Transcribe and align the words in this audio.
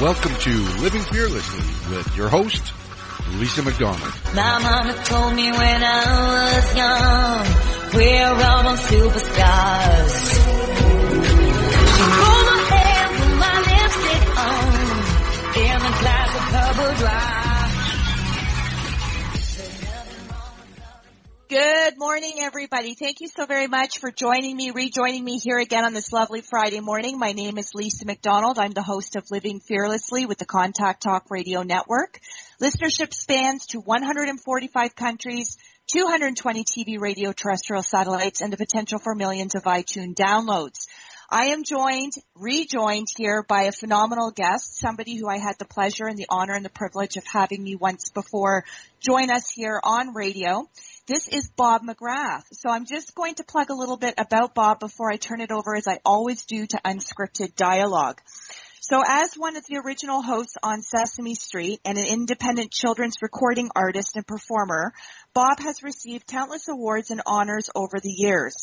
welcome 0.00 0.34
to 0.36 0.50
Living 0.80 1.02
Fearlessly 1.02 1.94
with 1.94 2.16
your 2.16 2.30
host, 2.30 2.72
Lisa 3.32 3.62
McDonald. 3.62 4.00
My 4.34 4.58
mama 4.58 4.94
told 5.04 5.34
me 5.34 5.50
when 5.52 5.82
I 5.84 6.56
was 6.56 6.74
young, 6.74 7.46
we're 7.94 8.32
all 8.32 8.62
superstars. 8.78 10.29
Good 21.50 21.98
morning, 21.98 22.34
everybody. 22.38 22.94
Thank 22.94 23.20
you 23.20 23.26
so 23.26 23.44
very 23.44 23.66
much 23.66 23.98
for 23.98 24.12
joining 24.12 24.56
me, 24.56 24.70
rejoining 24.70 25.24
me 25.24 25.36
here 25.36 25.58
again 25.58 25.84
on 25.84 25.92
this 25.92 26.12
lovely 26.12 26.42
Friday 26.42 26.78
morning. 26.78 27.18
My 27.18 27.32
name 27.32 27.58
is 27.58 27.74
Lisa 27.74 28.06
McDonald. 28.06 28.56
I'm 28.56 28.70
the 28.70 28.84
host 28.84 29.16
of 29.16 29.28
Living 29.32 29.58
Fearlessly 29.58 30.26
with 30.26 30.38
the 30.38 30.44
Contact 30.44 31.02
Talk 31.02 31.28
Radio 31.28 31.64
Network. 31.64 32.20
Listenership 32.62 33.12
spans 33.12 33.66
to 33.70 33.80
145 33.80 34.94
countries, 34.94 35.58
220 35.92 36.62
TV 36.62 37.00
radio 37.00 37.32
terrestrial 37.32 37.82
satellites, 37.82 38.42
and 38.42 38.52
the 38.52 38.56
potential 38.56 39.00
for 39.00 39.16
millions 39.16 39.56
of 39.56 39.64
iTunes 39.64 40.14
downloads. 40.14 40.86
I 41.32 41.46
am 41.46 41.64
joined, 41.64 42.12
rejoined 42.36 43.06
here 43.16 43.44
by 43.48 43.62
a 43.62 43.72
phenomenal 43.72 44.30
guest, 44.30 44.78
somebody 44.78 45.16
who 45.16 45.28
I 45.28 45.38
had 45.38 45.58
the 45.58 45.64
pleasure 45.64 46.06
and 46.06 46.16
the 46.16 46.26
honor 46.28 46.54
and 46.54 46.64
the 46.64 46.70
privilege 46.70 47.16
of 47.16 47.24
having 47.24 47.64
me 47.64 47.74
once 47.74 48.10
before 48.10 48.64
join 49.00 49.30
us 49.30 49.48
here 49.48 49.80
on 49.82 50.14
radio. 50.14 50.68
This 51.10 51.26
is 51.26 51.50
Bob 51.56 51.82
McGrath. 51.82 52.44
So 52.52 52.70
I'm 52.70 52.86
just 52.86 53.16
going 53.16 53.34
to 53.34 53.42
plug 53.42 53.70
a 53.70 53.74
little 53.74 53.96
bit 53.96 54.14
about 54.16 54.54
Bob 54.54 54.78
before 54.78 55.10
I 55.10 55.16
turn 55.16 55.40
it 55.40 55.50
over 55.50 55.74
as 55.74 55.88
I 55.88 55.98
always 56.04 56.44
do 56.44 56.64
to 56.66 56.80
unscripted 56.84 57.56
dialogue. 57.56 58.20
So 58.80 59.02
as 59.04 59.34
one 59.34 59.56
of 59.56 59.64
the 59.68 59.82
original 59.84 60.22
hosts 60.22 60.54
on 60.62 60.82
Sesame 60.82 61.34
Street 61.34 61.80
and 61.84 61.98
an 61.98 62.06
independent 62.06 62.70
children's 62.70 63.16
recording 63.22 63.70
artist 63.74 64.14
and 64.14 64.24
performer, 64.24 64.92
Bob 65.34 65.58
has 65.58 65.82
received 65.82 66.28
countless 66.28 66.68
awards 66.68 67.10
and 67.10 67.22
honors 67.26 67.68
over 67.74 67.98
the 68.00 68.14
years. 68.16 68.54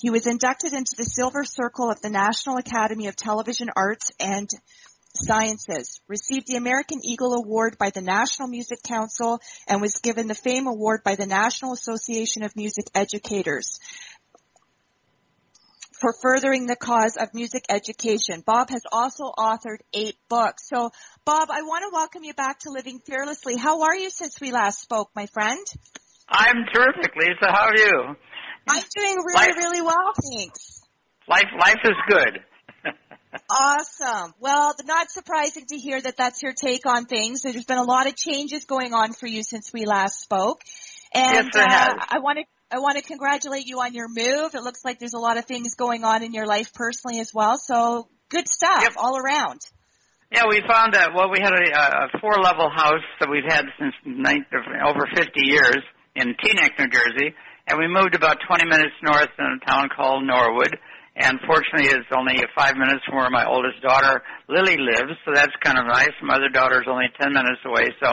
He 0.00 0.10
was 0.10 0.28
inducted 0.28 0.74
into 0.74 0.94
the 0.96 1.04
Silver 1.04 1.42
Circle 1.44 1.90
of 1.90 2.00
the 2.02 2.10
National 2.10 2.58
Academy 2.58 3.08
of 3.08 3.16
Television 3.16 3.70
Arts 3.74 4.12
and 4.20 4.48
Sciences, 5.16 6.00
received 6.08 6.46
the 6.46 6.56
American 6.56 7.00
Eagle 7.02 7.34
Award 7.34 7.76
by 7.78 7.90
the 7.90 8.00
National 8.00 8.48
Music 8.48 8.82
Council, 8.82 9.40
and 9.68 9.80
was 9.80 9.96
given 9.96 10.28
the 10.28 10.34
Fame 10.34 10.66
Award 10.66 11.00
by 11.04 11.16
the 11.16 11.26
National 11.26 11.72
Association 11.72 12.42
of 12.42 12.54
Music 12.56 12.86
Educators 12.94 13.78
for 16.00 16.12
furthering 16.20 16.66
the 16.66 16.76
cause 16.76 17.16
of 17.16 17.32
music 17.32 17.64
education. 17.68 18.42
Bob 18.44 18.70
has 18.70 18.82
also 18.92 19.32
authored 19.38 19.78
eight 19.94 20.16
books. 20.28 20.68
So, 20.68 20.90
Bob, 21.24 21.48
I 21.50 21.62
want 21.62 21.82
to 21.84 21.90
welcome 21.92 22.22
you 22.22 22.34
back 22.34 22.60
to 22.60 22.70
Living 22.70 23.00
Fearlessly. 23.00 23.56
How 23.56 23.82
are 23.82 23.96
you 23.96 24.10
since 24.10 24.40
we 24.40 24.52
last 24.52 24.80
spoke, 24.80 25.10
my 25.14 25.26
friend? 25.26 25.64
I'm 26.28 26.64
terrific, 26.74 27.14
Lisa. 27.16 27.50
How 27.50 27.66
are 27.66 27.76
you? 27.76 28.16
I'm 28.68 28.82
doing 28.94 29.16
really, 29.24 29.46
Life- 29.46 29.56
really 29.56 29.80
well, 29.80 30.12
thanks. 30.32 30.82
Life, 31.28 31.48
life 31.58 31.80
is 31.84 31.96
good. 32.08 32.40
Awesome. 33.50 34.34
Well, 34.40 34.74
not 34.84 35.10
surprising 35.10 35.66
to 35.66 35.76
hear 35.76 36.00
that 36.00 36.16
that's 36.16 36.42
your 36.42 36.52
take 36.52 36.86
on 36.86 37.06
things. 37.06 37.42
There's 37.42 37.64
been 37.64 37.78
a 37.78 37.84
lot 37.84 38.06
of 38.06 38.16
changes 38.16 38.64
going 38.64 38.94
on 38.94 39.12
for 39.12 39.26
you 39.26 39.42
since 39.42 39.72
we 39.72 39.84
last 39.84 40.20
spoke. 40.20 40.62
And 41.14 41.46
Yes, 41.46 41.46
there 41.52 41.64
uh. 41.64 41.94
I 42.08 42.18
want 42.20 42.38
to 42.38 42.44
I 42.70 42.80
want 42.80 42.96
to 42.96 43.02
congratulate 43.02 43.66
you 43.66 43.80
on 43.80 43.94
your 43.94 44.08
move. 44.08 44.54
It 44.54 44.62
looks 44.62 44.84
like 44.84 44.98
there's 44.98 45.14
a 45.14 45.20
lot 45.20 45.36
of 45.36 45.44
things 45.44 45.74
going 45.76 46.02
on 46.02 46.24
in 46.24 46.32
your 46.32 46.46
life 46.46 46.72
personally 46.74 47.20
as 47.20 47.32
well. 47.32 47.58
So 47.58 48.08
good 48.28 48.48
stuff 48.48 48.82
Yep. 48.82 48.92
all 48.96 49.16
around. 49.16 49.60
Yeah, 50.32 50.48
we 50.48 50.60
found 50.66 50.94
that. 50.94 51.14
Well, 51.14 51.30
we 51.30 51.38
had 51.40 51.52
a, 51.54 52.16
a 52.16 52.20
four-level 52.20 52.68
house 52.74 53.06
that 53.20 53.30
we've 53.30 53.46
had 53.46 53.66
since 53.78 53.94
nine, 54.04 54.44
over 54.84 55.06
50 55.14 55.30
years 55.44 55.78
in 56.16 56.34
Teaneck, 56.42 56.76
New 56.80 56.88
Jersey, 56.88 57.32
and 57.68 57.78
we 57.78 57.86
moved 57.86 58.16
about 58.16 58.38
20 58.48 58.64
minutes 58.64 58.94
north 59.04 59.30
in 59.38 59.60
a 59.62 59.70
town 59.70 59.88
called 59.94 60.26
Norwood. 60.26 60.76
And 61.16 61.40
fortunately, 61.46 61.88
it's 61.88 62.12
only 62.12 62.36
five 62.54 62.76
minutes 62.76 63.00
from 63.06 63.16
where 63.16 63.30
my 63.30 63.46
oldest 63.46 63.80
daughter 63.80 64.22
Lily 64.48 64.76
lives, 64.76 65.16
so 65.24 65.32
that's 65.34 65.52
kind 65.64 65.78
of 65.78 65.86
nice. 65.86 66.12
My 66.22 66.36
other 66.36 66.50
daughter's 66.52 66.84
only 66.88 67.06
10 67.18 67.32
minutes 67.32 67.64
away, 67.64 67.88
so 68.02 68.12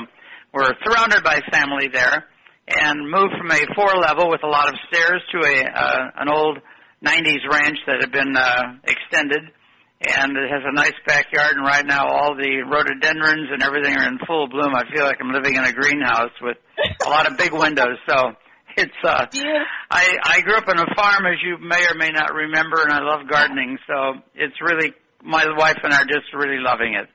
we're 0.53 0.71
surrounded 0.87 1.23
by 1.23 1.39
family 1.51 1.89
there. 1.91 2.25
And 2.65 3.11
moved 3.11 3.35
from 3.37 3.51
a 3.51 3.59
four-level 3.75 4.29
with 4.29 4.41
a 4.43 4.47
lot 4.47 4.69
of 4.69 4.75
stairs 4.87 5.21
to 5.33 5.37
a 5.43 5.67
uh, 5.67 6.23
an 6.23 6.29
old 6.31 6.59
90s 7.03 7.43
ranch 7.51 7.77
that 7.87 7.99
had 7.99 8.11
been 8.13 8.37
uh, 8.37 8.79
extended 8.87 9.51
and 10.07 10.35
it 10.35 10.49
has 10.51 10.63
a 10.65 10.73
nice 10.73 10.95
backyard 11.07 11.55
and 11.55 11.65
right 11.65 11.85
now 11.85 12.07
all 12.07 12.35
the 12.35 12.63
rhododendrons 12.67 13.47
and 13.51 13.63
everything 13.63 13.95
are 13.95 14.07
in 14.07 14.19
full 14.27 14.47
bloom. 14.47 14.75
I 14.75 14.83
feel 14.93 15.05
like 15.05 15.17
I'm 15.21 15.31
living 15.31 15.55
in 15.55 15.63
a 15.63 15.71
greenhouse 15.71 16.35
with 16.41 16.57
a 17.05 17.09
lot 17.09 17.29
of 17.29 17.37
big 17.37 17.53
windows. 17.53 17.97
So 18.07 18.35
it's 18.77 18.93
uh. 19.03 19.25
I 19.89 20.17
I 20.23 20.41
grew 20.41 20.55
up 20.55 20.67
on 20.67 20.79
a 20.79 20.95
farm 20.95 21.25
as 21.25 21.39
you 21.43 21.57
may 21.57 21.85
or 21.87 21.95
may 21.95 22.09
not 22.09 22.33
remember 22.33 22.81
and 22.81 22.91
I 22.91 22.99
love 22.99 23.27
gardening. 23.29 23.77
So 23.87 24.21
it's 24.35 24.59
really 24.61 24.93
my 25.23 25.45
wife 25.57 25.77
and 25.83 25.93
I 25.93 26.01
are 26.01 26.05
just 26.05 26.33
really 26.33 26.59
loving 26.59 26.95
it. 26.95 27.07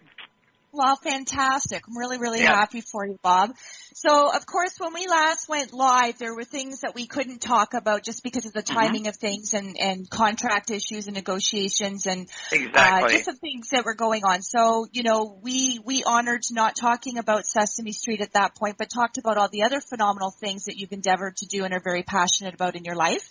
Well, 0.71 0.97
fantastic. 0.97 1.83
I'm 1.89 1.97
really, 1.97 2.19
really 2.19 2.41
Yeah. 2.41 2.55
happy 2.55 2.83
for 2.83 3.07
you, 3.07 3.17
Bob. 3.23 3.55
So, 3.95 4.31
of 4.35 4.45
course, 4.45 4.75
when 4.79 4.93
we 4.93 5.07
last 5.07 5.49
went 5.49 5.73
live, 5.73 6.19
there 6.19 6.35
were 6.35 6.45
things 6.45 6.81
that 6.81 6.95
we 6.95 7.07
couldn't 7.07 7.41
talk 7.41 7.73
about 7.73 8.05
just 8.05 8.23
because 8.23 8.45
of 8.45 8.53
the 8.53 8.63
Mm-hmm. 8.63 8.79
timing 8.79 9.07
of 9.09 9.17
things 9.17 9.55
and, 9.55 9.77
and 9.81 10.09
contract 10.11 10.71
issues 10.71 11.07
and 11.07 11.17
negotiations 11.17 12.07
and 12.07 12.29
uh, 12.75 13.09
just 13.09 13.25
some 13.25 13.39
things 13.39 13.69
that 13.71 13.87
were 13.87 13.95
going 13.95 14.25
on. 14.25 14.43
So, 14.43 14.87
you 14.93 15.03
know, 15.03 15.39
we, 15.43 15.81
we 15.85 16.05
honored 16.05 16.43
not 16.51 16.77
talking 16.77 17.17
about 17.17 17.47
Sesame 17.47 17.93
Street 17.93 18.21
at 18.21 18.35
that 18.35 18.55
point, 18.55 18.77
but 18.79 18.89
talked 18.91 19.17
about 19.17 19.39
all 19.39 19.49
the 19.49 19.63
other 19.63 19.81
phenomenal 19.81 20.33
things 20.39 20.65
that 20.65 20.77
you've 20.77 20.93
endeavored 20.93 21.37
to 21.39 21.47
do 21.47 21.65
and 21.65 21.73
are 21.73 21.83
very 21.83 22.03
passionate 22.03 22.55
about 22.55 22.77
in 22.77 22.85
your 22.85 22.95
life. 22.95 23.27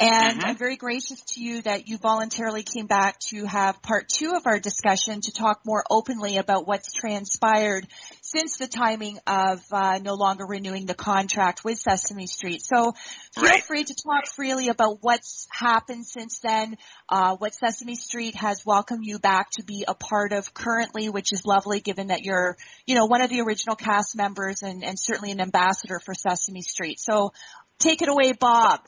And 0.00 0.40
Mhm. 0.40 0.44
I'm 0.46 0.56
very 0.56 0.76
gracious 0.76 1.20
to 1.34 1.42
you 1.42 1.60
that 1.62 1.86
you 1.86 1.98
voluntarily 1.98 2.62
came 2.62 2.86
back 2.86 3.18
to 3.28 3.44
have 3.44 3.82
part 3.82 4.08
two 4.08 4.32
of 4.34 4.46
our 4.46 4.58
discussion 4.58 5.20
to 5.20 5.30
talk 5.30 5.60
more 5.66 5.84
openly 5.90 6.38
about 6.38 6.66
what's 6.66 6.94
transpired 6.94 7.86
since 8.22 8.56
the 8.56 8.66
timing 8.66 9.18
of 9.26 9.62
uh, 9.70 9.98
no 9.98 10.14
longer 10.14 10.46
renewing 10.46 10.86
the 10.86 10.94
contract 10.94 11.64
with 11.64 11.78
Sesame 11.78 12.26
Street. 12.26 12.62
So 12.62 12.94
feel 13.34 13.44
Right. 13.44 13.62
free 13.62 13.84
to 13.84 13.94
talk 13.94 14.26
freely 14.26 14.68
about 14.68 15.02
what's 15.02 15.46
happened 15.50 16.06
since 16.06 16.38
then, 16.38 16.78
uh, 17.10 17.36
what 17.36 17.54
Sesame 17.54 17.94
Street 17.94 18.34
has 18.36 18.64
welcomed 18.64 19.04
you 19.04 19.18
back 19.18 19.50
to 19.58 19.64
be 19.64 19.84
a 19.86 19.94
part 19.94 20.32
of 20.32 20.54
currently, 20.54 21.10
which 21.10 21.30
is 21.30 21.44
lovely 21.44 21.80
given 21.80 22.06
that 22.06 22.22
you're, 22.22 22.56
you 22.86 22.94
know, 22.94 23.04
one 23.04 23.20
of 23.20 23.28
the 23.28 23.42
original 23.42 23.76
cast 23.76 24.16
members 24.16 24.62
and, 24.62 24.82
and 24.82 24.98
certainly 24.98 25.30
an 25.30 25.42
ambassador 25.42 26.00
for 26.00 26.14
Sesame 26.14 26.62
Street. 26.62 26.98
So 26.98 27.34
take 27.78 28.00
it 28.00 28.08
away, 28.08 28.32
Bob. 28.32 28.80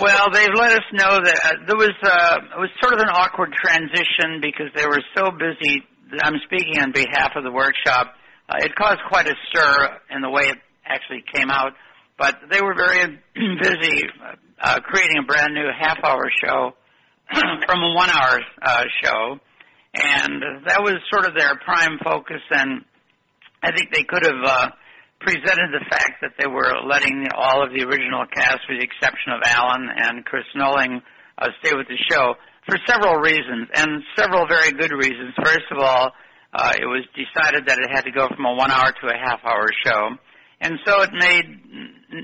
Well, 0.00 0.30
they've 0.32 0.54
let 0.54 0.72
us 0.72 0.86
know 0.92 1.20
that 1.22 1.38
uh, 1.44 1.52
there 1.66 1.76
was 1.76 1.94
uh, 2.02 2.38
it 2.56 2.60
was 2.60 2.70
sort 2.80 2.94
of 2.94 3.00
an 3.00 3.08
awkward 3.08 3.52
transition 3.52 4.40
because 4.40 4.68
they 4.74 4.86
were 4.86 5.02
so 5.16 5.30
busy. 5.30 5.82
I'm 6.22 6.40
speaking 6.44 6.80
on 6.80 6.92
behalf 6.92 7.32
of 7.36 7.44
the 7.44 7.52
workshop. 7.52 8.14
Uh, 8.48 8.64
it 8.64 8.74
caused 8.74 9.00
quite 9.08 9.26
a 9.28 9.34
stir 9.48 9.98
in 10.10 10.22
the 10.22 10.30
way 10.30 10.44
it 10.44 10.58
actually 10.86 11.22
came 11.32 11.50
out, 11.50 11.72
but 12.18 12.36
they 12.50 12.60
were 12.62 12.74
very 12.74 13.20
busy 13.62 14.02
uh, 14.60 14.80
creating 14.80 15.18
a 15.22 15.26
brand 15.26 15.54
new 15.54 15.68
half-hour 15.78 16.30
show 16.42 16.72
from 17.66 17.82
a 17.82 17.94
one-hour 17.94 18.40
uh, 18.62 18.84
show, 19.04 19.38
and 19.94 20.42
that 20.66 20.80
was 20.80 20.96
sort 21.12 21.26
of 21.26 21.34
their 21.38 21.56
prime 21.64 21.98
focus. 22.02 22.40
And 22.50 22.84
I 23.62 23.72
think 23.72 23.92
they 23.92 24.02
could 24.02 24.24
have 24.24 24.42
uh, 24.44 24.68
presented 25.20 25.74
the 25.74 25.84
fact 25.90 26.22
that 26.22 26.38
they 26.38 26.46
were 26.46 26.72
letting 26.86 27.26
all 27.34 27.62
of 27.62 27.70
the 27.74 27.82
original 27.84 28.24
cast, 28.32 28.62
with 28.68 28.78
the 28.78 28.86
exception 28.86 29.34
of 29.34 29.42
Alan 29.44 29.88
and 29.90 30.24
Chris 30.24 30.46
Knowings, 30.54 31.02
uh, 31.38 31.48
stay 31.62 31.74
with 31.74 31.88
the 31.88 31.98
show 32.10 32.34
for 32.66 32.76
several 32.86 33.16
reasons, 33.16 33.68
and 33.74 34.02
several 34.16 34.46
very 34.46 34.72
good 34.72 34.92
reasons. 34.92 35.34
First 35.42 35.66
of 35.70 35.78
all, 35.78 36.12
uh, 36.52 36.72
it 36.76 36.84
was 36.84 37.04
decided 37.16 37.66
that 37.66 37.78
it 37.78 37.90
had 37.90 38.04
to 38.04 38.12
go 38.12 38.28
from 38.28 38.44
a 38.44 38.54
one-hour 38.54 38.92
to 38.92 39.06
a 39.08 39.16
half-hour 39.16 39.68
show, 39.84 40.16
and 40.60 40.78
so 40.84 41.02
it 41.02 41.10
made 41.12 41.46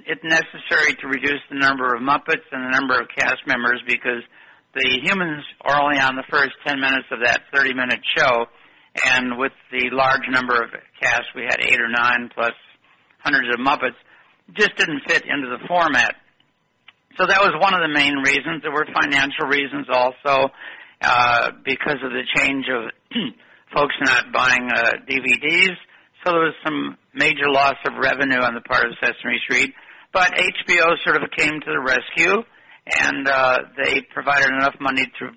it 0.07 0.19
necessary 0.23 0.95
to 1.01 1.07
reduce 1.07 1.41
the 1.51 1.59
number 1.59 1.95
of 1.95 2.03
Muppets 2.03 2.45
and 2.53 2.67
the 2.67 2.73
number 2.77 2.99
of 2.99 3.09
cast 3.17 3.41
members 3.47 3.81
because 3.87 4.23
the 4.75 5.01
humans 5.03 5.45
are 5.63 5.81
only 5.81 6.01
on 6.01 6.17
the 6.17 6.25
first 6.31 6.53
10 6.67 6.81
minutes 6.81 7.07
of 7.13 7.21
that 7.23 7.43
30-minute 7.55 8.01
show, 8.17 8.47
and 9.07 9.39
with 9.39 9.53
the 9.71 9.91
large 9.93 10.27
number 10.31 10.61
of 10.61 10.71
cast, 11.01 11.31
we 11.35 11.43
had 11.43 11.61
eight 11.61 11.81
or 11.81 11.89
nine 11.89 12.31
plus 12.35 12.53
hundreds 13.25 13.49
of 13.53 13.65
Muppets, 13.65 13.97
just 14.53 14.77
didn't 14.77 15.03
fit 15.09 15.25
into 15.25 15.49
the 15.49 15.67
format. 15.67 16.15
So 17.17 17.27
that 17.27 17.41
was 17.41 17.57
one 17.61 17.75
of 17.75 17.81
the 17.81 17.93
main 17.93 18.21
reasons. 18.21 18.63
There 18.63 18.73
were 18.73 18.87
financial 18.93 19.47
reasons 19.49 19.87
also, 19.91 20.51
uh, 21.01 21.51
because 21.65 21.99
of 22.05 22.11
the 22.13 22.25
change 22.37 22.67
of 22.69 22.91
folks 23.75 23.95
not 24.03 24.33
buying 24.33 24.69
uh, 24.69 25.01
DVDs. 25.09 25.77
So 26.23 26.33
there 26.33 26.51
was 26.53 26.59
some 26.65 26.97
major 27.15 27.49
loss 27.49 27.77
of 27.87 27.95
revenue 28.01 28.41
on 28.41 28.55
the 28.55 28.63
part 28.63 28.87
of 28.87 28.93
Sesame 29.01 29.39
Street. 29.45 29.75
But 30.13 30.33
HBO 30.35 30.95
sort 31.03 31.17
of 31.17 31.31
came 31.37 31.61
to 31.61 31.71
the 31.71 31.81
rescue, 31.81 32.43
and 32.87 33.29
uh, 33.29 33.59
they 33.83 34.01
provided 34.13 34.51
enough 34.51 34.75
money 34.81 35.07
to 35.19 35.31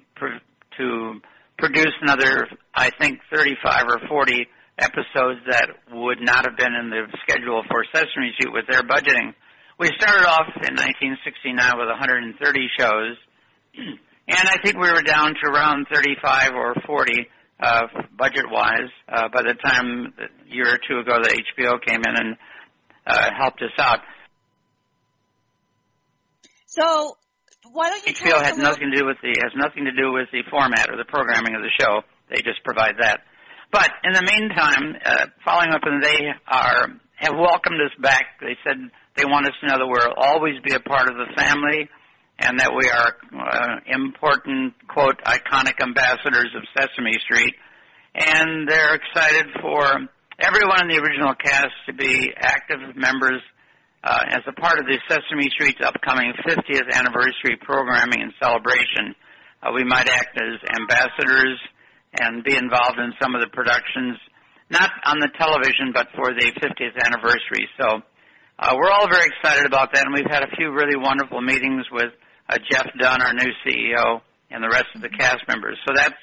to 0.77 1.19
produce 1.57 1.93
another, 2.01 2.47
I 2.75 2.91
think, 2.99 3.19
35 3.33 3.85
or 3.87 4.07
40 4.07 4.47
episodes 4.77 5.41
that 5.49 5.69
would 5.91 6.19
not 6.21 6.45
have 6.45 6.57
been 6.57 6.73
in 6.73 6.89
the 6.89 7.07
schedule 7.23 7.63
for 7.69 7.83
Sesame 7.93 8.33
Street 8.37 8.53
with 8.53 8.65
their 8.69 8.83
budgeting. 8.83 9.33
We 9.79 9.89
started 9.97 10.25
off 10.25 10.49
in 10.55 10.73
1969 10.73 11.57
with 11.77 11.87
130 11.87 12.37
shows, 12.77 13.17
and 13.77 14.45
I 14.49 14.57
think 14.63 14.77
we 14.77 14.89
were 14.89 15.01
down 15.01 15.33
to 15.33 15.45
around 15.49 15.87
35 15.93 16.53
or 16.53 16.75
40 16.85 17.27
uh, 17.59 17.81
budget-wise 18.17 18.91
uh, 19.09 19.29
by 19.33 19.41
the 19.41 19.55
time 19.63 20.13
a 20.17 20.53
year 20.53 20.73
or 20.73 20.79
two 20.87 20.99
ago 20.99 21.17
that 21.21 21.33
HBO 21.33 21.77
came 21.85 22.01
in 22.01 22.15
and 22.15 22.37
uh, 23.05 23.29
helped 23.37 23.61
us 23.61 23.73
out. 23.79 23.99
So 26.67 27.17
why 27.71 27.89
don't 27.89 28.05
you 28.05 28.13
HBO 28.13 28.41
has 28.41 28.57
nothing 28.57 28.91
to 28.91 28.99
do 28.99 29.05
with 29.05 29.17
the 29.21 29.33
has 29.41 29.53
nothing 29.55 29.85
to 29.85 29.91
do 29.91 30.13
with 30.13 30.27
the 30.31 30.43
format 30.49 30.89
or 30.89 30.97
the 30.97 31.05
programming 31.05 31.55
of 31.55 31.61
the 31.61 31.71
show. 31.79 32.01
They 32.29 32.41
just 32.41 32.63
provide 32.63 32.95
that. 32.99 33.21
But 33.71 33.91
in 34.03 34.13
the 34.13 34.23
meantime, 34.23 34.95
uh, 35.03 35.25
following 35.43 35.71
up, 35.71 35.81
and 35.83 36.01
they 36.01 36.31
are 36.47 36.87
have 37.15 37.33
welcomed 37.33 37.81
us 37.81 37.91
back. 37.99 38.37
They 38.39 38.55
said 38.63 38.77
they 39.15 39.25
want 39.25 39.47
us 39.47 39.53
to 39.61 39.67
know 39.67 39.77
that 39.81 39.87
we'll 39.89 40.13
always 40.15 40.61
be 40.63 40.73
a 40.73 40.79
part 40.79 41.09
of 41.09 41.17
the 41.17 41.33
family, 41.35 41.89
and 42.39 42.59
that 42.59 42.71
we 42.71 42.87
are 42.89 43.17
uh, 43.33 43.75
important 43.87 44.73
quote 44.87 45.17
iconic 45.25 45.81
ambassadors 45.81 46.53
of 46.55 46.63
Sesame 46.77 47.17
Street. 47.25 47.55
And 48.13 48.67
they're 48.69 48.95
excited 48.95 49.45
for 49.61 49.83
everyone 50.39 50.81
in 50.81 50.89
the 50.89 51.01
original 51.01 51.33
cast 51.35 51.73
to 51.87 51.93
be 51.93 52.31
active 52.37 52.95
members 52.95 53.41
uh, 54.03 54.23
as 54.29 54.41
a 54.47 54.53
part 54.53 54.79
of 54.79 54.85
the 54.85 54.97
Sesame 55.09 55.49
Street's 55.49 55.81
upcoming 55.83 56.33
50th 56.47 56.93
anniversary 56.93 57.57
programming 57.61 58.21
and 58.21 58.33
celebration. 58.41 59.13
Uh, 59.61 59.71
we 59.73 59.83
might 59.83 60.07
act 60.07 60.37
as 60.37 60.61
ambassadors 60.79 61.59
and 62.19 62.43
be 62.43 62.55
involved 62.55 62.99
in 62.99 63.13
some 63.21 63.35
of 63.35 63.41
the 63.41 63.49
productions, 63.53 64.17
not 64.69 64.91
on 65.05 65.19
the 65.19 65.29
television, 65.37 65.91
but 65.93 66.07
for 66.15 66.33
the 66.33 66.51
50th 66.59 66.97
anniversary. 67.05 67.69
So 67.79 68.01
uh, 68.59 68.73
we're 68.75 68.91
all 68.91 69.07
very 69.09 69.29
excited 69.29 69.65
about 69.65 69.93
that, 69.93 70.05
and 70.05 70.13
we've 70.13 70.29
had 70.29 70.43
a 70.43 70.51
few 70.57 70.71
really 70.71 70.97
wonderful 70.97 71.41
meetings 71.41 71.85
with 71.91 72.11
uh, 72.49 72.57
Jeff 72.71 72.87
Dunn, 72.99 73.21
our 73.21 73.33
new 73.33 73.51
CEO, 73.65 74.21
and 74.49 74.63
the 74.63 74.69
rest 74.69 74.87
of 74.95 75.01
the 75.01 75.09
cast 75.09 75.43
members. 75.47 75.77
So 75.87 75.93
that's 75.95 76.17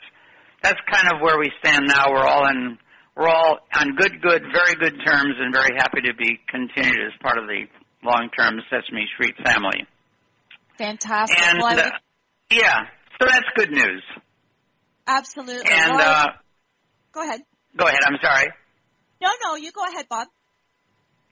that's 0.63 0.81
kind 0.91 1.13
of 1.15 1.21
where 1.21 1.39
we 1.39 1.53
stand 1.61 1.87
now. 1.87 2.11
We're 2.11 2.27
all 2.27 2.49
in 2.49 2.79
we're 3.17 3.29
all 3.29 3.61
on 3.75 3.95
good, 3.97 4.21
good, 4.21 4.43
very 4.53 4.75
good 4.75 4.99
terms, 5.07 5.35
and 5.39 5.55
very 5.55 5.77
happy 5.77 6.01
to 6.03 6.15
be 6.15 6.41
continued 6.49 7.07
as 7.07 7.13
part 7.23 7.39
of 7.39 7.47
the 7.47 7.67
long-term 8.03 8.61
Sesame 8.69 9.07
Street 9.15 9.35
family. 9.45 9.87
Fantastic. 10.79 11.39
And 11.41 11.59
well, 11.61 11.79
uh, 11.79 11.91
yeah, 12.51 12.81
so 13.21 13.27
that's 13.29 13.47
good 13.55 13.71
news. 13.71 14.03
Absolutely. 15.07 15.71
And 15.71 16.01
uh, 16.01 16.27
go 17.13 17.23
ahead. 17.23 17.41
go 17.77 17.87
ahead. 17.87 18.01
I'm 18.07 18.19
sorry. 18.23 18.49
No, 19.21 19.29
no, 19.45 19.57
you 19.57 19.73
go 19.73 19.85
ahead, 19.85 20.07
Bob. 20.09 20.29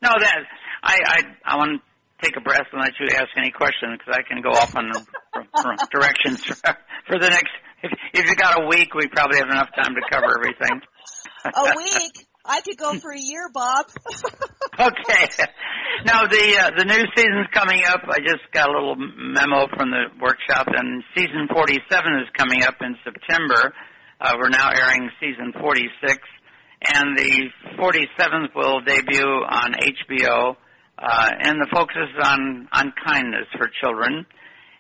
No, 0.03 0.11
that 0.19 0.37
I 0.83 0.99
I 1.07 1.23
I 1.45 1.57
want 1.57 1.81
to 1.81 2.27
take 2.27 2.37
a 2.37 2.41
breath 2.41 2.67
and 2.73 2.81
let 2.81 2.93
you 3.01 3.07
ask 3.17 3.29
any 3.37 3.51
questions 3.51 3.99
because 3.99 4.19
I 4.19 4.23
can 4.23 4.43
go 4.43 4.51
off 4.51 4.75
on 4.77 4.91
directions 5.91 6.45
for, 6.45 6.55
for 7.07 7.19
the 7.19 7.29
next. 7.29 7.53
If, 7.83 7.91
if 8.15 8.27
you 8.29 8.37
got 8.37 8.63
a 8.63 8.67
week, 8.67 8.95
we 8.95 9.09
probably 9.09 9.39
have 9.39 9.49
enough 9.49 9.71
time 9.75 9.95
to 9.95 10.03
cover 10.11 10.39
everything. 10.39 10.81
A 11.45 11.77
week. 11.77 12.27
I 12.45 12.61
could 12.61 12.77
go 12.77 12.99
for 12.99 13.13
a 13.13 13.21
year, 13.21 13.49
Bob. 13.53 13.87
okay. 14.75 15.29
Now 16.05 16.27
the 16.27 16.59
uh, 16.59 16.71
the 16.77 16.85
new 16.85 17.05
season's 17.15 17.47
coming 17.55 17.83
up. 17.87 18.03
I 18.09 18.19
just 18.19 18.51
got 18.53 18.69
a 18.69 18.73
little 18.73 18.97
memo 18.97 19.69
from 19.77 19.91
the 19.91 20.11
workshop, 20.21 20.67
and 20.67 21.05
season 21.15 21.47
47 21.53 21.87
is 22.19 22.29
coming 22.37 22.65
up 22.65 22.75
in 22.81 22.97
September. 23.05 23.73
Uh, 24.21 24.35
we're 24.39 24.51
now 24.51 24.71
airing 24.71 25.11
season 25.21 25.53
46, 25.61 26.19
and 26.95 27.17
the 27.17 27.49
47th 27.79 28.55
will 28.55 28.81
debut 28.81 29.27
on 29.27 29.75
HBO, 29.75 30.57
uh, 30.99 31.31
and 31.43 31.59
the 31.61 31.69
focus 31.73 32.11
is 32.11 32.27
on 32.27 32.69
on 32.73 32.93
kindness 33.05 33.47
for 33.57 33.71
children. 33.81 34.27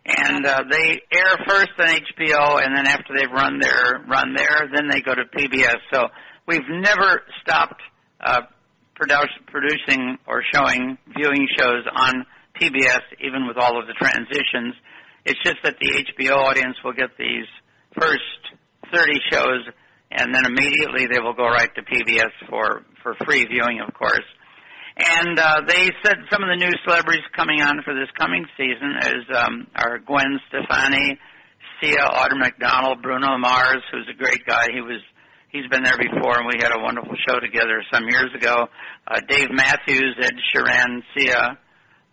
And 0.04 0.44
uh, 0.44 0.64
they 0.68 1.00
air 1.14 1.38
first 1.46 1.78
on 1.78 1.86
HBO, 1.86 2.60
and 2.60 2.74
then 2.74 2.86
after 2.86 3.14
they've 3.16 3.30
run 3.30 3.60
their 3.60 4.02
run 4.10 4.34
there, 4.34 4.66
then 4.74 4.88
they 4.90 5.00
go 5.00 5.14
to 5.14 5.22
PBS. 5.30 5.78
So 5.92 6.08
we've 6.46 6.68
never 6.68 7.22
stopped 7.42 7.80
uh, 8.20 8.42
produce, 8.94 9.32
producing 9.46 10.18
or 10.26 10.42
showing 10.52 10.98
viewing 11.16 11.48
shows 11.58 11.84
on 11.94 12.26
PBS, 12.60 13.02
even 13.20 13.46
with 13.46 13.56
all 13.56 13.80
of 13.80 13.86
the 13.86 13.94
transitions. 13.94 14.74
It's 15.24 15.40
just 15.42 15.58
that 15.64 15.76
the 15.80 16.04
HBO 16.12 16.36
audience 16.36 16.76
will 16.84 16.92
get 16.92 17.10
these 17.18 17.46
first 17.98 18.20
30 18.92 19.12
shows, 19.30 19.62
and 20.10 20.34
then 20.34 20.44
immediately 20.46 21.06
they 21.06 21.20
will 21.20 21.34
go 21.34 21.44
right 21.44 21.70
to 21.74 21.82
PBS 21.82 22.32
for 22.48 22.82
for 23.02 23.16
free 23.24 23.44
viewing, 23.46 23.80
of 23.80 23.92
course. 23.94 24.26
And 24.96 25.38
uh, 25.38 25.62
they 25.66 25.90
said 26.04 26.16
some 26.30 26.42
of 26.42 26.50
the 26.50 26.56
new 26.56 26.72
celebrities 26.84 27.24
coming 27.34 27.62
on 27.62 27.82
for 27.82 27.94
this 27.94 28.10
coming 28.18 28.44
season 28.56 28.92
is 29.02 29.24
um, 29.34 29.66
are 29.74 29.98
Gwen 29.98 30.38
Stefani, 30.48 31.18
Sia, 31.80 32.04
Audra 32.04 32.38
McDonald, 32.38 33.00
Bruno 33.02 33.38
Mars, 33.38 33.82
who's 33.90 34.06
a 34.12 34.16
great 34.16 34.44
guy. 34.46 34.68
He 34.72 34.82
was 34.82 35.00
he's 35.52 35.68
been 35.70 35.84
there 35.84 35.98
before, 35.98 36.38
and 36.38 36.48
we 36.48 36.58
had 36.58 36.72
a 36.74 36.80
wonderful 36.80 37.14
show 37.28 37.38
together 37.38 37.84
some 37.92 38.04
years 38.08 38.32
ago. 38.34 38.66
Uh, 39.06 39.20
Dave 39.28 39.48
Matthews, 39.52 40.16
Ed 40.20 40.34
Sheeran, 40.50 41.02
Sia, 41.16 41.58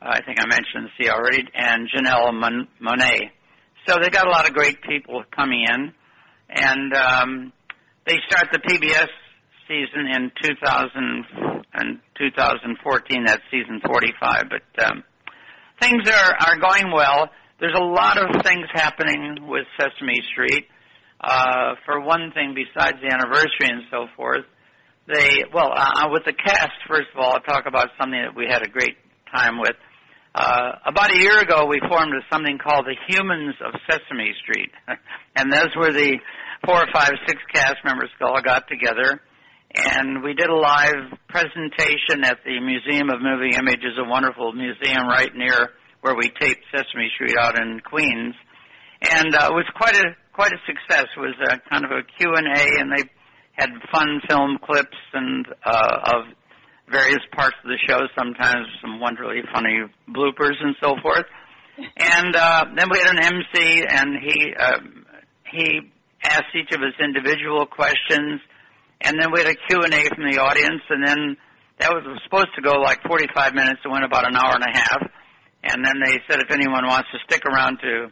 uh, 0.02 0.06
I 0.06 0.22
think 0.26 0.40
I 0.40 0.46
mentioned 0.46 0.92
Sia 1.00 1.12
already, 1.12 1.44
and 1.54 1.90
Janelle 1.90 2.34
Mon- 2.34 2.68
Monáe. 2.82 3.32
So 3.88 3.96
they 4.02 4.10
got 4.10 4.28
a 4.28 4.30
lot 4.30 4.48
of 4.48 4.54
great 4.54 4.82
people 4.82 5.24
coming 5.36 5.66
in, 5.68 5.94
and 6.50 6.94
um, 6.94 7.54
they 8.06 8.18
start 8.30 8.50
the 8.52 8.60
PBS 8.60 9.08
season 9.68 10.08
in 10.08 10.32
2000 10.44 11.26
and 11.74 12.00
2014. 12.18 13.26
That's 13.26 13.42
season 13.52 13.82
45. 13.86 14.44
But 14.50 14.86
um, 14.86 15.04
things 15.82 16.10
are 16.10 16.36
are 16.40 16.58
going 16.60 16.92
well. 16.94 17.30
There's 17.60 17.76
a 17.76 17.84
lot 17.84 18.18
of 18.18 18.42
things 18.44 18.68
happening 18.74 19.48
with 19.48 19.66
Sesame 19.80 20.16
Street. 20.32 20.66
Uh, 21.20 21.76
for 21.86 22.00
one 22.00 22.32
thing, 22.34 22.56
besides 22.56 22.98
the 23.02 23.14
anniversary 23.14 23.68
and 23.68 23.84
so 23.92 24.08
forth, 24.16 24.46
they 25.08 25.44
well 25.54 25.74
uh, 25.76 26.08
with 26.12 26.24
the 26.26 26.34
cast. 26.34 26.72
First 26.88 27.10
of 27.14 27.20
all, 27.20 27.34
I'll 27.34 27.42
talk 27.42 27.66
about 27.68 27.90
something 28.00 28.22
that 28.22 28.36
we 28.36 28.46
had 28.48 28.62
a 28.62 28.70
great 28.70 28.96
time 29.34 29.60
with. 29.60 29.76
Uh, 30.34 30.78
about 30.86 31.12
a 31.12 31.20
year 31.20 31.40
ago, 31.40 31.66
we 31.66 31.82
formed 31.90 32.14
a, 32.14 32.22
something 32.32 32.60
called 32.62 32.86
the 32.86 32.96
Humans 33.10 33.56
of 33.66 33.74
Sesame 33.90 34.32
Street, 34.44 34.72
and 35.36 35.52
those 35.52 35.74
were 35.76 35.92
the 35.92 36.20
four 36.66 36.78
or 36.78 36.88
five, 36.94 37.10
six 37.28 37.42
cast 37.52 37.78
members 37.84 38.10
all 38.22 38.40
got 38.42 38.68
together, 38.70 39.20
and 39.76 40.24
we 40.24 40.34
did 40.34 40.50
a 40.50 40.56
live 40.56 41.18
presentation 41.28 42.24
at 42.24 42.38
the 42.46 42.62
Museum 42.62 43.10
of 43.10 43.22
Moving 43.22 43.54
Images, 43.58 43.98
a 43.98 44.08
wonderful 44.08 44.54
museum 44.54 45.08
right 45.08 45.34
near 45.36 45.74
where 46.02 46.16
we 46.16 46.32
taped 46.40 46.64
Sesame 46.72 47.10
Street 47.16 47.36
out 47.38 47.60
in 47.60 47.82
Queens, 47.84 48.36
and 49.02 49.34
uh, 49.34 49.50
it 49.50 49.54
was 49.54 49.66
quite 49.76 49.96
a 49.96 50.16
quite 50.34 50.52
a 50.54 50.62
success. 50.66 51.08
It 51.16 51.20
was 51.20 51.36
a 51.42 51.60
kind 51.70 51.86
of 51.86 51.92
a 51.92 52.04
Q 52.18 52.34
and 52.36 52.48
A, 52.48 52.82
and 52.82 52.92
they 52.92 53.04
had 53.54 53.70
fun 53.92 54.22
film 54.28 54.58
clips 54.64 54.98
and 55.14 55.46
uh, 55.66 56.16
of 56.16 56.22
various 56.92 57.22
parts 57.36 57.56
of 57.64 57.70
the 57.70 57.78
show. 57.88 58.00
Sometimes 58.18 58.68
some 58.82 59.00
wonderfully 59.00 59.42
funny 59.54 59.86
bloopers 60.10 60.58
and 60.62 60.76
so 60.82 60.96
forth. 61.02 61.26
And 61.78 62.36
uh, 62.36 62.66
then 62.76 62.88
we 62.92 63.00
had 63.00 63.16
an 63.16 63.24
MC, 63.24 63.84
and 63.88 64.10
he 64.22 64.54
uh, 64.60 64.80
he 65.52 65.80
asked 66.24 66.54
each 66.56 66.72
of 66.76 66.82
us 66.82 66.94
individual 67.00 67.66
questions, 67.66 68.42
and 69.02 69.20
then 69.20 69.32
we 69.32 69.40
had 69.40 69.48
a 69.48 69.56
Q 69.56 69.80
and 69.84 69.94
A 69.94 70.04
from 70.10 70.30
the 70.30 70.40
audience, 70.40 70.84
and 70.90 71.06
then 71.06 71.38
that 71.80 71.92
was 71.92 72.04
supposed 72.24 72.52
to 72.56 72.62
go 72.62 72.80
like 72.82 73.00
45 73.08 73.54
minutes. 73.54 73.80
It 73.84 73.88
went 73.88 74.04
about 74.04 74.28
an 74.28 74.36
hour 74.36 74.56
and 74.56 74.64
a 74.64 74.78
half, 74.78 75.02
and 75.64 75.84
then 75.84 75.96
they 76.04 76.20
said 76.28 76.42
if 76.42 76.52
anyone 76.52 76.86
wants 76.86 77.08
to 77.12 77.20
stick 77.24 77.44
around 77.46 77.80
to 77.80 78.12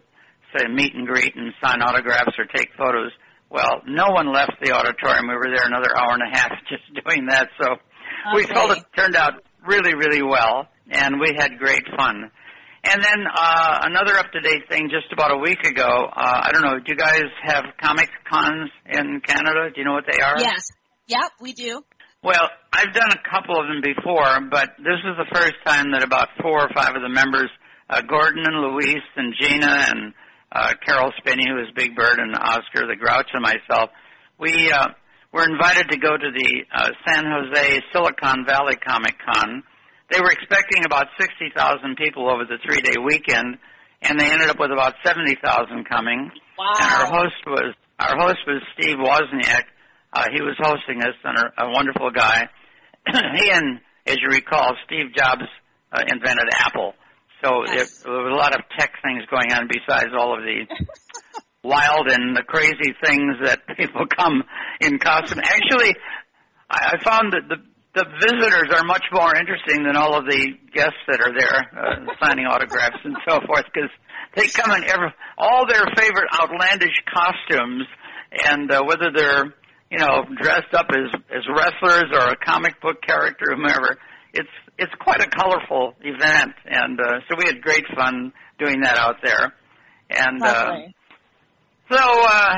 say 0.56 0.68
meet 0.68 0.94
and 0.94 1.08
greet 1.08 1.36
and 1.36 1.54
sign 1.63 1.82
autographs 1.82 2.38
or 2.38 2.46
take 2.46 2.70
photos. 2.77 3.12
Well, 3.50 3.82
no 3.88 4.12
one 4.12 4.34
left 4.34 4.54
the 4.62 4.72
auditorium. 4.72 5.27
We 5.27 5.36
were 5.36 5.50
there 5.56 5.66
another 5.66 5.96
hour 5.98 6.13
and 6.13 6.24
a 6.24 6.38
half 6.38 6.51
just 6.70 6.84
doing 7.04 7.27
that. 7.30 7.50
So 7.60 7.72
okay. 7.72 7.80
we 8.36 8.44
felt 8.44 8.77
it 8.77 8.84
turned 8.96 9.16
out 9.16 9.34
really, 9.66 9.96
really 9.96 10.22
well, 10.22 10.68
and 10.89 11.20
we 11.20 11.36
had 11.38 11.58
great 11.58 11.84
fun. 11.96 12.32
And 12.84 13.04
then 13.04 13.25
uh, 13.27 13.80
another 13.84 14.18
up-to-date 14.18 14.70
thing, 14.70 14.89
just 14.89 15.12
about 15.12 15.34
a 15.34 15.39
week 15.39 15.66
ago. 15.66 15.84
Uh, 15.84 16.42
I 16.44 16.51
don't 16.54 16.62
know. 16.62 16.80
Do 16.80 16.86
you 16.88 16.96
guys 16.96 17.27
have 17.44 17.66
comic 17.82 18.10
cons 18.30 18.70
in 18.86 19.22
Canada? 19.25 19.70
Do 19.74 19.82
you 19.82 19.86
know 19.86 19.94
what 19.94 20.06
they 20.10 20.22
are? 20.22 20.39
Yes. 20.39 20.72
Yep, 21.08 21.32
we 21.42 21.54
do. 21.54 21.84
Well, 22.24 22.50
I've 22.72 22.94
done 22.94 23.12
a 23.12 23.30
couple 23.30 23.60
of 23.60 23.68
them 23.68 23.82
before, 23.82 24.39
but 24.50 24.72
this 24.77 25.00
is 25.04 25.16
the 25.18 25.27
first 25.34 25.56
time 25.66 25.92
that 25.92 26.04
about 26.04 26.30
four 26.42 26.62
or 26.62 26.70
five 26.74 26.96
of 26.96 27.01
the 27.01 27.10
members, 27.10 27.50
uh, 27.89 28.01
Gordon 28.01 28.44
and 28.46 28.56
Luis 28.62 29.04
and 29.16 29.34
Gina 29.39 29.68
and 29.68 30.13
uh, 30.51 30.74
Caroll 30.86 31.12
Spinney, 31.18 31.46
who 31.48 31.60
is 31.60 31.68
Big 31.75 31.96
Bird, 31.96 32.20
and 32.20 32.36
Oscar 32.36 32.88
the 32.88 32.96
Grouch, 32.96 33.30
and 33.34 33.44
myself, 33.44 33.89
we 34.39 34.72
uh, 34.72 34.88
were 35.34 35.44
invited 35.44 35.89
to 35.89 35.98
go 35.98 36.16
to 36.16 36.30
the 36.32 36.63
uh, 36.74 36.89
San 37.08 37.25
Jose 37.25 37.82
Silicon 37.92 38.46
Valley 38.48 38.75
Comic 38.75 39.16
Con. 39.20 39.63
They 40.10 40.20
were 40.22 40.32
expecting 40.32 40.86
about 40.86 41.08
60,000 41.20 41.98
people 41.98 42.30
over 42.30 42.46
the 42.46 42.58
three-day 42.63 42.96
weekend, 43.04 43.58
and 44.04 44.20
they 44.20 44.32
ended 44.32 44.50
up 44.50 44.60
with 44.60 44.72
about 44.72 44.94
70,000 45.06 45.84
coming. 45.89 46.32
Wow. 46.58 46.72
And 46.80 46.92
our 46.92 47.06
host 47.08 47.42
was 47.46 47.74
our 48.00 48.16
host 48.16 48.38
was 48.46 48.62
Steve 48.77 48.98
Wozniak, 48.98 49.63
Uh, 50.13 50.25
he 50.34 50.42
was 50.42 50.56
hosting 50.60 51.01
us, 51.01 51.18
and 51.24 51.38
a, 51.38 51.66
a 51.66 51.72
wonderful 51.72 52.12
guy. 52.12 52.48
he 53.08 53.50
and, 53.51 53.80
as 54.06 54.18
you 54.22 54.30
recall, 54.30 54.75
Steve 54.86 55.13
Jobs 55.16 55.50
uh, 55.92 56.01
invented 56.08 56.48
Apple. 56.56 56.94
So 57.44 57.63
Yes. 57.65 58.01
it, 58.01 58.03
there 58.06 58.13
was 58.13 58.34
a 58.34 58.38
lot 58.38 58.56
of 58.56 58.62
tech 58.77 58.91
things 59.03 59.24
going 59.29 59.51
on 59.53 59.67
besides 59.67 60.10
all 60.17 60.38
of 60.38 60.44
the 60.44 60.65
wild 61.63 62.08
and 62.10 62.36
the 62.36 62.44
crazy 62.44 62.94
things 63.03 63.36
that 63.44 63.62
people 63.77 64.06
come 64.08 64.44
in 64.82 64.98
costume. 65.00 65.39
Actually, 65.44 65.96
I, 66.70 66.96
I 66.98 67.03
found 67.03 67.34
that 67.34 67.48
the 67.50 67.58
the 67.96 68.06
visitors 68.22 68.70
are 68.77 68.84
much 68.86 69.06
more 69.12 69.36
interesting 69.36 69.82
than 69.82 69.98
all 69.98 70.13
of 70.13 70.25
the 70.25 70.53
guests 70.72 71.01
that 71.08 71.20
are 71.20 71.34
there 71.34 71.58
uh, 71.74 72.06
signing 72.22 72.46
autographs 72.46 73.01
and 73.03 73.17
so 73.27 73.39
forth 73.48 73.65
because 73.74 73.89
they 74.36 74.46
come 74.50 74.70
in 74.77 74.84
every 74.88 75.10
all 75.36 75.65
their 75.65 75.82
favorite 75.98 76.29
outlandish 76.32 76.94
costumes 77.10 77.88
and 78.46 78.70
uh, 78.72 78.84
whether 78.86 79.10
they're 79.15 79.46
you 79.89 79.98
know 79.98 80.25
dressed 80.39 80.75
up 80.75 80.86
as 80.94 81.10
as 81.34 81.41
wrestlers 81.50 82.12
or 82.13 82.29
a 82.29 82.36
comic 82.46 82.79
book 82.82 83.01
character 83.01 83.46
whomever 83.56 83.98
it's 84.34 84.53
it's 84.77 84.93
quite 85.00 85.22
a 85.22 85.29
colorful 85.29 85.93
event 86.01 86.53
and 86.65 87.00
uh, 87.00 87.19
so 87.27 87.36
we 87.38 87.46
had 87.46 87.62
great 87.62 87.86
fun 87.96 88.31
doing 88.60 88.81
that 88.81 88.98
out 88.98 89.17
there 89.24 89.53
and 90.10 90.46
uh, 90.46 90.72
so 91.89 91.98
uh 91.98 92.53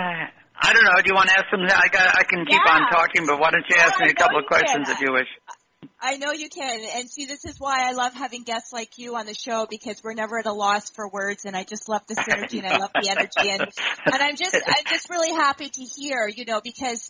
I 0.61 0.73
don't 0.73 0.83
know. 0.83 1.01
Do 1.01 1.07
you 1.07 1.15
want 1.15 1.29
to 1.29 1.35
ask 1.39 1.45
some? 1.49 1.61
I 1.63 1.87
got. 1.87 2.19
I 2.19 2.23
can 2.23 2.45
keep 2.45 2.59
Yeah. 2.59 2.73
on 2.73 2.91
talking, 2.91 3.25
but 3.25 3.39
why 3.39 3.49
don't 3.51 3.63
you 3.69 3.77
ask 3.79 3.97
Yeah, 3.97 4.07
me 4.07 4.11
a 4.11 4.13
couple 4.13 4.39
of 4.39 4.43
you 4.43 4.49
can. 4.49 4.83
questions 4.83 4.89
if 4.89 4.99
you 4.99 5.13
wish? 5.13 5.27
I 6.01 6.17
know 6.17 6.31
you 6.31 6.49
can. 6.49 6.81
And 6.95 7.09
see, 7.09 7.25
this 7.25 7.45
is 7.45 7.59
why 7.59 7.87
I 7.87 7.93
love 7.93 8.13
having 8.13 8.43
guests 8.43 8.73
like 8.73 8.97
you 8.97 9.15
on 9.15 9.25
the 9.25 9.33
show 9.33 9.67
because 9.69 10.01
we're 10.03 10.13
never 10.13 10.37
at 10.37 10.45
a 10.45 10.51
loss 10.53 10.89
for 10.89 11.09
words 11.09 11.45
and 11.45 11.55
I 11.55 11.63
just 11.63 11.87
love 11.87 12.01
this 12.07 12.19
energy 12.29 12.57
and 12.57 12.67
I 12.67 12.77
love 12.77 12.91
the 12.93 13.09
energy 13.09 13.49
and, 13.49 13.61
and 13.61 14.21
I'm 14.21 14.35
just, 14.35 14.55
I'm 14.55 14.85
just 14.85 15.09
really 15.09 15.31
happy 15.31 15.69
to 15.69 15.81
hear, 15.81 16.27
you 16.27 16.45
know, 16.45 16.61
because, 16.61 17.09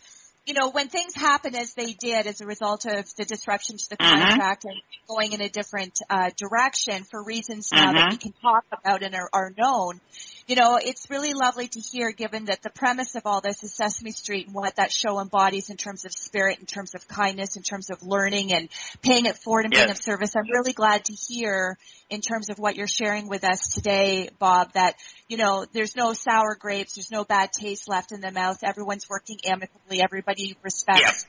you 0.50 0.56
know, 0.60 0.72
when 0.72 0.88
things 0.89 1.13
happen 1.15 1.56
as 1.56 1.75
they 1.75 1.94
did 1.94 2.25
as 2.25 2.41
a 2.41 2.46
result 2.46 2.86
of 2.88 3.06
the 3.18 3.24
disruption 3.24 3.77
to 3.77 3.89
the 3.91 3.98
Mhm. 3.98 4.29
contract 4.29 4.65
and 4.65 4.74
going 5.08 5.32
in 5.34 5.41
a 5.41 5.50
different, 5.50 6.00
uh, 6.10 6.32
direction 6.36 7.03
for 7.03 7.24
reasons 7.24 7.70
now 7.72 7.94
that 7.94 8.10
we 8.10 8.18
can 8.18 8.34
talk 8.41 8.65
about 8.72 9.03
and 9.03 9.13
are, 9.13 9.29
are 9.32 9.53
known, 9.56 10.01
you 10.50 10.56
know, 10.56 10.79
it's 10.82 11.12
really 11.12 11.36
lovely 11.36 11.68
to 11.68 11.79
hear 11.79 12.12
given 12.12 12.46
that 12.46 12.63
the 12.63 12.72
premise 12.72 13.13
of 13.13 13.22
all 13.25 13.39
this 13.39 13.63
is 13.63 13.72
Sesame 13.72 14.10
Street 14.10 14.48
and 14.48 14.56
what 14.56 14.77
that 14.77 14.91
show 14.91 15.22
embodies 15.22 15.70
in 15.70 15.77
terms 15.77 16.06
of 16.06 16.12
spirit, 16.12 16.58
in 16.60 16.65
terms 16.65 16.96
of 16.96 17.08
kindness, 17.08 17.56
in 17.56 17.62
terms 17.62 17.91
of 17.91 18.01
learning 18.01 18.51
and 18.51 18.68
paying 19.03 19.27
it 19.27 19.38
forward 19.38 19.65
and 19.65 19.74
being 19.75 19.91
of 19.91 19.98
service. 19.98 20.36
I'm 20.36 20.50
really 20.51 20.74
glad 20.74 21.06
to 21.06 21.13
hear 21.13 21.77
in 22.10 22.22
terms 22.22 22.50
of 22.50 22.58
what 22.58 22.75
you're 22.75 22.88
sharing 22.88 23.29
with 23.29 23.44
us 23.44 23.70
today, 23.75 24.29
Bob, 24.39 24.74
that, 24.74 24.96
you 25.27 25.38
know, 25.38 25.68
there's 25.72 25.96
no 25.96 26.13
sour 26.13 26.56
grapes, 26.60 26.96
there's 26.96 27.12
no 27.12 27.24
bad 27.24 27.51
taste 27.51 27.88
left 27.88 28.12
in 28.12 28.20
the 28.20 28.32
mouth. 28.32 28.63
Everyone's 28.63 29.06
working 29.08 29.38
amicably. 29.46 30.01
Everybody 30.01 30.58
respects 30.63 31.27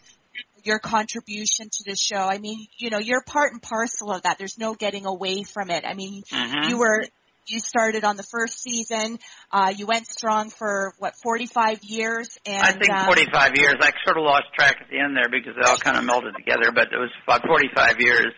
your 0.65 0.79
contribution 0.79 1.69
to 1.71 1.85
the 1.85 1.97
show. 1.97 2.17
I 2.17 2.39
mean, 2.39 2.67
you 2.79 2.89
know, 2.89 2.99
you're 2.99 3.23
part 3.23 3.53
and 3.53 3.61
parcel 3.61 4.13
of 4.13 4.23
that. 4.23 4.39
There's 4.39 4.57
no 4.59 4.73
getting 4.73 5.05
away 5.05 5.43
from 5.43 5.71
it. 5.71 5.85
I 5.87 5.93
mean, 5.93 6.23
Mhm. 6.33 6.71
you 6.71 6.79
were 6.79 7.05
you 7.47 7.61
started 7.61 8.05
on 8.05 8.17
the 8.17 8.23
first 8.23 8.61
season. 8.61 9.19
Uh, 9.51 9.73
you 9.77 9.87
went 9.87 10.07
strong 10.07 10.51
for 10.51 10.95
what 10.99 11.15
45 11.23 11.81
years, 11.83 12.39
and 12.47 12.63
I 12.63 12.73
think 12.73 12.91
um, 12.91 13.07
45 13.07 13.57
years. 13.57 13.75
I 13.81 13.91
sort 14.05 14.19
of 14.19 14.25
lost 14.25 14.45
track 14.55 14.77
at 14.81 14.89
the 14.91 14.99
end 14.99 15.17
there 15.17 15.29
because 15.31 15.57
it 15.57 15.65
all 15.67 15.79
kind 15.79 15.97
of 15.97 16.05
melded 16.05 16.37
together, 16.37 16.73
but 16.73 16.93
it 16.93 16.99
was 16.99 17.11
about 17.25 17.43
45 17.47 18.01
years. 18.01 18.33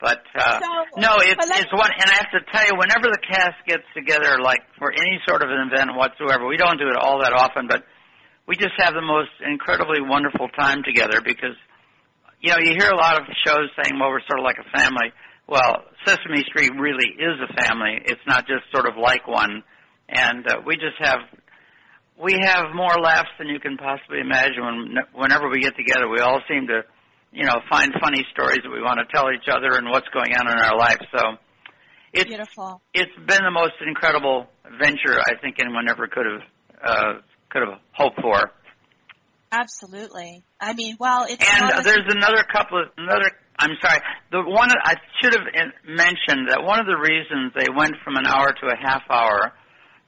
But 0.00 0.20
uh, 0.36 0.60
So, 0.60 1.00
no, 1.00 1.16
it's 1.24 1.40
it's 1.40 1.72
one, 1.72 1.88
and 1.88 2.10
I 2.10 2.16
have 2.20 2.30
to 2.36 2.44
tell 2.52 2.66
you, 2.68 2.76
whenever 2.76 3.08
the 3.08 3.20
cast 3.24 3.56
gets 3.66 3.84
together, 3.96 4.36
like 4.42 4.60
for 4.78 4.92
any 4.92 5.18
sort 5.26 5.42
of 5.42 5.48
an 5.48 5.72
event 5.72 5.96
whatsoever, 5.96 6.46
we 6.46 6.58
don't 6.58 6.76
do 6.78 6.88
it 6.88 6.96
all 6.96 7.24
that 7.24 7.32
often, 7.32 7.66
but 7.66 7.82
we 8.46 8.56
just 8.56 8.76
have 8.78 8.92
the 8.92 9.02
most 9.02 9.32
incredibly 9.40 10.00
wonderful 10.04 10.48
time 10.52 10.82
together 10.84 11.20
because, 11.24 11.56
you 12.40 12.52
know, 12.52 12.60
you 12.60 12.76
hear 12.76 12.92
a 12.92 12.96
lot 12.96 13.16
of 13.16 13.24
shows 13.44 13.72
saying, 13.80 13.98
well, 13.98 14.10
we're 14.10 14.22
sort 14.28 14.38
of 14.38 14.44
like 14.44 14.60
a 14.60 14.68
family. 14.76 15.10
Well, 15.48 15.84
Sesame 16.04 16.42
Street 16.48 16.72
really 16.78 17.06
is 17.06 17.38
a 17.38 17.62
family. 17.62 18.00
It's 18.04 18.20
not 18.26 18.46
just 18.46 18.64
sort 18.74 18.86
of 18.86 18.94
like 18.96 19.28
one, 19.28 19.62
and 20.08 20.46
uh, 20.46 20.56
we 20.66 20.74
just 20.74 20.98
have 20.98 21.20
we 22.20 22.32
have 22.42 22.74
more 22.74 22.98
laughs 23.00 23.28
than 23.38 23.48
you 23.48 23.60
can 23.60 23.76
possibly 23.76 24.20
imagine. 24.20 24.64
When, 24.64 24.96
whenever 25.14 25.48
we 25.48 25.60
get 25.60 25.76
together, 25.76 26.08
we 26.08 26.20
all 26.20 26.40
seem 26.48 26.66
to, 26.68 26.82
you 27.32 27.44
know, 27.44 27.60
find 27.70 27.92
funny 28.00 28.24
stories 28.32 28.60
that 28.64 28.70
we 28.70 28.80
want 28.80 28.98
to 28.98 29.06
tell 29.14 29.26
each 29.30 29.48
other 29.48 29.76
and 29.76 29.88
what's 29.90 30.08
going 30.08 30.34
on 30.34 30.48
in 30.50 30.58
our 30.58 30.76
life. 30.76 30.98
So 31.12 31.36
it's 32.12 32.28
beautiful. 32.28 32.80
it's 32.94 33.14
been 33.14 33.44
the 33.44 33.50
most 33.50 33.74
incredible 33.86 34.46
venture 34.80 35.20
I 35.20 35.38
think 35.40 35.56
anyone 35.60 35.88
ever 35.88 36.08
could 36.08 36.26
have 36.26 36.42
uh, 36.82 37.12
could 37.50 37.62
have 37.68 37.78
hoped 37.92 38.20
for. 38.20 38.50
Absolutely. 39.52 40.42
I 40.60 40.74
mean, 40.74 40.96
well, 40.98 41.26
it's 41.28 41.44
And 41.54 41.70
uh, 41.70 41.82
there's 41.82 42.08
another 42.08 42.42
couple 42.50 42.82
of 42.82 42.88
another. 42.96 43.30
I'm 43.58 43.72
sorry. 43.80 44.00
The 44.32 44.42
one 44.42 44.68
I 44.70 44.96
should 45.20 45.32
have 45.34 45.48
mentioned 45.88 46.48
that 46.50 46.62
one 46.62 46.80
of 46.80 46.86
the 46.86 46.98
reasons 46.98 47.52
they 47.56 47.72
went 47.74 47.94
from 48.04 48.16
an 48.16 48.26
hour 48.26 48.52
to 48.52 48.66
a 48.66 48.76
half 48.76 49.02
hour 49.08 49.52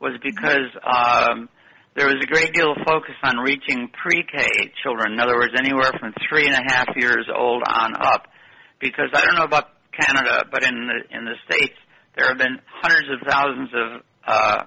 was 0.01 0.13
because 0.23 0.69
um, 0.85 1.49
there 1.97 2.07
was 2.07 2.23
a 2.23 2.27
great 2.27 2.53
deal 2.53 2.73
of 2.73 2.79
focus 2.87 3.17
on 3.25 3.39
reaching 3.39 3.89
pre-K 3.91 4.71
children. 4.83 5.15
In 5.15 5.21
other 5.21 5.37
words, 5.37 5.55
anywhere 5.59 5.91
from 5.99 6.13
three 6.29 6.47
and 6.47 6.55
a 6.55 6.63
half 6.69 6.89
years 6.97 7.27
old 7.35 7.63
on 7.67 7.95
up. 7.97 8.29
Because 8.81 9.11
I 9.15 9.25
don't 9.25 9.35
know 9.35 9.45
about 9.45 9.71
Canada, 9.99 10.45
but 10.51 10.63
in 10.63 10.87
the 10.87 11.17
in 11.17 11.25
the 11.25 11.35
states 11.49 11.75
there 12.17 12.29
have 12.29 12.39
been 12.39 12.61
hundreds 12.83 13.09
of 13.11 13.27
thousands 13.27 13.71
of 13.75 14.03
uh, 14.27 14.65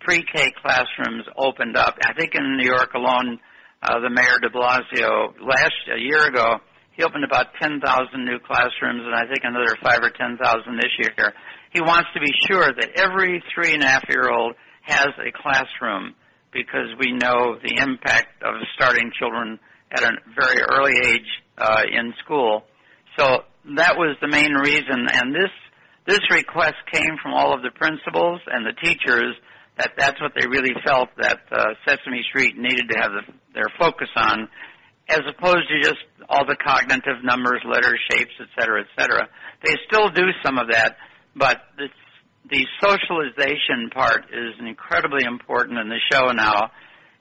pre-K 0.00 0.52
classrooms 0.60 1.24
opened 1.36 1.76
up. 1.76 1.96
I 2.02 2.12
think 2.12 2.34
in 2.34 2.58
New 2.58 2.66
York 2.66 2.92
alone, 2.94 3.38
uh, 3.82 4.00
the 4.00 4.10
mayor 4.10 4.38
De 4.42 4.50
Blasio 4.50 5.32
last 5.40 5.72
a 5.94 5.98
year 5.98 6.26
ago 6.26 6.60
he 6.96 7.02
opened 7.02 7.24
about 7.24 7.54
10,000 7.60 7.80
new 8.24 8.38
classrooms, 8.38 9.02
and 9.04 9.14
I 9.14 9.26
think 9.26 9.42
another 9.42 9.76
five 9.82 10.00
or 10.02 10.10
10,000 10.10 10.38
this 10.76 10.94
year. 10.98 11.34
He 11.72 11.80
wants 11.80 12.08
to 12.14 12.20
be 12.20 12.30
sure 12.46 12.70
that 12.70 12.90
every 12.96 13.42
three 13.54 13.74
and 13.74 13.82
a 13.82 13.88
half 13.88 14.04
year 14.08 14.30
old 14.30 14.54
has 14.82 15.08
a 15.18 15.32
classroom 15.34 16.14
because 16.52 16.94
we 17.00 17.10
know 17.12 17.58
the 17.58 17.82
impact 17.82 18.42
of 18.42 18.54
starting 18.76 19.10
children 19.18 19.58
at 19.90 20.04
a 20.04 20.12
very 20.38 20.62
early 20.62 20.94
age 21.04 21.26
uh, 21.58 21.82
in 21.90 22.14
school. 22.24 22.62
So 23.18 23.42
that 23.76 23.96
was 23.96 24.16
the 24.20 24.28
main 24.28 24.52
reason, 24.52 25.06
and 25.10 25.34
this 25.34 25.50
this 26.06 26.20
request 26.30 26.76
came 26.92 27.16
from 27.22 27.32
all 27.32 27.54
of 27.54 27.62
the 27.62 27.70
principals 27.70 28.40
and 28.46 28.66
the 28.66 28.76
teachers 28.84 29.34
that 29.78 29.92
that's 29.96 30.20
what 30.20 30.32
they 30.38 30.46
really 30.46 30.74
felt 30.84 31.08
that 31.18 31.40
uh, 31.50 31.64
Sesame 31.86 32.22
Street 32.28 32.56
needed 32.56 32.88
to 32.90 32.96
have 33.00 33.10
the, 33.10 33.32
their 33.54 33.70
focus 33.78 34.08
on, 34.16 34.48
as 35.08 35.20
opposed 35.28 35.68
to 35.68 35.80
just 35.82 36.02
all 36.28 36.46
the 36.46 36.56
cognitive 36.56 37.22
numbers, 37.22 37.60
letters, 37.68 38.00
shapes, 38.10 38.32
et 38.40 38.48
cetera, 38.58 38.80
et 38.80 38.86
cetera. 38.98 39.28
They 39.64 39.74
still 39.86 40.10
do 40.10 40.24
some 40.44 40.58
of 40.58 40.68
that, 40.70 40.96
but 41.36 41.60
the 42.50 42.66
socialization 42.80 43.90
part 43.92 44.24
is 44.32 44.54
incredibly 44.60 45.24
important 45.24 45.78
in 45.78 45.88
the 45.88 46.00
show 46.12 46.30
now. 46.32 46.70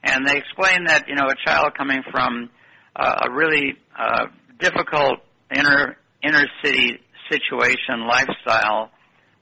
And 0.04 0.28
they 0.28 0.38
explain 0.38 0.86
that, 0.86 1.08
you 1.08 1.16
know, 1.16 1.28
a 1.28 1.36
child 1.46 1.72
coming 1.78 2.02
from 2.12 2.50
uh, 2.96 3.28
a 3.28 3.32
really 3.32 3.76
uh, 3.98 4.26
difficult 4.60 5.20
inner 5.56 5.98
inner 6.22 6.46
city 6.64 7.00
situation 7.30 8.08
lifestyle 8.08 8.92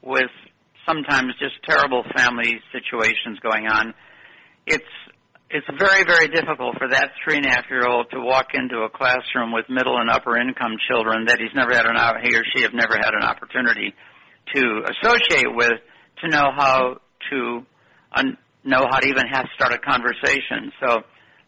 with 0.03 0.29
sometimes 0.87 1.33
just 1.39 1.55
terrible 1.67 2.03
family 2.15 2.59
situations 2.71 3.39
going 3.41 3.67
on, 3.67 3.93
it's 4.65 4.83
it's 5.53 5.67
very 5.77 6.03
very 6.05 6.27
difficult 6.27 6.77
for 6.77 6.87
that 6.89 7.11
three 7.23 7.37
and 7.37 7.45
a 7.45 7.49
half 7.49 7.65
year 7.69 7.85
old 7.87 8.09
to 8.11 8.19
walk 8.19 8.53
into 8.53 8.83
a 8.83 8.89
classroom 8.89 9.51
with 9.51 9.65
middle 9.69 9.97
and 9.97 10.09
upper 10.09 10.37
income 10.37 10.75
children 10.89 11.25
that 11.27 11.39
he's 11.39 11.53
never 11.55 11.73
had 11.73 11.85
an 11.85 11.95
he 12.23 12.35
or 12.35 12.43
she 12.55 12.63
have 12.63 12.73
never 12.73 12.95
had 12.95 13.13
an 13.13 13.23
opportunity 13.23 13.93
to 14.55 14.83
associate 14.89 15.51
with 15.53 15.79
to 16.21 16.27
know 16.29 16.51
how 16.55 16.97
to 17.29 17.65
un- 18.15 18.37
know 18.63 18.85
how 18.89 18.99
to 18.99 19.07
even 19.07 19.23
have 19.31 19.45
to 19.45 19.51
start 19.55 19.73
a 19.73 19.79
conversation. 19.79 20.71
So 20.79 21.01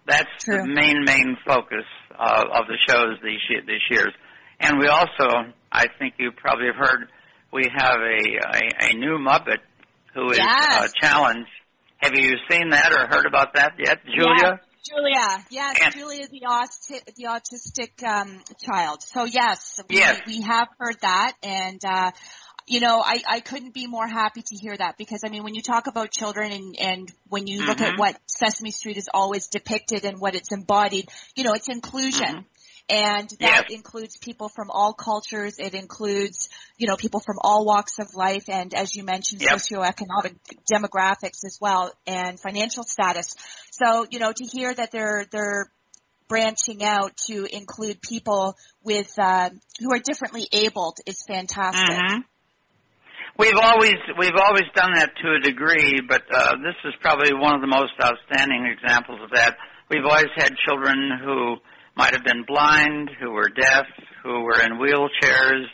that's 0.08 0.30
True. 0.40 0.58
the 0.58 0.68
main 0.68 1.04
main 1.06 1.38
focus 1.46 1.86
uh, 2.18 2.44
of 2.54 2.68
the 2.68 2.78
shows 2.88 3.18
these 3.24 3.42
these 3.68 3.82
years. 3.90 4.14
And 4.60 4.80
we 4.80 4.88
also, 4.88 5.52
I 5.72 5.86
think 6.00 6.16
you 6.20 6.32
probably 6.32 6.68
have 6.68 6.76
heard, 6.76 7.08
we 7.52 7.64
have 7.76 7.96
a 8.00 8.20
a, 8.58 8.92
a 8.92 8.98
new 8.98 9.18
Muppet 9.18 9.60
who 10.14 10.30
is 10.32 10.38
Yes. 10.38 10.78
uh, 10.78 10.88
challenged. 11.02 11.50
Have 12.04 12.16
you 12.16 12.36
seen 12.52 12.72
that 12.72 12.92
or 12.92 13.08
heard 13.08 13.26
about 13.26 13.54
that 13.54 13.76
yet, 13.80 14.00
Julia? 14.06 14.36
Yeah, 14.42 14.58
Julia, 14.84 15.46
yes, 15.50 15.78
And- 15.82 15.94
Julia 15.94 16.28
the, 16.28 16.42
auti- 16.42 17.16
the 17.16 17.24
autistic 17.30 18.04
um, 18.06 18.42
child. 18.62 19.02
So 19.04 19.24
yes, 19.24 19.80
we, 19.90 19.96
Yes. 19.98 20.20
we 20.28 20.42
have 20.42 20.68
heard 20.78 20.98
that, 21.02 21.32
and 21.42 21.80
uh, 21.86 22.12
you 22.68 22.82
know, 22.82 23.02
I, 23.06 23.22
I 23.26 23.40
couldn't 23.40 23.74
be 23.74 23.88
more 23.88 24.06
happy 24.08 24.42
to 24.42 24.56
hear 24.58 24.76
that 24.76 24.98
because 24.98 25.22
I 25.26 25.30
mean, 25.30 25.44
when 25.44 25.56
you 25.56 25.62
talk 25.62 25.88
about 25.88 26.12
children 26.12 26.52
and, 26.52 26.76
and 26.78 27.12
when 27.30 27.48
you 27.48 27.66
look 27.66 27.80
at 27.80 27.94
Mhm. 27.94 27.98
what 27.98 28.18
Sesame 28.28 28.72
Street 28.72 28.98
is 28.98 29.08
always 29.14 29.48
depicted 29.48 30.04
and 30.04 30.20
what 30.20 30.36
it's 30.36 30.52
embodied, 30.52 31.08
you 31.36 31.46
know, 31.46 31.54
it's 31.54 31.70
inclusion. 31.70 32.28
Mhm. 32.28 32.46
And 32.90 33.30
that 33.40 33.66
Yes. 33.70 33.72
includes 33.72 34.18
people 34.18 34.50
from 34.50 34.70
all 34.70 34.94
cultures. 34.94 35.56
It 35.58 35.74
includes, 35.74 36.50
you 36.78 36.88
know, 36.88 36.98
people 36.98 37.22
from 37.22 37.38
all 37.40 37.66
walks 37.66 37.98
of 38.00 38.14
life 38.14 38.50
and 38.50 38.74
as 38.74 38.94
you 38.96 39.04
mentioned, 39.04 39.42
Yep. 39.42 39.52
socioeconomic 39.52 40.36
demographics 40.72 41.46
as 41.46 41.58
well 41.62 41.94
and 42.06 42.40
financial 42.40 42.84
status. 42.84 43.36
So, 43.72 44.06
you 44.10 44.20
know, 44.20 44.34
to 44.34 44.46
hear 44.46 44.74
that 44.74 44.92
they're, 44.92 45.26
they're 45.32 45.72
branching 46.28 46.84
out 46.84 47.16
to 47.28 47.46
include 47.46 48.02
people 48.02 48.58
with 48.84 49.18
uh, 49.18 49.50
who 49.80 49.94
are 49.94 50.00
differently 50.00 50.48
abled 50.52 50.98
is 51.06 51.24
fantastic. 51.28 51.96
Mm-hmm. 51.96 52.20
We've 53.38 53.58
always 53.62 53.98
we've 54.20 54.38
always 54.38 54.70
done 54.76 54.94
that 54.94 55.10
to 55.24 55.36
a 55.36 55.40
degree, 55.40 56.02
but 56.08 56.24
uh, 56.32 56.54
this 56.62 56.76
is 56.86 56.94
probably 57.02 57.34
one 57.34 57.56
of 57.56 57.62
the 57.62 57.68
most 57.68 57.94
outstanding 58.02 58.66
examples 58.66 59.20
of 59.24 59.32
that. 59.34 59.58
We've 59.90 60.06
always 60.06 60.30
had 60.38 60.54
children 60.68 60.98
who 61.24 61.58
might 61.96 62.14
have 62.14 62.24
been 62.24 62.44
blind, 62.48 63.10
who 63.20 63.32
were 63.32 63.50
deaf, 63.50 63.86
who 64.24 64.42
were 64.42 64.60
in 64.62 64.74
wheelchairs. 64.80 65.66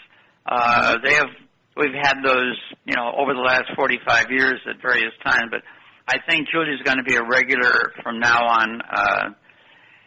Uh, 0.45 0.97
they 1.03 1.13
have 1.13 1.29
we've 1.77 1.93
had 1.93 2.15
those 2.23 2.57
you 2.85 2.95
know 2.95 3.11
over 3.17 3.33
the 3.33 3.41
last 3.41 3.65
45 3.75 4.31
years 4.31 4.59
at 4.69 4.81
various 4.81 5.13
times, 5.23 5.49
but 5.51 5.61
I 6.07 6.17
think 6.27 6.47
Julie's 6.51 6.81
going 6.83 6.97
to 6.97 7.03
be 7.03 7.15
a 7.15 7.23
regular 7.23 7.93
from 8.03 8.19
now 8.19 8.39
on. 8.45 8.81
Uh, 8.81 9.29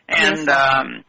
and 0.09 0.49
um, 0.49 1.05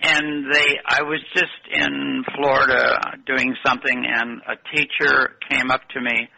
and 0.00 0.52
they 0.52 0.78
I 0.86 1.02
was 1.02 1.20
just 1.34 1.52
in 1.70 2.24
Florida 2.34 2.98
doing 3.26 3.54
something 3.64 4.04
and 4.06 4.40
a 4.46 4.76
teacher 4.76 5.36
came 5.50 5.70
up 5.70 5.82
to 5.90 6.00
me 6.00 6.28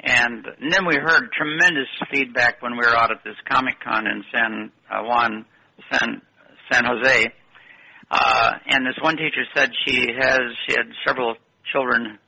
and, 0.00 0.46
and 0.46 0.72
then 0.72 0.86
we 0.86 0.94
heard 0.94 1.32
tremendous 1.32 1.88
feedback 2.12 2.62
when 2.62 2.72
we 2.72 2.78
were 2.78 2.96
out 2.96 3.10
at 3.10 3.24
this 3.24 3.34
Comic 3.50 3.80
Con 3.82 4.06
in 4.06 4.24
San 4.32 4.70
uh, 4.90 5.02
Juan 5.02 5.44
San 5.90 6.22
San 6.70 6.84
Jose. 6.84 7.26
Uh, 8.10 8.52
and 8.66 8.86
this 8.86 8.96
one 9.02 9.16
teacher 9.16 9.44
said 9.54 9.70
she 9.86 10.08
has 10.18 10.40
she 10.66 10.74
had 10.76 10.86
several 11.06 11.36
children 11.72 12.18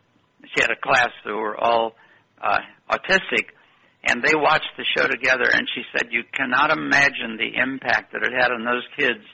she 0.55 0.61
had 0.61 0.71
a 0.71 0.81
class 0.81 1.11
who 1.25 1.37
were 1.37 1.57
all 1.57 1.93
uh, 2.43 2.59
autistic 2.91 3.49
and 4.05 4.23
they 4.23 4.35
watched 4.35 4.71
the 4.77 4.85
show 4.97 5.07
together 5.07 5.49
and 5.53 5.69
she 5.75 5.83
said 5.93 6.09
you 6.11 6.23
cannot 6.33 6.71
imagine 6.71 7.39
the 7.39 7.61
impact 7.61 8.13
that 8.13 8.23
it 8.23 8.33
had 8.33 8.51
on 8.53 8.65
those 8.65 8.85
kids 8.97 9.25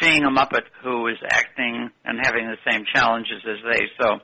seeing 0.00 0.24
a 0.24 0.30
Muppet 0.30 0.64
who 0.82 1.06
is 1.08 1.16
acting 1.28 1.90
and 2.04 2.18
having 2.22 2.46
the 2.46 2.56
same 2.70 2.84
challenges 2.94 3.42
as 3.44 3.58
they. 3.64 3.82
So 4.00 4.18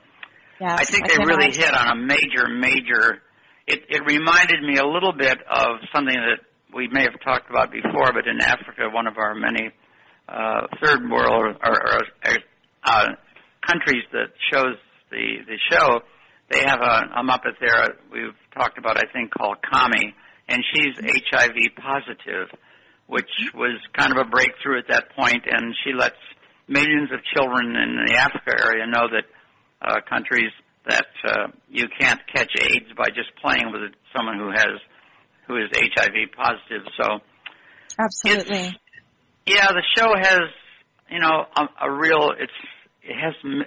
yes, 0.61 0.81
I 0.81 0.85
think 0.85 1.05
I 1.05 1.09
they 1.09 1.25
really 1.25 1.47
imagine. 1.47 1.63
hit 1.63 1.75
on 1.75 1.89
a 1.89 2.01
major, 2.01 2.49
major. 2.49 3.23
It, 3.67 3.83
it 3.89 4.03
reminded 4.07 4.63
me 4.63 4.77
a 4.77 4.87
little 4.87 5.13
bit 5.13 5.39
of 5.41 5.81
something 5.95 6.15
that 6.15 6.45
we 6.75 6.89
may 6.89 7.03
have 7.03 7.19
talked 7.25 7.51
about 7.51 7.73
before, 7.73 8.13
but 8.13 8.27
in 8.27 8.41
Africa, 8.41 8.91
one 8.93 9.07
of 9.07 9.17
our 9.17 9.35
many 9.35 9.71
third 10.83 11.11
world 11.11 11.57
or, 11.65 12.01
uh, 12.85 13.07
countries 13.67 14.05
that 14.13 14.29
shows 14.53 14.77
the 15.11 15.39
the 15.47 15.59
show, 15.71 16.01
they 16.51 16.61
have 16.61 16.81
a, 16.81 17.21
a 17.21 17.25
Muppet 17.25 17.59
there. 17.61 17.97
We've 18.13 18.35
talked 18.57 18.79
about, 18.79 18.97
I 18.99 19.11
think, 19.13 19.33
called 19.33 19.57
Kami, 19.71 20.15
and 20.49 20.63
she's 20.73 20.95
HIV 21.01 21.57
positive 21.77 22.49
which 23.07 23.29
was 23.55 23.81
kind 23.97 24.13
of 24.13 24.27
a 24.27 24.29
breakthrough 24.29 24.79
at 24.79 24.89
that 24.89 25.11
point, 25.17 25.45
and 25.47 25.75
she 25.85 25.93
lets 25.93 26.17
millions 26.69 27.11
of 27.13 27.21
children 27.35 27.77
in 27.77 28.07
the 28.07 28.17
Africa 28.17 28.57
area 28.65 28.87
know 28.87 29.09
that 29.13 29.25
uh, 29.83 30.01
countries 30.09 30.53
that 30.89 31.07
uh, 31.27 31.47
you 31.69 31.85
can't 31.99 32.21
catch 32.35 32.51
AIDS 32.59 32.93
by 32.97 33.09
just 33.09 33.29
playing 33.43 33.73
with 33.73 33.93
someone 34.17 34.39
who 34.39 34.51
has 34.51 34.81
who 35.47 35.57
is 35.57 35.69
HIV 35.75 36.33
positive. 36.37 36.87
So 36.97 37.21
Absolutely. 37.99 38.79
Yeah, 39.47 39.69
the 39.73 39.83
show 39.97 40.09
has 40.17 40.41
you 41.11 41.21
know 41.21 41.45
a, 41.57 41.87
a 41.87 41.91
real 41.93 42.33
it's 42.39 42.53
it 43.03 43.17
has 43.21 43.35
m- 43.45 43.65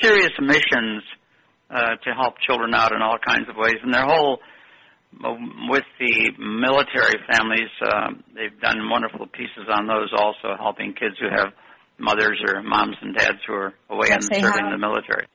serious 0.00 0.32
missions 0.40 1.02
uh, 1.70 1.96
to 2.04 2.10
help 2.14 2.34
children 2.46 2.74
out 2.74 2.92
in 2.92 3.02
all 3.02 3.18
kinds 3.24 3.48
of 3.48 3.56
ways, 3.56 3.76
and 3.82 3.92
their 3.92 4.04
whole 4.06 4.38
with 5.68 5.84
the 5.98 6.30
military 6.38 7.18
families, 7.26 7.68
uh, 7.82 8.10
they've 8.34 8.60
done 8.60 8.88
wonderful 8.88 9.26
pieces 9.26 9.66
on 9.68 9.86
those 9.88 10.08
also, 10.16 10.54
helping 10.56 10.92
kids 10.94 11.16
who 11.20 11.26
have 11.28 11.48
mothers 11.98 12.40
or 12.46 12.62
moms 12.62 12.96
and 13.02 13.14
dads 13.16 13.38
who 13.46 13.54
are 13.54 13.74
away 13.90 14.06
Yes, 14.08 14.28
and 14.30 14.36
serving 14.40 14.64
have. 14.64 14.72
the 14.72 14.78
military. 14.78 15.26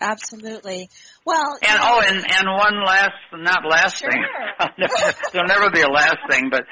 Absolutely. 0.00 0.88
Well, 1.24 1.58
And 1.62 1.78
oh, 1.82 2.02
and 2.04 2.16
and 2.18 2.48
one 2.48 2.84
last, 2.84 3.12
not 3.34 3.64
last 3.68 3.98
Sure. 3.98 4.10
thing. 4.10 4.22
There'll 5.32 5.46
never 5.46 5.70
be 5.70 5.82
a 5.82 5.88
last 5.88 6.16
thing, 6.30 6.48
but 6.50 6.64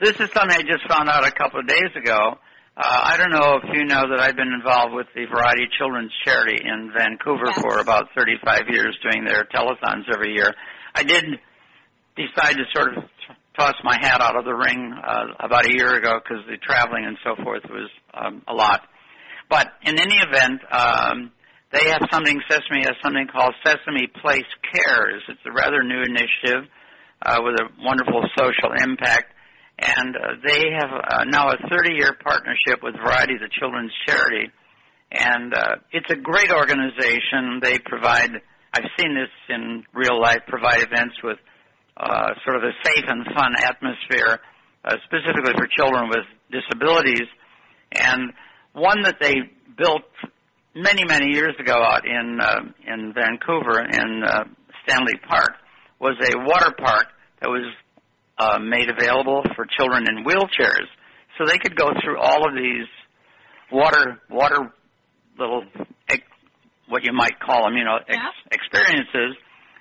this 0.00 0.14
is 0.20 0.30
something 0.34 0.56
I 0.56 0.62
just 0.62 0.86
found 0.88 1.08
out 1.08 1.26
a 1.26 1.30
couple 1.32 1.60
of 1.60 1.66
days 1.66 1.90
ago. 1.96 2.38
Uh, 2.76 3.00
I 3.04 3.16
don't 3.16 3.30
know 3.30 3.58
if 3.62 3.64
you 3.74 3.84
know 3.84 4.02
that 4.08 4.20
I've 4.20 4.36
been 4.36 4.52
involved 4.52 4.94
with 4.94 5.08
the 5.14 5.26
Variety 5.26 5.66
Children's 5.78 6.12
Charity 6.24 6.62
in 6.64 6.92
Vancouver 6.96 7.46
Yes. 7.46 7.60
for 7.60 7.78
about 7.80 8.06
35 8.16 8.68
years, 8.70 8.96
doing 9.02 9.24
their 9.24 9.44
telethons 9.52 10.04
every 10.12 10.34
year. 10.34 10.54
I 10.94 11.02
did 11.02 11.24
decide 12.16 12.54
to 12.54 12.64
sort 12.72 12.96
of 12.96 13.04
toss 13.58 13.74
my 13.82 13.96
hat 14.00 14.20
out 14.20 14.36
of 14.36 14.44
the 14.44 14.54
ring 14.54 14.94
uh, 14.94 15.24
about 15.40 15.66
a 15.66 15.72
year 15.72 15.94
ago 15.96 16.20
because 16.22 16.44
the 16.46 16.56
traveling 16.58 17.04
and 17.04 17.18
so 17.24 17.34
forth 17.42 17.62
was 17.68 17.90
um, 18.14 18.42
a 18.46 18.54
lot. 18.54 18.82
But 19.50 19.68
in 19.82 19.98
any 19.98 20.16
event, 20.16 20.60
um, 20.70 21.32
they 21.72 21.90
have 21.90 22.02
something. 22.12 22.38
Sesame 22.48 22.82
has 22.86 22.94
something 23.02 23.26
called 23.26 23.54
Sesame 23.64 24.06
Place 24.22 24.46
Cares. 24.72 25.22
It's 25.28 25.40
a 25.46 25.52
rather 25.52 25.82
new 25.82 26.00
initiative 26.02 26.70
uh, 27.26 27.38
with 27.42 27.58
a 27.60 27.66
wonderful 27.82 28.22
social 28.38 28.70
impact, 28.82 29.34
and 29.78 30.16
uh, 30.16 30.20
they 30.44 30.74
have 30.78 30.90
uh, 30.90 31.24
now 31.26 31.50
a 31.50 31.56
30-year 31.56 32.18
partnership 32.22 32.82
with 32.82 32.94
Variety, 32.96 33.34
the 33.38 33.50
children's 33.60 33.92
charity, 34.06 34.50
and 35.12 35.54
uh, 35.54 35.76
it's 35.92 36.10
a 36.10 36.16
great 36.16 36.50
organization. 36.50 37.60
They 37.62 37.78
provide. 37.78 38.30
I've 38.74 38.90
seen 38.98 39.14
this 39.14 39.30
in 39.48 39.84
real 39.94 40.20
life. 40.20 40.40
Provide 40.48 40.82
events 40.82 41.14
with 41.22 41.38
uh, 41.96 42.28
sort 42.44 42.56
of 42.56 42.62
a 42.64 42.72
safe 42.84 43.04
and 43.06 43.24
fun 43.34 43.54
atmosphere, 43.56 44.40
uh, 44.84 44.96
specifically 45.06 45.52
for 45.56 45.66
children 45.76 46.10
with 46.10 46.26
disabilities. 46.50 47.26
And 47.92 48.32
one 48.74 49.02
that 49.02 49.16
they 49.20 49.34
built 49.78 50.02
many, 50.74 51.04
many 51.04 51.32
years 51.32 51.54
ago 51.58 51.74
out 51.74 52.04
in 52.04 52.38
uh, 52.40 52.60
in 52.86 53.14
Vancouver 53.14 53.80
in 53.80 54.22
uh, 54.26 54.44
Stanley 54.84 55.18
Park 55.28 55.54
was 56.00 56.16
a 56.20 56.38
water 56.38 56.72
park 56.76 57.06
that 57.40 57.48
was 57.48 57.64
uh, 58.38 58.58
made 58.58 58.88
available 58.88 59.42
for 59.54 59.66
children 59.66 60.06
in 60.08 60.24
wheelchairs, 60.24 60.86
so 61.36 61.44
they 61.46 61.58
could 61.58 61.76
go 61.76 61.90
through 62.02 62.18
all 62.18 62.48
of 62.48 62.54
these 62.54 62.86
water 63.70 64.20
water 64.30 64.72
little 65.38 65.64
ex- 66.08 66.22
what 66.88 67.04
you 67.04 67.12
might 67.12 67.38
call 67.40 67.64
them, 67.64 67.76
you 67.76 67.84
know, 67.84 67.98
ex- 68.08 68.20
experiences. 68.50 69.36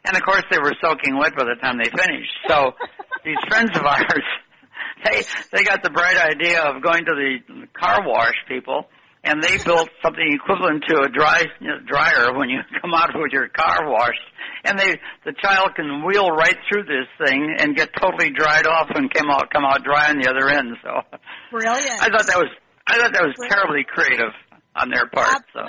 And 0.06 0.15
of 0.15 0.24
course, 0.24 0.43
they 0.52 0.60
were 0.60 0.74
soaking 0.82 1.17
wet 1.17 1.36
by 1.36 1.43
the 1.43 1.56
time 1.62 1.78
they 1.78 1.89
finished. 1.89 2.34
So 2.48 2.72
these 3.26 3.38
friends 3.48 3.72
of 3.78 3.84
ours, 3.86 4.24
they 5.06 5.24
they 5.52 5.63
got 5.63 5.84
the 5.84 5.89
bright 5.89 6.17
idea 6.17 6.62
of 6.63 6.82
going 6.82 7.06
to 7.06 7.13
the 7.15 7.67
car 7.74 8.00
wash 8.06 8.36
people, 8.48 8.88
and 9.28 9.44
they 9.44 9.58
built 9.63 9.90
something 10.02 10.26
equivalent 10.34 10.84
to 10.88 11.04
a 11.04 11.10
dry 11.10 11.44
you 11.60 11.68
know, 11.68 11.80
dryer 11.86 12.38
when 12.38 12.50
you 12.50 12.60
come 12.82 12.94
out 12.94 13.12
with 13.13 13.32
your 13.32 13.50
car 13.50 13.90
washed. 13.90 14.20
And 14.63 14.80
they 14.80 14.98
the 15.26 15.34
child 15.42 15.76
can 15.76 16.06
wheel 16.06 16.32
right 16.32 16.58
through 16.68 16.84
this 16.84 17.08
thing 17.28 17.56
and 17.60 17.76
get 17.76 17.90
totally 18.00 18.32
dried 18.32 18.66
off 18.66 18.88
and 18.96 19.13
come 19.13 19.30
out 19.30 19.52
come 19.52 19.63
out 19.63 19.84
dry 19.84 20.10
on 20.10 20.20
the 20.20 20.30
other 20.30 20.50
end. 20.50 20.76
So 20.82 21.20
brilliant. 21.52 22.02
I 22.02 22.10
thought 22.10 22.28
that 22.28 22.38
was 22.38 22.50
I 22.88 22.98
thought 22.98 23.13
that 23.13 23.24
was 23.24 23.36
Brilliant. 23.36 23.54
terribly 23.54 23.86
creative 23.88 24.34
on 24.76 24.90
their 24.90 25.08
part. 25.08 25.44
So. 25.54 25.60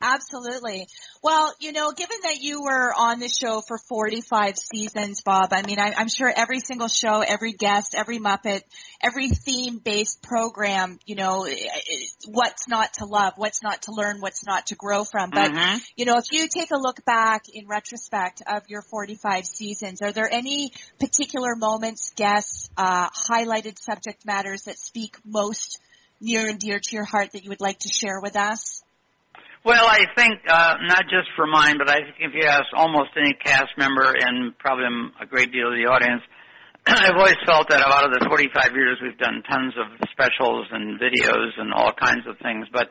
Absolutely. 0.00 0.86
Well, 1.24 1.52
you 1.58 1.72
know, 1.72 1.90
given 1.90 2.18
that 2.22 2.40
you 2.40 2.62
were 2.62 2.94
on 2.96 3.18
the 3.18 3.28
show 3.28 3.60
for 3.66 3.78
45 3.78 4.56
seasons, 4.56 5.22
Bob, 5.22 5.52
I 5.52 5.62
mean, 5.62 5.80
I, 5.80 5.92
I'm 5.96 6.08
sure 6.08 6.32
every 6.34 6.60
single 6.60 6.86
show, 6.86 7.20
every 7.20 7.52
guest, 7.52 7.96
every 7.96 8.20
Muppet, 8.20 8.62
every 9.02 9.28
theme-based 9.28 10.22
program, 10.22 11.00
you 11.04 11.16
know, 11.16 11.46
eh, 11.46 11.52
eh, 11.52 12.04
what's 12.28 12.68
not 12.68 12.92
to 12.94 13.06
love, 13.06 13.32
what's 13.36 13.60
not 13.60 13.82
to 13.82 13.92
learn, 13.92 14.20
what's 14.20 14.46
not 14.46 14.66
to 14.66 14.76
grow 14.76 15.02
from. 15.02 15.30
But, 15.30 15.50
Mhm. 15.50 15.80
you 15.96 16.04
know, 16.04 16.18
if 16.18 16.30
you 16.30 16.46
take 16.46 16.70
a 16.70 16.78
look 16.78 17.04
back 17.04 17.48
in 17.52 17.66
retrospect 17.66 18.40
of 18.46 18.68
your 18.68 18.82
45 18.82 19.46
seasons, 19.46 20.00
are 20.00 20.12
there 20.12 20.32
any 20.32 20.72
particular 21.00 21.56
moments, 21.56 22.12
guests, 22.14 22.70
uh, 22.76 23.10
highlighted 23.10 23.80
subject 23.80 24.24
matters 24.24 24.62
that 24.62 24.78
speak 24.78 25.16
most 25.24 25.80
near 26.20 26.48
and 26.48 26.60
dear 26.60 26.78
to 26.78 26.94
your 26.94 27.04
heart 27.04 27.32
that 27.32 27.42
you 27.42 27.50
would 27.50 27.60
like 27.60 27.80
to 27.80 27.88
share 27.88 28.20
with 28.20 28.36
us? 28.36 28.77
Well, 29.64 29.86
I 29.86 30.06
think 30.14 30.38
uh, 30.46 30.74
not 30.86 31.02
just 31.10 31.28
for 31.34 31.46
mine, 31.46 31.76
but 31.78 31.90
I 31.90 31.98
think 31.98 32.16
if 32.20 32.32
you 32.32 32.46
ask 32.46 32.66
almost 32.74 33.10
any 33.16 33.34
cast 33.34 33.74
member 33.76 34.14
and 34.14 34.56
probably 34.58 34.86
a 35.20 35.26
great 35.26 35.50
deal 35.50 35.68
of 35.68 35.74
the 35.74 35.90
audience, 35.90 36.22
I've 36.86 37.18
always 37.18 37.36
felt 37.44 37.68
that 37.70 37.82
out 37.82 38.06
of 38.06 38.12
the 38.14 38.24
45 38.28 38.72
years 38.74 38.98
we've 39.02 39.18
done 39.18 39.42
tons 39.50 39.74
of 39.74 40.08
specials 40.12 40.66
and 40.70 41.00
videos 41.00 41.58
and 41.58 41.74
all 41.74 41.90
kinds 41.92 42.22
of 42.28 42.38
things. 42.38 42.68
But 42.72 42.88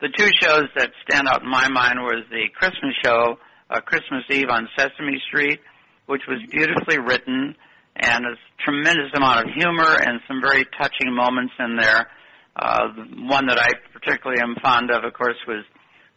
the 0.00 0.12
two 0.14 0.28
shows 0.38 0.68
that 0.76 0.92
stand 1.08 1.28
out 1.28 1.42
in 1.42 1.50
my 1.50 1.68
mind 1.68 1.98
was 2.00 2.24
the 2.28 2.44
Christmas 2.54 2.92
show, 3.02 3.38
uh, 3.70 3.80
Christmas 3.80 4.22
Eve 4.30 4.50
on 4.50 4.68
Sesame 4.76 5.16
Street, 5.28 5.60
which 6.06 6.22
was 6.28 6.44
beautifully 6.50 6.98
written 6.98 7.56
and 7.96 8.24
a 8.24 8.36
tremendous 8.64 9.12
amount 9.16 9.48
of 9.48 9.54
humor 9.56 9.96
and 9.96 10.20
some 10.28 10.40
very 10.44 10.64
touching 10.76 11.08
moments 11.08 11.54
in 11.58 11.76
there. 11.80 12.08
Uh, 12.54 12.92
one 13.24 13.46
that 13.48 13.58
I 13.58 13.72
particularly 13.94 14.42
am 14.42 14.56
fond 14.62 14.90
of, 14.90 15.04
of 15.04 15.12
course, 15.14 15.40
was 15.48 15.64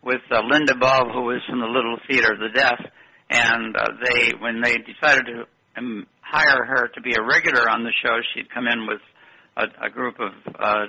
with 0.06 0.22
uh, 0.32 0.42
Linda 0.48 0.76
Bove, 0.76 1.08
who 1.12 1.24
was 1.24 1.42
from 1.50 1.60
the 1.60 1.66
Little 1.66 1.98
Theater 2.08 2.34
of 2.34 2.40
the 2.40 2.54
Deaf, 2.54 2.80
and 3.30 3.76
uh, 3.76 3.90
they, 4.06 4.32
when 4.40 4.62
they 4.62 4.78
decided 4.78 5.26
to 5.26 5.44
um, 5.78 6.06
hire 6.22 6.64
her 6.64 6.88
to 6.94 7.02
be 7.02 7.14
a 7.14 7.24
regular 7.24 7.68
on 7.70 7.84
the 7.84 7.92
show, 8.06 8.16
she'd 8.34 8.54
come 8.54 8.68
in 8.68 8.86
with 8.88 9.02
a, 9.58 9.88
a 9.88 9.90
group 9.90 10.16
of 10.20 10.32
uh, 10.60 10.86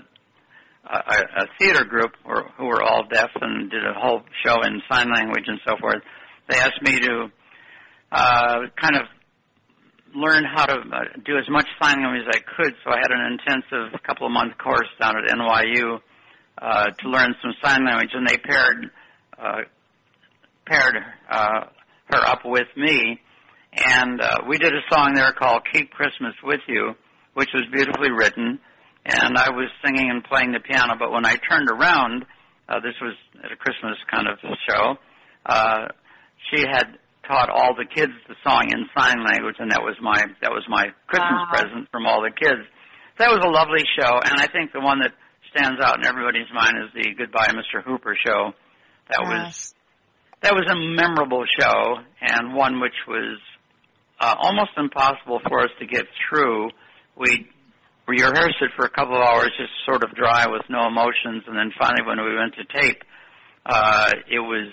a, 0.88 1.42
a 1.42 1.46
theater 1.59 1.85
group 1.85 2.12
who 2.57 2.66
were 2.66 2.83
all 2.83 3.05
deaf 3.11 3.31
and 3.40 3.70
did 3.70 3.85
a 3.85 3.94
whole 3.98 4.20
show 4.44 4.62
in 4.62 4.81
sign 4.90 5.09
language 5.12 5.44
and 5.46 5.59
so 5.66 5.74
forth. 5.81 6.02
They 6.48 6.59
asked 6.59 6.81
me 6.83 7.00
to 7.00 7.26
uh, 8.12 8.59
kind 8.81 8.96
of 8.96 9.07
learn 10.14 10.44
how 10.44 10.66
to 10.66 10.74
uh, 10.74 11.00
do 11.24 11.37
as 11.38 11.48
much 11.48 11.66
sign 11.83 12.02
language 12.02 12.22
as 12.29 12.37
I 12.37 12.62
could. 12.62 12.74
So 12.85 12.90
I 12.92 12.98
had 13.02 13.11
an 13.11 13.38
intensive 13.38 14.00
couple 14.05 14.26
of 14.26 14.33
month 14.33 14.57
course 14.59 14.88
down 15.00 15.14
at 15.16 15.24
NYU 15.29 15.98
uh, 16.59 16.87
to 16.87 17.09
learn 17.09 17.35
some 17.42 17.52
sign 17.62 17.85
language, 17.85 18.11
and 18.14 18.26
they 18.26 18.38
paired 18.38 18.90
uh, 19.40 19.62
paired 20.66 20.96
uh, 21.31 21.61
her 22.11 22.22
up 22.27 22.40
with 22.44 22.68
me, 22.77 23.20
and 23.72 24.20
uh, 24.20 24.38
we 24.49 24.59
did 24.59 24.72
a 24.72 24.83
song 24.92 25.12
there 25.14 25.33
called 25.33 25.62
"Keep 25.72 25.90
Christmas 25.90 26.35
with 26.42 26.61
You," 26.68 26.94
which 27.35 27.49
was 27.55 27.64
beautifully 27.72 28.11
written, 28.11 28.59
and 29.05 29.37
I 29.37 29.51
was 29.51 29.68
singing 29.85 30.11
and 30.11 30.25
playing 30.25 30.53
the 30.53 30.61
piano. 30.61 30.94
But 30.99 31.12
when 31.12 31.27
I 31.27 31.37
turned 31.49 31.68
around, 31.70 32.25
uh, 32.68 32.81
this 32.81 32.94
was 33.01 33.14
at 33.44 33.53
a 33.53 33.57
Christmas 33.57 33.96
kind 34.11 34.27
of 34.29 34.38
show. 34.68 34.94
Uh, 35.44 35.88
she 36.51 36.62
had 36.66 36.99
taught 37.27 37.51
all 37.51 37.75
the 37.75 37.85
kids 37.87 38.12
the 38.29 38.35
song 38.46 38.70
in 38.70 38.87
sign 38.96 39.18
language, 39.25 39.57
and 39.59 39.70
that 39.70 39.83
was 39.83 39.96
my 40.01 40.25
that 40.42 40.51
was 40.51 40.64
my 40.68 40.87
Christmas 41.07 41.42
Wow. 41.46 41.51
present 41.51 41.88
from 41.90 42.07
all 42.07 42.22
the 42.22 42.31
kids. 42.31 42.62
That 43.18 43.31
was 43.31 43.40
a 43.44 43.49
lovely 43.49 43.83
show, 43.99 44.20
and 44.22 44.38
I 44.38 44.46
think 44.46 44.72
the 44.72 44.81
one 44.81 45.01
that 45.01 45.12
stands 45.55 45.81
out 45.83 45.99
in 45.99 46.07
everybody's 46.07 46.51
mind 46.55 46.75
is 46.85 46.92
the 46.94 47.14
Goodbye, 47.16 47.49
Mr. 47.57 47.83
Hooper 47.83 48.16
show. 48.27 48.53
That 49.09 49.23
was 49.23 49.75
that 50.42 50.55
was 50.55 50.66
a 50.71 50.77
memorable 50.77 51.45
show 51.59 51.97
and 52.21 52.55
one 52.55 52.81
which 52.81 52.97
was 53.09 53.38
uh, 54.21 54.35
almost 54.38 54.71
impossible 54.77 55.40
for 55.49 55.61
us 55.61 55.71
to 55.81 55.87
get 55.87 56.07
through. 56.29 56.71
We 57.16 57.47
rehearsed 58.07 58.61
it 58.61 58.71
for 58.77 58.87
a 58.87 58.90
couple 58.90 59.16
of 59.16 59.23
hours, 59.23 59.51
just 59.59 59.73
sort 59.85 60.05
of 60.05 60.14
dry 60.14 60.47
with 60.47 60.62
no 60.69 60.87
emotions, 60.87 61.45
and 61.47 61.57
then 61.57 61.73
finally, 61.79 62.07
when 62.07 62.23
we 62.23 62.37
went 62.37 62.55
to 62.55 62.64
tape, 62.81 63.03
uh, 63.64 64.12
it 64.31 64.40
was 64.40 64.71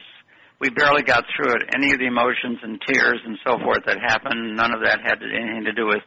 we 0.60 0.70
barely 0.70 1.04
got 1.04 1.26
through 1.36 1.56
it. 1.56 1.70
Any 1.76 1.92
of 1.92 2.00
the 2.00 2.08
emotions 2.08 2.60
and 2.64 2.80
tears 2.88 3.20
and 3.26 3.38
so 3.46 3.58
forth 3.60 3.84
that 3.86 3.98
happened, 4.00 4.56
none 4.56 4.74
of 4.74 4.82
that 4.86 5.02
had 5.04 5.20
anything 5.22 5.66
to 5.66 5.74
do 5.74 5.88
with 5.88 6.04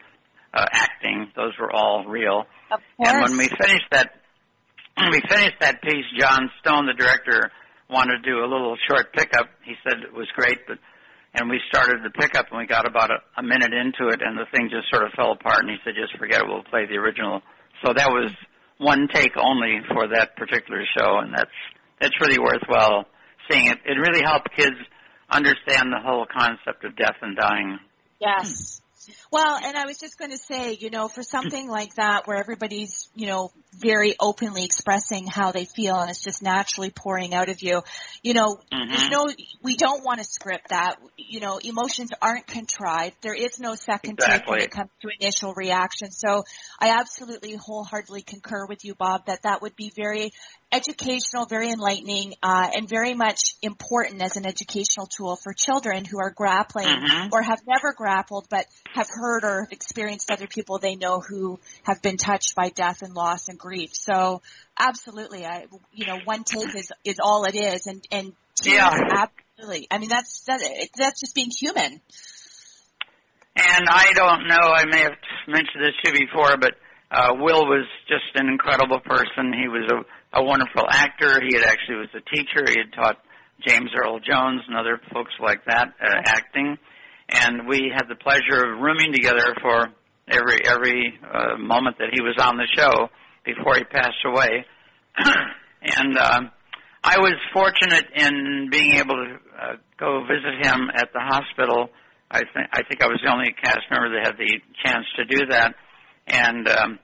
uh, 0.55 0.65
acting. 0.73 1.29
Those 1.37 1.53
were 1.61 1.71
all 1.71 2.05
real. 2.07 2.45
Of 2.71 2.81
And 2.99 3.23
when 3.23 3.37
we 3.37 3.49
finished 3.49 3.91
that, 3.93 4.15
when 4.97 5.11
we 5.13 5.21
finished 5.29 5.61
that 5.61 5.83
piece, 5.83 6.07
Jon 6.19 6.51
Stone, 6.61 6.87
the 6.87 6.95
director, 6.95 7.51
wanted 7.91 8.23
to 8.23 8.25
do 8.27 8.39
a 8.41 8.49
little 8.49 8.77
short 8.89 9.13
pickup. 9.13 9.49
He 9.65 9.75
said 9.83 10.03
it 10.03 10.13
was 10.13 10.27
great, 10.35 10.67
but 10.67 10.79
and 11.35 11.51
we 11.51 11.61
started 11.69 12.01
the 12.03 12.11
pickup 12.11 12.47
and 12.51 12.59
we 12.59 12.67
got 12.67 12.89
about 12.89 13.11
a, 13.11 13.21
a 13.37 13.43
minute 13.43 13.73
into 13.73 14.09
it, 14.09 14.21
and 14.25 14.39
the 14.39 14.49
thing 14.53 14.71
just 14.73 14.89
sort 14.89 15.05
of 15.05 15.13
fell 15.13 15.33
apart. 15.33 15.61
And 15.61 15.71
he 15.71 15.77
said, 15.85 15.95
"Just 15.95 16.17
forget 16.19 16.41
it. 16.41 16.47
We'll 16.49 16.65
play 16.65 16.87
the 16.87 16.97
original." 16.97 17.43
So 17.85 17.93
that 17.93 18.09
was 18.09 18.33
one 18.79 19.09
take 19.13 19.37
only 19.37 19.81
for 19.93 20.09
that 20.09 20.37
particular 20.37 20.83
show, 20.97 21.19
and 21.21 21.33
that's 21.35 21.57
that's 22.01 22.15
really 22.21 22.39
worthwhile 22.39 23.05
seeing 23.51 23.67
it. 23.67 23.79
It 23.85 23.99
really 24.01 24.23
helped 24.25 24.49
kids 24.57 24.77
understand 25.31 25.93
the 25.93 26.01
whole 26.03 26.27
concept 26.27 26.85
of 26.85 26.97
death 26.97 27.17
and 27.23 27.37
dying. 27.37 27.79
Yes. 28.21 28.81
Well, 29.31 29.59
and 29.63 29.77
I 29.77 29.87
was 29.87 29.99
just 29.99 30.19
going 30.19 30.31
to 30.31 30.39
say, 30.39 30.77
you 30.79 30.91
know, 30.91 31.09
for 31.09 31.23
something 31.23 31.69
like 31.69 31.95
that 31.95 32.27
where 32.27 32.37
everybody's, 32.37 33.09
you 33.15 33.27
know, 33.27 33.51
very 33.73 34.15
openly 34.21 34.65
expressing 34.65 35.27
how 35.27 35.53
they 35.53 35.67
feel 35.67 35.97
and 35.97 36.09
it's 36.11 36.23
just 36.23 36.43
naturally 36.43 36.91
pouring 36.91 37.35
out 37.35 37.49
of 37.49 37.63
you, 37.63 37.83
you 38.23 38.35
know, 38.35 38.59
there's 38.71 39.03
Mhm. 39.03 39.11
no, 39.11 39.27
we 39.63 39.77
don't 39.77 40.05
want 40.05 40.19
to 40.19 40.25
script 40.25 40.69
that. 40.69 40.97
You 41.17 41.41
know, 41.41 41.59
emotions 41.59 42.11
aren't 42.23 42.47
contrived. 42.47 43.17
There 43.21 43.35
is 43.35 43.59
no 43.59 43.75
second 43.75 44.19
take 44.19 44.47
when 44.47 44.61
it 44.61 44.71
comes 44.71 44.91
to 45.03 45.09
initial 45.21 45.55
reaction. 45.55 46.11
So 46.11 46.45
I 46.81 46.91
absolutely 46.91 47.57
wholeheartedly 47.57 48.23
concur 48.23 48.67
with 48.67 48.85
you, 48.85 48.95
Bob, 48.95 49.27
that 49.27 49.43
that 49.43 49.63
would 49.63 49.77
be 49.77 49.93
very 49.95 50.33
educational, 50.73 51.47
very 51.47 51.71
enlightening, 51.71 52.35
uh, 52.43 52.69
and 52.75 52.89
very 52.89 53.15
much 53.15 53.55
important 53.63 54.21
as 54.21 54.37
an 54.37 54.47
educational 54.47 55.07
tool 55.07 55.37
for 55.37 55.53
children 55.53 56.05
who 56.05 56.19
are 56.19 56.31
grappling 56.31 56.89
Mhm. 56.89 57.33
or 57.33 57.43
have 57.43 57.61
never 57.67 57.93
grappled 57.93 58.49
but 58.51 58.67
have 58.93 59.09
heard 59.09 59.45
or 59.45 59.63
have 59.63 59.73
experienced 59.73 60.31
other 60.31 60.47
people 60.47 60.79
they 60.79 60.97
know 60.97 61.21
who 61.21 61.61
have 61.85 62.03
been 62.03 62.17
touched 62.17 62.55
by 62.57 62.69
death 62.71 63.03
and 63.03 63.15
loss 63.15 63.49
and 63.49 63.59
grief. 63.59 63.91
So 63.95 64.43
absolutely, 64.79 65.47
I, 65.47 65.67
you 65.93 66.07
know, 66.07 66.19
one 66.25 66.45
take 66.45 66.75
is, 66.75 66.93
is 67.05 67.21
all 67.23 67.45
it 67.45 67.55
is 67.55 67.87
and, 67.87 68.05
and 68.11 68.33
Yeah. 68.65 68.91
absolutely. 69.11 69.87
I 69.91 69.99
mean, 69.99 70.09
that's, 70.09 70.45
that, 70.47 70.61
that's 70.97 71.21
just 71.21 71.35
being 71.35 71.51
human. 71.51 72.01
And 73.59 73.89
I 73.89 74.13
don't 74.15 74.49
know, 74.49 74.73
I 74.75 74.85
may 74.85 75.01
have 75.01 75.17
mentioned 75.49 75.83
this 75.83 75.95
to 76.05 76.13
you 76.13 76.27
before, 76.27 76.57
but 76.59 76.75
uh, 77.11 77.35
Will 77.39 77.67
was 77.67 77.87
just 78.09 78.25
an 78.35 78.49
incredible 78.49 79.01
person. 79.01 79.55
He 79.55 79.69
was 79.69 79.91
a, 79.91 80.05
a 80.33 80.43
wonderful 80.43 80.85
actor. 80.89 81.41
He 81.41 81.57
had 81.57 81.65
actually 81.65 81.97
was 81.97 82.09
a 82.15 82.37
teacher. 82.37 82.65
He 82.67 82.77
had 82.79 82.93
taught 82.93 83.17
James 83.67 83.91
Earl 83.97 84.21
Jones 84.21 84.63
and 84.69 84.77
other 84.77 85.01
folks 85.13 85.33
like 85.41 85.65
that 85.67 85.89
uh, 86.01 86.15
acting. 86.27 86.77
And 87.29 87.67
we 87.69 87.93
had 87.95 88.07
the 88.09 88.17
pleasure 88.17 88.73
of 88.73 88.81
rooming 88.81 89.13
together 89.13 89.55
for 89.61 89.89
every 90.29 90.59
every 90.65 91.19
uh, 91.23 91.57
moment 91.59 91.99
that 91.99 92.11
he 92.13 92.23
was 92.23 92.37
on 92.41 92.57
the 92.57 92.69
show 92.77 93.09
before 93.45 93.77
he 93.77 93.85
passed 93.85 94.25
away. 94.25 94.65
and 95.83 96.19
um, 96.19 96.51
I 97.03 97.19
was 97.19 97.35
fortunate 97.53 98.07
in 98.15 98.69
being 98.71 98.95
able 98.95 99.15
to 99.15 99.39
uh, 99.59 99.77
go 99.99 100.23
visit 100.27 100.67
him 100.67 100.91
at 100.95 101.09
the 101.13 101.21
hospital. 101.21 101.89
I 102.31 102.41
think 102.41 102.69
I 102.73 102.83
think 102.83 103.03
I 103.03 103.07
was 103.07 103.21
the 103.25 103.33
only 103.33 103.53
cast 103.53 103.83
member 103.91 104.11
that 104.11 104.27
had 104.27 104.37
the 104.37 104.61
chance 104.85 105.07
to 105.17 105.25
do 105.25 105.47
that. 105.51 105.75
And 106.27 106.69
um, 106.69 106.99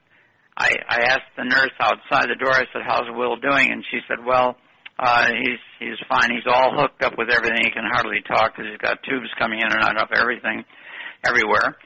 I, 0.56 0.68
I 0.88 0.98
asked 1.16 1.32
the 1.36 1.44
nurse 1.44 1.72
outside 1.80 2.28
the 2.28 2.36
door. 2.36 2.52
I 2.52 2.68
said, 2.72 2.84
"How's 2.84 3.08
Will 3.16 3.36
doing?" 3.36 3.72
And 3.72 3.84
she 3.90 4.00
said, 4.08 4.20
"Well, 4.24 4.56
uh, 4.98 5.32
he's 5.32 5.62
he's 5.80 6.00
fine. 6.08 6.28
He's 6.28 6.46
all 6.46 6.76
hooked 6.76 7.02
up 7.02 7.16
with 7.16 7.28
everything. 7.32 7.64
He 7.64 7.72
can 7.72 7.88
hardly 7.88 8.20
talk 8.28 8.52
because 8.52 8.68
he's 8.68 8.80
got 8.80 9.00
tubes 9.02 9.32
coming 9.38 9.60
in 9.60 9.72
and 9.72 9.82
out 9.82 9.96
of 9.96 10.12
everything, 10.12 10.64
everywhere." 11.24 11.76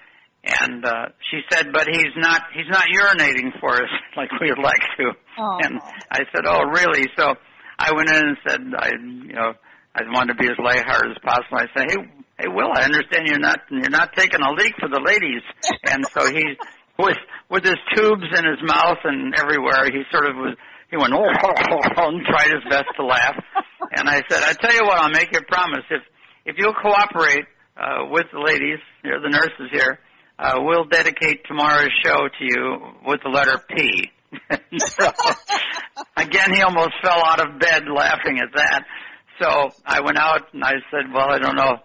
And 0.46 0.84
uh, 0.84 1.14
she 1.30 1.42
said, 1.50 1.70
"But 1.72 1.86
he's 1.90 2.14
not 2.16 2.42
he's 2.54 2.70
not 2.70 2.86
urinating 2.90 3.54
for 3.60 3.74
us 3.74 3.90
like 4.16 4.30
we'd 4.40 4.58
like 4.58 4.82
to." 4.98 5.14
Oh. 5.38 5.58
And 5.62 5.80
I 6.10 6.26
said, 6.34 6.46
"Oh, 6.46 6.66
really?" 6.66 7.06
So 7.16 7.34
I 7.78 7.92
went 7.94 8.10
in 8.10 8.16
and 8.16 8.36
said, 8.46 8.60
"I 8.78 8.90
you 8.98 9.34
know 9.34 9.54
I 9.94 10.02
wanted 10.10 10.34
to 10.34 10.42
be 10.42 10.50
as 10.50 10.58
lighthearted 10.58 11.12
as 11.14 11.22
possible." 11.22 11.58
I 11.58 11.66
said, 11.74 11.86
"Hey, 11.90 12.02
hey, 12.38 12.48
Will, 12.50 12.70
I 12.74 12.82
understand 12.82 13.26
you're 13.26 13.38
not 13.38 13.60
you're 13.70 13.90
not 13.90 14.14
taking 14.14 14.42
a 14.42 14.50
leak 14.52 14.74
for 14.78 14.88
the 14.88 15.02
ladies." 15.02 15.42
and 15.86 16.06
so 16.10 16.26
he 16.26 16.58
with 16.98 17.16
with 17.50 17.64
his 17.64 17.78
tubes 17.94 18.26
in 18.36 18.44
his 18.44 18.60
mouth 18.62 18.98
and 19.04 19.34
everywhere, 19.36 19.86
he 19.86 20.02
sort 20.10 20.26
of 20.26 20.36
was. 20.36 20.56
He 20.90 20.96
went 20.96 21.12
oh, 21.16 21.18
and 21.18 22.24
tried 22.24 22.54
his 22.54 22.62
best 22.70 22.86
to 22.96 23.04
laugh. 23.04 23.34
And 23.92 24.08
I 24.08 24.22
said, 24.28 24.42
"I 24.42 24.52
tell 24.52 24.72
you 24.72 24.84
what, 24.84 24.98
I'll 24.98 25.10
make 25.10 25.32
you 25.32 25.40
a 25.40 25.44
promise. 25.44 25.84
If 25.90 26.02
if 26.44 26.56
you'll 26.58 26.74
cooperate 26.74 27.44
uh, 27.76 28.06
with 28.10 28.26
the 28.32 28.38
ladies, 28.38 28.78
here, 29.02 29.20
the 29.20 29.28
nurses 29.28 29.70
here, 29.72 29.98
uh, 30.38 30.58
we'll 30.58 30.84
dedicate 30.84 31.44
tomorrow's 31.46 31.90
show 32.04 32.28
to 32.28 32.44
you 32.44 32.78
with 33.06 33.20
the 33.24 33.30
letter 33.30 33.58
P." 33.68 34.10
so, 34.78 35.10
again, 36.16 36.52
he 36.52 36.62
almost 36.62 36.92
fell 37.02 37.22
out 37.24 37.40
of 37.40 37.58
bed 37.58 37.84
laughing 37.92 38.38
at 38.38 38.54
that. 38.54 38.84
So 39.40 39.70
I 39.84 40.00
went 40.00 40.18
out 40.18 40.54
and 40.54 40.62
I 40.62 40.74
said, 40.90 41.12
"Well, 41.12 41.30
I 41.30 41.38
don't 41.38 41.56
know, 41.56 41.78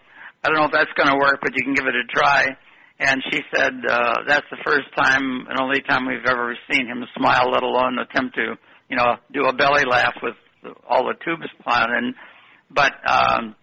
I 0.44 0.48
don't 0.48 0.58
know 0.58 0.66
if 0.66 0.72
that's 0.72 0.94
going 0.96 1.10
to 1.10 1.18
work, 1.18 1.40
but 1.42 1.52
you 1.56 1.64
can 1.64 1.74
give 1.74 1.88
it 1.88 1.96
a 1.96 2.06
try." 2.08 2.56
And 3.04 3.24
she 3.32 3.42
said, 3.54 3.74
uh, 3.90 4.14
"That's 4.28 4.46
the 4.52 4.62
first 4.64 4.88
time 4.96 5.48
and 5.50 5.60
only 5.60 5.82
time 5.82 6.06
we've 6.06 6.26
ever 6.28 6.56
seen 6.72 6.86
him 6.86 7.04
smile, 7.18 7.50
let 7.52 7.64
alone 7.64 7.98
attempt 7.98 8.36
to, 8.36 8.56
you 8.90 8.96
know, 8.96 9.16
do 9.34 9.46
a 9.46 9.54
belly 9.54 9.84
laugh 9.90 10.14
with 10.22 10.36
all 10.88 11.06
the 11.06 11.16
tubes 11.26 11.50
plowed 11.64 11.90
in." 11.98 12.14
But 12.70 12.94
um, 13.10 13.56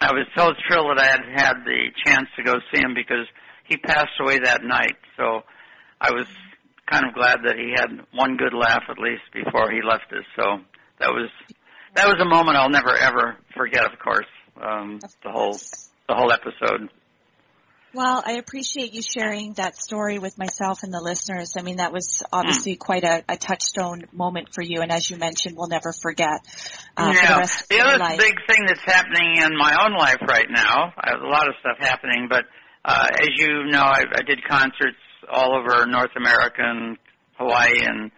I 0.00 0.12
was 0.12 0.26
so 0.34 0.50
thrilled 0.66 0.96
that 0.96 1.04
I 1.04 1.10
had 1.10 1.24
had 1.36 1.54
the 1.64 1.90
chance 2.04 2.28
to 2.36 2.42
go 2.42 2.54
see 2.72 2.80
him 2.80 2.94
because 2.94 3.26
he 3.68 3.76
passed 3.76 4.18
away 4.20 4.38
that 4.38 4.64
night. 4.64 4.96
So 5.16 5.42
I 6.00 6.10
was 6.10 6.26
kind 6.90 7.06
of 7.06 7.14
glad 7.14 7.40
that 7.44 7.56
he 7.56 7.72
had 7.76 8.04
one 8.12 8.36
good 8.36 8.54
laugh 8.54 8.82
at 8.88 8.98
least 8.98 9.22
before 9.32 9.70
he 9.70 9.80
left 9.82 10.12
us. 10.12 10.24
So 10.34 10.58
that 10.98 11.10
was 11.10 11.30
that 11.94 12.06
was 12.06 12.16
a 12.20 12.24
moment 12.24 12.56
I'll 12.56 12.70
never 12.70 12.96
ever 12.96 13.36
forget. 13.54 13.84
Of 13.84 13.98
course, 13.98 14.26
um, 14.60 14.98
the 15.22 15.30
whole 15.30 15.58
the 16.08 16.14
whole 16.14 16.32
episode. 16.32 16.88
Well, 17.94 18.22
I 18.24 18.32
appreciate 18.34 18.94
you 18.94 19.02
sharing 19.02 19.52
that 19.54 19.76
story 19.76 20.18
with 20.18 20.38
myself 20.38 20.82
and 20.82 20.92
the 20.92 21.00
listeners. 21.00 21.56
I 21.58 21.62
mean, 21.62 21.76
that 21.76 21.92
was 21.92 22.22
obviously 22.32 22.76
quite 22.76 23.04
a, 23.04 23.22
a 23.28 23.36
touchstone 23.36 24.04
moment 24.12 24.48
for 24.54 24.62
you, 24.62 24.80
and 24.80 24.90
as 24.90 25.10
you 25.10 25.18
mentioned, 25.18 25.56
we'll 25.58 25.68
never 25.68 25.92
forget. 25.92 26.40
Uh, 26.96 27.12
for 27.12 27.20
the 27.20 27.28
yeah. 27.28 27.46
The 27.68 27.80
other 27.80 28.16
big 28.16 28.34
thing 28.48 28.64
that's 28.66 28.80
happening 28.82 29.36
in 29.42 29.58
my 29.58 29.76
own 29.84 29.92
life 29.98 30.22
right 30.26 30.46
now, 30.48 30.92
I 30.96 31.10
have 31.10 31.20
a 31.20 31.28
lot 31.28 31.46
of 31.48 31.54
stuff 31.60 31.76
happening, 31.80 32.28
but 32.30 32.44
uh, 32.84 33.08
as 33.20 33.28
you 33.36 33.64
know, 33.66 33.82
I, 33.82 34.04
I 34.14 34.22
did 34.22 34.42
concerts 34.48 34.96
all 35.30 35.54
over 35.54 35.86
North 35.86 36.16
America 36.16 36.62
and 36.62 36.96
Hawaii 37.36 37.78
and 37.82 38.10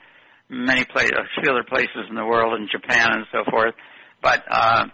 many 0.49 0.85
places, 0.85 1.13
a 1.13 1.43
few 1.43 1.51
other 1.51 1.65
places 1.69 2.07
in 2.09 2.15
the 2.15 2.25
world, 2.25 2.59
and 2.59 2.69
Japan 2.71 3.09
and 3.11 3.27
so 3.33 3.51
forth. 3.51 3.75
But 4.23 4.45
uh, 4.49 4.87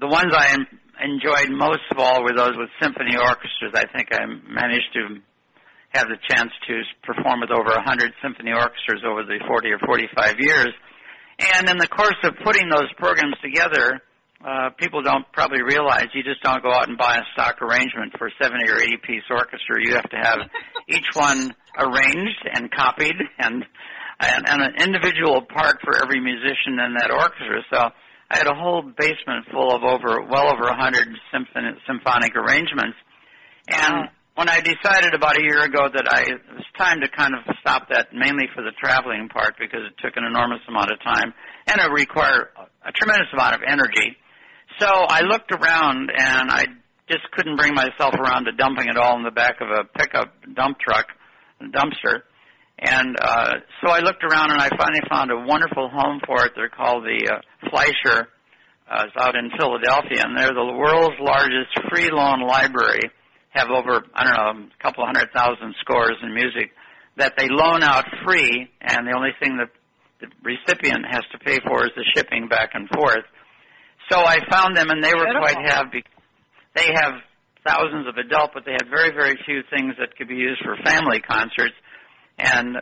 the 0.00 0.08
ones 0.08 0.34
I 0.36 0.48
enjoyed 1.02 1.50
most 1.50 1.84
of 1.90 1.98
all 1.98 2.22
were 2.22 2.34
those 2.34 2.56
with 2.56 2.70
symphony 2.80 3.16
orchestras. 3.16 3.72
I 3.74 3.84
think 3.90 4.08
I 4.12 4.26
managed 4.26 4.92
to 4.94 5.20
have 5.94 6.08
the 6.10 6.18
chance 6.30 6.50
to 6.66 6.82
perform 7.02 7.40
with 7.40 7.50
over 7.50 7.70
100 7.70 8.12
symphony 8.22 8.52
orchestras 8.52 9.02
over 9.06 9.22
the 9.22 9.38
40 9.46 9.70
or 9.70 9.78
45 9.86 10.34
years. 10.38 10.72
And 11.38 11.68
in 11.68 11.78
the 11.78 11.88
course 11.88 12.18
of 12.24 12.34
putting 12.44 12.68
those 12.68 12.90
programs 12.98 13.34
together, 13.42 14.02
uh, 14.44 14.70
people 14.78 15.02
don't 15.02 15.24
probably 15.32 15.62
realize 15.62 16.06
you 16.12 16.22
just 16.22 16.42
don't 16.42 16.62
go 16.62 16.70
out 16.70 16.88
and 16.88 16.98
buy 16.98 17.16
a 17.16 17.24
stock 17.32 17.62
arrangement 17.62 18.12
for 18.18 18.30
70 18.42 18.70
or 18.70 18.80
80 18.80 18.96
piece 19.02 19.26
orchestra. 19.30 19.80
You 19.82 19.94
have 19.94 20.10
to 20.10 20.16
have 20.20 20.38
each 20.88 21.08
one 21.14 21.54
arranged 21.78 22.42
and 22.52 22.70
copied 22.70 23.16
and, 23.38 23.64
and, 24.20 24.42
and 24.46 24.62
an 24.62 24.74
individual 24.82 25.42
part 25.42 25.78
for 25.82 25.96
every 26.02 26.20
musician 26.20 26.78
in 26.78 26.94
that 26.98 27.10
orchestra. 27.10 27.62
So 27.72 27.90
I 28.30 28.38
had 28.38 28.46
a 28.46 28.54
whole 28.54 28.82
basement 28.82 29.46
full 29.52 29.74
of 29.74 29.82
over, 29.82 30.22
well 30.26 30.48
over 30.48 30.64
a 30.64 30.76
100 30.76 31.08
symphony, 31.32 31.76
symphonic 31.86 32.34
arrangements. 32.36 32.96
And 33.68 33.94
wow. 33.94 34.08
when 34.34 34.48
I 34.48 34.60
decided 34.60 35.14
about 35.14 35.38
a 35.38 35.42
year 35.42 35.62
ago 35.62 35.88
that 35.92 36.08
I, 36.08 36.22
it 36.22 36.40
was 36.52 36.64
time 36.76 37.00
to 37.00 37.08
kind 37.08 37.34
of 37.34 37.44
stop 37.60 37.88
that 37.90 38.08
mainly 38.12 38.48
for 38.54 38.62
the 38.62 38.72
traveling 38.80 39.28
part 39.28 39.54
because 39.58 39.80
it 39.86 39.94
took 40.02 40.16
an 40.16 40.24
enormous 40.24 40.60
amount 40.68 40.90
of 40.90 40.98
time 41.04 41.32
and 41.66 41.80
it 41.80 41.90
required 41.92 42.48
a 42.84 42.92
tremendous 42.92 43.28
amount 43.32 43.54
of 43.54 43.60
energy 43.66 44.16
so 44.80 44.86
I 44.86 45.20
looked 45.22 45.52
around 45.52 46.10
and 46.10 46.50
I 46.50 46.64
just 47.08 47.30
couldn't 47.32 47.56
bring 47.56 47.74
myself 47.74 48.14
around 48.14 48.46
to 48.46 48.52
dumping 48.52 48.86
it 48.88 48.96
all 48.96 49.16
in 49.16 49.22
the 49.22 49.30
back 49.30 49.60
of 49.60 49.68
a 49.68 49.84
pickup 49.84 50.34
dump 50.54 50.78
truck, 50.80 51.06
dumpster. 51.62 52.22
And 52.78 53.16
uh, 53.20 53.52
so 53.82 53.90
I 53.90 54.00
looked 54.00 54.24
around 54.24 54.50
and 54.50 54.60
I 54.60 54.68
finally 54.76 55.02
found 55.08 55.30
a 55.30 55.38
wonderful 55.46 55.88
home 55.88 56.20
for 56.26 56.44
it. 56.44 56.52
They're 56.56 56.68
called 56.68 57.04
the 57.04 57.30
uh, 57.32 57.70
Fleisher. 57.70 58.28
Uh, 58.90 59.04
it's 59.06 59.16
out 59.18 59.34
in 59.34 59.50
Philadelphia, 59.56 60.20
and 60.26 60.36
they're 60.36 60.52
the 60.52 60.76
world's 60.76 61.16
largest 61.18 61.72
free 61.88 62.10
loan 62.10 62.46
library. 62.46 63.08
Have 63.50 63.68
over 63.70 64.02
I 64.12 64.24
don't 64.24 64.34
know 64.34 64.68
a 64.68 64.82
couple 64.82 65.06
hundred 65.06 65.30
thousand 65.32 65.74
scores 65.80 66.16
in 66.22 66.34
music 66.34 66.72
that 67.16 67.34
they 67.38 67.46
loan 67.48 67.82
out 67.82 68.04
free, 68.26 68.68
and 68.82 69.06
the 69.06 69.14
only 69.16 69.30
thing 69.40 69.56
that 69.56 69.70
the 70.20 70.26
recipient 70.42 71.06
has 71.08 71.22
to 71.32 71.38
pay 71.38 71.58
for 71.64 71.86
is 71.86 71.92
the 71.96 72.04
shipping 72.14 72.48
back 72.48 72.70
and 72.74 72.88
forth. 72.90 73.24
So 74.10 74.18
I 74.18 74.38
found 74.50 74.76
them, 74.76 74.90
and 74.90 75.02
they 75.02 75.14
were 75.14 75.32
quite 75.38 75.56
happy. 75.64 76.04
They 76.74 76.90
have 76.94 77.14
thousands 77.66 78.06
of 78.06 78.16
adult, 78.18 78.50
but 78.52 78.64
they 78.66 78.72
had 78.72 78.90
very, 78.90 79.10
very 79.10 79.38
few 79.46 79.62
things 79.70 79.94
that 79.98 80.16
could 80.16 80.28
be 80.28 80.36
used 80.36 80.60
for 80.62 80.76
family 80.84 81.20
concerts. 81.20 81.74
And 82.38 82.78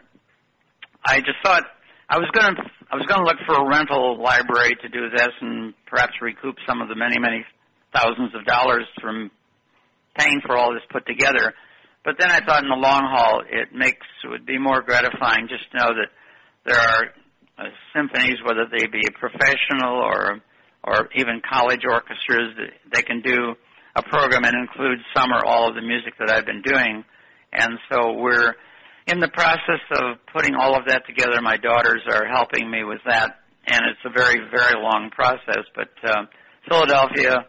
I 1.05 1.19
just 1.21 1.39
thought 1.45 1.65
I 2.09 2.19
was 2.19 2.29
going 2.33 2.55
to 2.55 2.63
I 2.93 2.97
was 2.97 3.07
going 3.07 3.25
to 3.25 3.27
look 3.27 3.41
for 3.47 3.57
a 3.57 3.69
rental 3.69 4.21
library 4.21 4.77
to 4.83 4.89
do 4.89 5.09
this, 5.09 5.33
and 5.41 5.73
perhaps 5.87 6.13
recoup 6.21 6.57
some 6.69 6.83
of 6.83 6.89
the 6.89 6.95
many, 6.95 7.19
many 7.19 7.43
thousands 7.95 8.35
of 8.35 8.45
dollars 8.45 8.85
from 9.01 9.31
paying 10.19 10.43
for 10.45 10.57
all 10.57 10.75
this 10.75 10.85
put 10.93 11.07
together. 11.07 11.55
But 12.05 12.17
then 12.19 12.31
I 12.31 12.45
thought 12.45 12.63
in 12.63 12.69
the 12.69 12.77
long 12.77 13.09
haul, 13.09 13.43
it 13.49 13.73
makes 13.73 14.05
it 14.25 14.29
would 14.29 14.45
be 14.45 14.59
more 14.59 14.83
gratifying 14.83 15.49
just 15.49 15.65
to 15.73 15.79
know 15.79 15.91
that 15.97 16.11
there 16.67 16.77
are 16.77 17.03
uh, 17.59 17.71
symphonies, 17.97 18.45
whether 18.45 18.67
they 18.71 18.87
be 18.87 19.09
professional 19.19 19.97
or 19.97 20.41
or 20.85 21.09
even 21.15 21.41
college 21.49 21.81
orchestras. 21.89 22.53
They 22.93 23.03
can 23.03 23.23
do 23.23 23.55
a 23.97 24.03
program 24.03 24.45
and 24.45 24.69
include 24.69 24.99
some 25.17 25.33
or 25.33 25.45
all 25.47 25.69
of 25.69 25.75
the 25.75 25.83
music 25.83 26.15
that 26.19 26.29
I've 26.29 26.47
been 26.47 26.63
doing. 26.63 27.05
And 27.53 27.79
so 27.91 28.15
we're 28.21 28.55
in 29.07 29.19
the 29.19 29.29
process 29.29 29.83
of 29.91 30.19
putting 30.33 30.55
all 30.55 30.77
of 30.77 30.87
that 30.87 31.07
together. 31.07 31.41
My 31.43 31.57
daughters 31.57 32.03
are 32.11 32.27
helping 32.27 32.71
me 32.71 32.85
with 32.85 33.01
that, 33.07 33.41
and 33.67 33.81
it's 33.91 34.05
a 34.05 34.11
very, 34.11 34.39
very 34.51 34.81
long 34.81 35.11
process. 35.11 35.65
But 35.75 35.91
uh, 36.05 36.27
Philadelphia, 36.69 37.47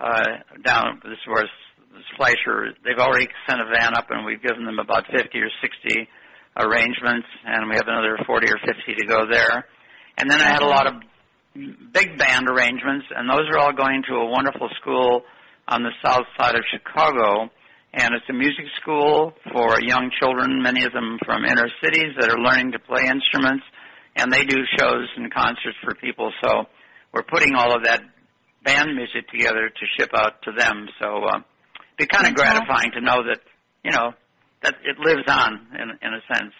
uh, 0.00 0.26
down 0.64 1.00
this 1.04 1.20
was 1.28 1.48
Fleisher, 2.16 2.74
they've 2.84 2.98
already 2.98 3.28
sent 3.48 3.60
a 3.60 3.66
van 3.66 3.94
up, 3.94 4.06
and 4.10 4.24
we've 4.24 4.42
given 4.42 4.64
them 4.64 4.78
about 4.78 5.04
50 5.14 5.38
or 5.38 5.50
60 5.62 6.08
arrangements, 6.56 7.26
and 7.44 7.68
we 7.68 7.76
have 7.76 7.86
another 7.86 8.18
40 8.26 8.50
or 8.50 8.58
50 8.64 8.94
to 8.98 9.06
go 9.06 9.26
there. 9.30 9.66
And 10.18 10.30
then 10.30 10.40
I 10.40 10.48
had 10.48 10.62
a 10.62 10.66
lot 10.66 10.86
of 10.86 10.94
big 11.92 12.18
band 12.18 12.48
arrangements, 12.48 13.06
and 13.14 13.28
those 13.28 13.46
are 13.52 13.58
all 13.58 13.72
going 13.72 14.02
to 14.08 14.14
a 14.14 14.26
wonderful 14.26 14.68
school 14.80 15.22
on 15.68 15.82
the 15.82 15.92
south 16.04 16.26
side 16.38 16.54
of 16.54 16.62
Chicago. 16.70 17.50
And 17.96 18.12
it's 18.12 18.26
a 18.28 18.32
music 18.32 18.66
school 18.82 19.32
for 19.52 19.80
young 19.80 20.10
children, 20.18 20.60
many 20.60 20.82
of 20.82 20.92
them 20.92 21.16
from 21.24 21.44
inner 21.44 21.70
cities 21.78 22.10
that 22.18 22.28
are 22.28 22.42
learning 22.42 22.72
to 22.72 22.80
play 22.80 23.06
instruments. 23.06 23.62
And 24.16 24.32
they 24.32 24.44
do 24.44 24.58
shows 24.76 25.06
and 25.16 25.32
concerts 25.32 25.78
for 25.84 25.94
people. 25.94 26.32
So 26.42 26.64
we're 27.12 27.22
putting 27.22 27.54
all 27.54 27.74
of 27.74 27.84
that 27.84 28.02
band 28.64 28.96
music 28.96 29.28
together 29.30 29.70
to 29.70 29.84
ship 29.96 30.10
out 30.16 30.42
to 30.42 30.50
them. 30.58 30.88
So 31.00 31.06
uh, 31.06 31.38
it'd 31.38 31.98
be 31.98 32.06
kind 32.06 32.26
of 32.26 32.34
gratifying 32.34 32.90
to 32.94 33.00
know 33.00 33.22
that, 33.30 33.38
you 33.84 33.92
know, 33.92 34.10
that 34.64 34.74
it 34.82 34.98
lives 34.98 35.28
on 35.28 35.68
in, 35.74 35.90
in 36.02 36.14
a 36.14 36.34
sense. 36.34 36.52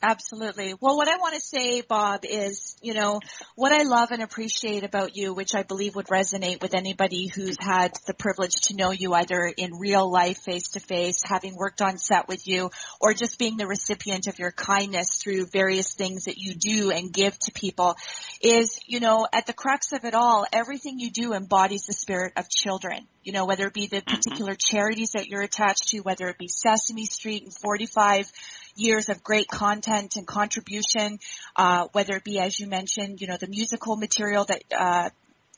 Absolutely. 0.00 0.74
Well, 0.80 0.96
what 0.96 1.08
I 1.08 1.16
want 1.16 1.34
to 1.34 1.40
say, 1.40 1.80
Bob, 1.80 2.24
is, 2.24 2.76
you 2.80 2.94
know, 2.94 3.20
what 3.56 3.72
I 3.72 3.82
love 3.82 4.12
and 4.12 4.22
appreciate 4.22 4.84
about 4.84 5.16
you, 5.16 5.34
which 5.34 5.56
I 5.56 5.64
believe 5.64 5.96
would 5.96 6.06
resonate 6.06 6.62
with 6.62 6.74
anybody 6.74 7.26
who's 7.26 7.56
had 7.58 7.92
the 8.06 8.14
privilege 8.14 8.52
to 8.64 8.76
know 8.76 8.92
you 8.92 9.12
either 9.14 9.52
in 9.56 9.72
real 9.78 10.08
life, 10.08 10.38
face 10.38 10.70
to 10.70 10.80
face, 10.80 11.22
having 11.24 11.56
worked 11.56 11.82
on 11.82 11.98
set 11.98 12.28
with 12.28 12.46
you, 12.46 12.70
or 13.00 13.12
just 13.12 13.38
being 13.38 13.56
the 13.56 13.66
recipient 13.66 14.28
of 14.28 14.38
your 14.38 14.52
kindness 14.52 15.16
through 15.16 15.46
various 15.46 15.92
things 15.94 16.26
that 16.26 16.38
you 16.38 16.54
do 16.54 16.92
and 16.92 17.12
give 17.12 17.36
to 17.40 17.52
people, 17.52 17.96
is, 18.40 18.78
you 18.86 19.00
know, 19.00 19.26
at 19.32 19.46
the 19.46 19.52
crux 19.52 19.92
of 19.92 20.04
it 20.04 20.14
all, 20.14 20.46
everything 20.52 21.00
you 21.00 21.10
do 21.10 21.32
embodies 21.32 21.86
the 21.86 21.92
spirit 21.92 22.32
of 22.36 22.48
children. 22.48 23.06
You 23.24 23.32
know, 23.32 23.46
whether 23.46 23.66
it 23.66 23.74
be 23.74 23.88
the 23.88 23.96
mm-hmm. 23.96 24.14
particular 24.14 24.54
charities 24.54 25.10
that 25.10 25.26
you're 25.26 25.42
attached 25.42 25.88
to, 25.88 26.00
whether 26.00 26.28
it 26.28 26.38
be 26.38 26.48
Sesame 26.48 27.04
Street 27.04 27.42
and 27.42 27.52
45 27.52 28.30
years 28.78 29.08
of 29.08 29.22
great 29.22 29.48
content 29.48 30.16
and 30.16 30.26
contribution, 30.26 31.18
uh, 31.56 31.88
whether 31.92 32.16
it 32.16 32.24
be, 32.24 32.38
as 32.38 32.58
you 32.58 32.66
mentioned, 32.66 33.20
you 33.20 33.26
know, 33.26 33.36
the 33.36 33.48
musical 33.48 33.96
material 33.96 34.44
that, 34.44 34.62
uh, 34.76 35.10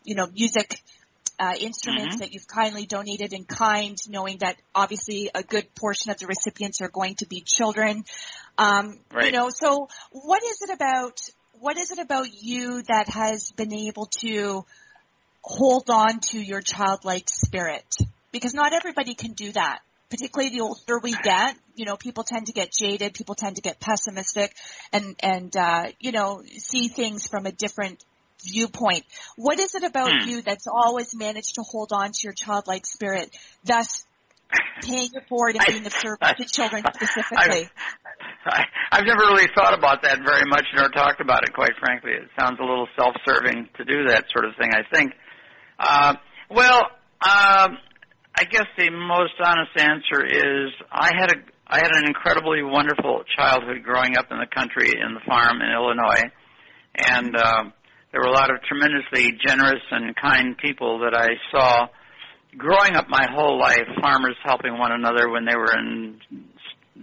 you 0.04 0.14
know, 0.14 0.26
music 0.26 0.80
uh, 1.38 1.54
instruments 1.58 2.16
mm-hmm. 2.16 2.18
that 2.18 2.32
you've 2.32 2.46
kindly 2.46 2.86
donated 2.86 3.32
in 3.32 3.44
kind, 3.44 3.96
knowing 4.08 4.38
that 4.38 4.56
obviously 4.74 5.30
a 5.34 5.42
good 5.42 5.74
portion 5.74 6.10
of 6.10 6.18
the 6.18 6.26
recipients 6.26 6.80
are 6.82 6.88
going 6.88 7.14
to 7.16 7.26
be 7.26 7.40
children. 7.40 8.04
Um, 8.58 8.98
right. 9.12 9.26
You 9.26 9.32
know, 9.32 9.48
so 9.50 9.88
what 10.12 10.42
is 10.42 10.58
it 10.62 10.70
about? 10.74 11.18
What 11.58 11.76
is 11.76 11.90
it 11.90 11.98
about 11.98 12.28
you 12.40 12.82
that 12.88 13.08
has 13.08 13.52
been 13.52 13.72
able 13.72 14.06
to 14.20 14.64
hold 15.42 15.90
on 15.90 16.20
to 16.30 16.40
your 16.40 16.60
childlike 16.62 17.28
spirit? 17.28 17.96
Because 18.32 18.54
not 18.54 18.72
everybody 18.72 19.14
can 19.14 19.32
do 19.32 19.52
that 19.52 19.80
particularly 20.10 20.50
the 20.50 20.62
older 20.62 20.98
we 21.02 21.12
get, 21.12 21.56
you 21.76 21.84
know, 21.86 21.96
people 21.96 22.24
tend 22.24 22.46
to 22.46 22.52
get 22.52 22.70
jaded, 22.72 23.14
people 23.14 23.34
tend 23.34 23.56
to 23.56 23.62
get 23.62 23.80
pessimistic 23.80 24.54
and, 24.92 25.16
and, 25.20 25.56
uh, 25.56 25.86
you 26.00 26.12
know, 26.12 26.42
see 26.46 26.88
things 26.88 27.26
from 27.26 27.46
a 27.46 27.52
different 27.52 28.04
viewpoint. 28.44 29.04
What 29.36 29.58
is 29.58 29.74
it 29.74 29.84
about 29.84 30.10
hmm. 30.10 30.28
you 30.28 30.42
that's 30.42 30.66
always 30.66 31.14
managed 31.14 31.54
to 31.54 31.62
hold 31.62 31.92
on 31.92 32.12
to 32.12 32.20
your 32.24 32.32
childlike 32.32 32.86
spirit, 32.86 33.34
thus 33.64 34.04
paying 34.82 35.10
it 35.14 35.28
forward 35.28 35.56
and 35.56 35.64
being 35.66 35.86
of 35.86 35.92
service 35.92 36.32
to 36.38 36.44
children 36.44 36.82
specifically? 36.92 37.68
I, 38.44 38.64
I've 38.90 39.04
never 39.04 39.20
really 39.20 39.48
thought 39.54 39.78
about 39.78 40.02
that 40.02 40.18
very 40.26 40.44
much 40.48 40.64
nor 40.74 40.88
talked 40.88 41.20
about 41.20 41.44
it, 41.44 41.52
quite 41.54 41.72
frankly. 41.78 42.12
It 42.12 42.28
sounds 42.38 42.58
a 42.58 42.64
little 42.64 42.88
self-serving 42.98 43.68
to 43.76 43.84
do 43.84 44.08
that 44.08 44.24
sort 44.32 44.46
of 44.46 44.52
thing, 44.58 44.70
I 44.72 44.82
think. 44.92 45.12
Uh, 45.78 46.14
well, 46.50 46.80
um, 47.20 47.78
I 48.40 48.44
guess 48.44 48.64
the 48.78 48.88
most 48.88 49.36
honest 49.44 49.76
answer 49.76 50.24
is 50.24 50.72
I 50.90 51.12
had 51.12 51.28
a 51.28 51.36
I 51.66 51.76
had 51.76 51.92
an 51.92 52.08
incredibly 52.08 52.62
wonderful 52.62 53.22
childhood 53.36 53.84
growing 53.84 54.16
up 54.16 54.32
in 54.32 54.38
the 54.38 54.48
country 54.48 54.88
in 54.96 55.12
the 55.12 55.20
farm 55.28 55.60
in 55.60 55.68
Illinois, 55.68 56.24
and 56.96 57.36
uh, 57.36 57.64
there 58.10 58.20
were 58.24 58.32
a 58.32 58.32
lot 58.32 58.48
of 58.48 58.56
tremendously 58.64 59.36
generous 59.46 59.84
and 59.90 60.16
kind 60.16 60.56
people 60.56 61.00
that 61.00 61.12
I 61.12 61.28
saw 61.52 61.88
growing 62.56 62.96
up 62.96 63.10
my 63.10 63.28
whole 63.30 63.60
life. 63.60 63.84
Farmers 64.00 64.36
helping 64.42 64.78
one 64.78 64.92
another 64.92 65.28
when 65.28 65.44
they 65.44 65.54
were 65.54 65.76
in 65.76 66.18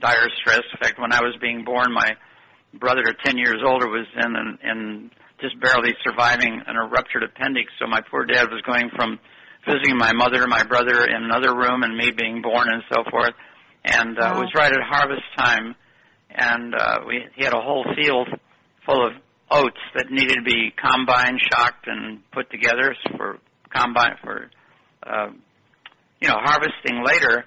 dire 0.02 0.28
stress. 0.41 0.65
In 0.73 0.80
fact, 0.82 0.97
when 0.97 1.13
I 1.13 1.21
was 1.21 1.38
being 1.39 1.63
born, 1.63 1.93
my 1.93 2.17
brother, 2.73 3.04
ten 3.23 3.38
years 3.38 3.62
older, 3.63 3.88
was 3.88 4.08
in 4.26 4.58
in 4.67 5.12
just 5.39 5.54
barely 5.62 5.93
surviving 6.04 6.63
an 6.65 6.76
ruptured 6.89 7.21
appendix. 7.21 7.71
So 7.78 7.86
my 7.86 8.02
poor 8.10 8.26
dad 8.26 8.50
was 8.50 8.63
going 8.65 8.89
from 8.97 9.19
visiting 9.67 9.97
my 9.97 10.13
mother 10.13 10.41
and 10.41 10.49
my 10.49 10.63
brother 10.63 11.06
in 11.06 11.23
another 11.23 11.56
room 11.56 11.84
and 11.84 11.95
me 11.95 12.12
being 12.12 12.41
born 12.41 12.67
and 12.71 12.84
so 12.89 13.03
forth. 13.12 13.36
And 13.84 14.17
uh, 14.17 14.21
wow. 14.21 14.34
it 14.34 14.39
was 14.39 14.51
right 14.56 14.71
at 14.71 14.80
harvest 14.84 15.23
time, 15.38 15.75
and 16.30 16.73
uh, 16.75 16.99
we 17.08 17.23
he 17.36 17.43
had 17.43 17.53
a 17.53 17.62
whole 17.62 17.86
field 17.95 18.27
full 18.86 19.06
of 19.06 19.13
oats 19.51 19.80
that 19.95 20.08
needed 20.10 20.36
to 20.36 20.41
be 20.41 20.73
combined, 20.75 21.39
shocked, 21.51 21.88
and 21.88 22.19
put 22.32 22.49
together 22.49 22.95
for 23.15 23.39
combine 23.73 24.15
for 24.23 24.49
uh, 25.06 25.30
you 26.19 26.27
know 26.27 26.36
harvesting 26.38 27.03
later. 27.06 27.45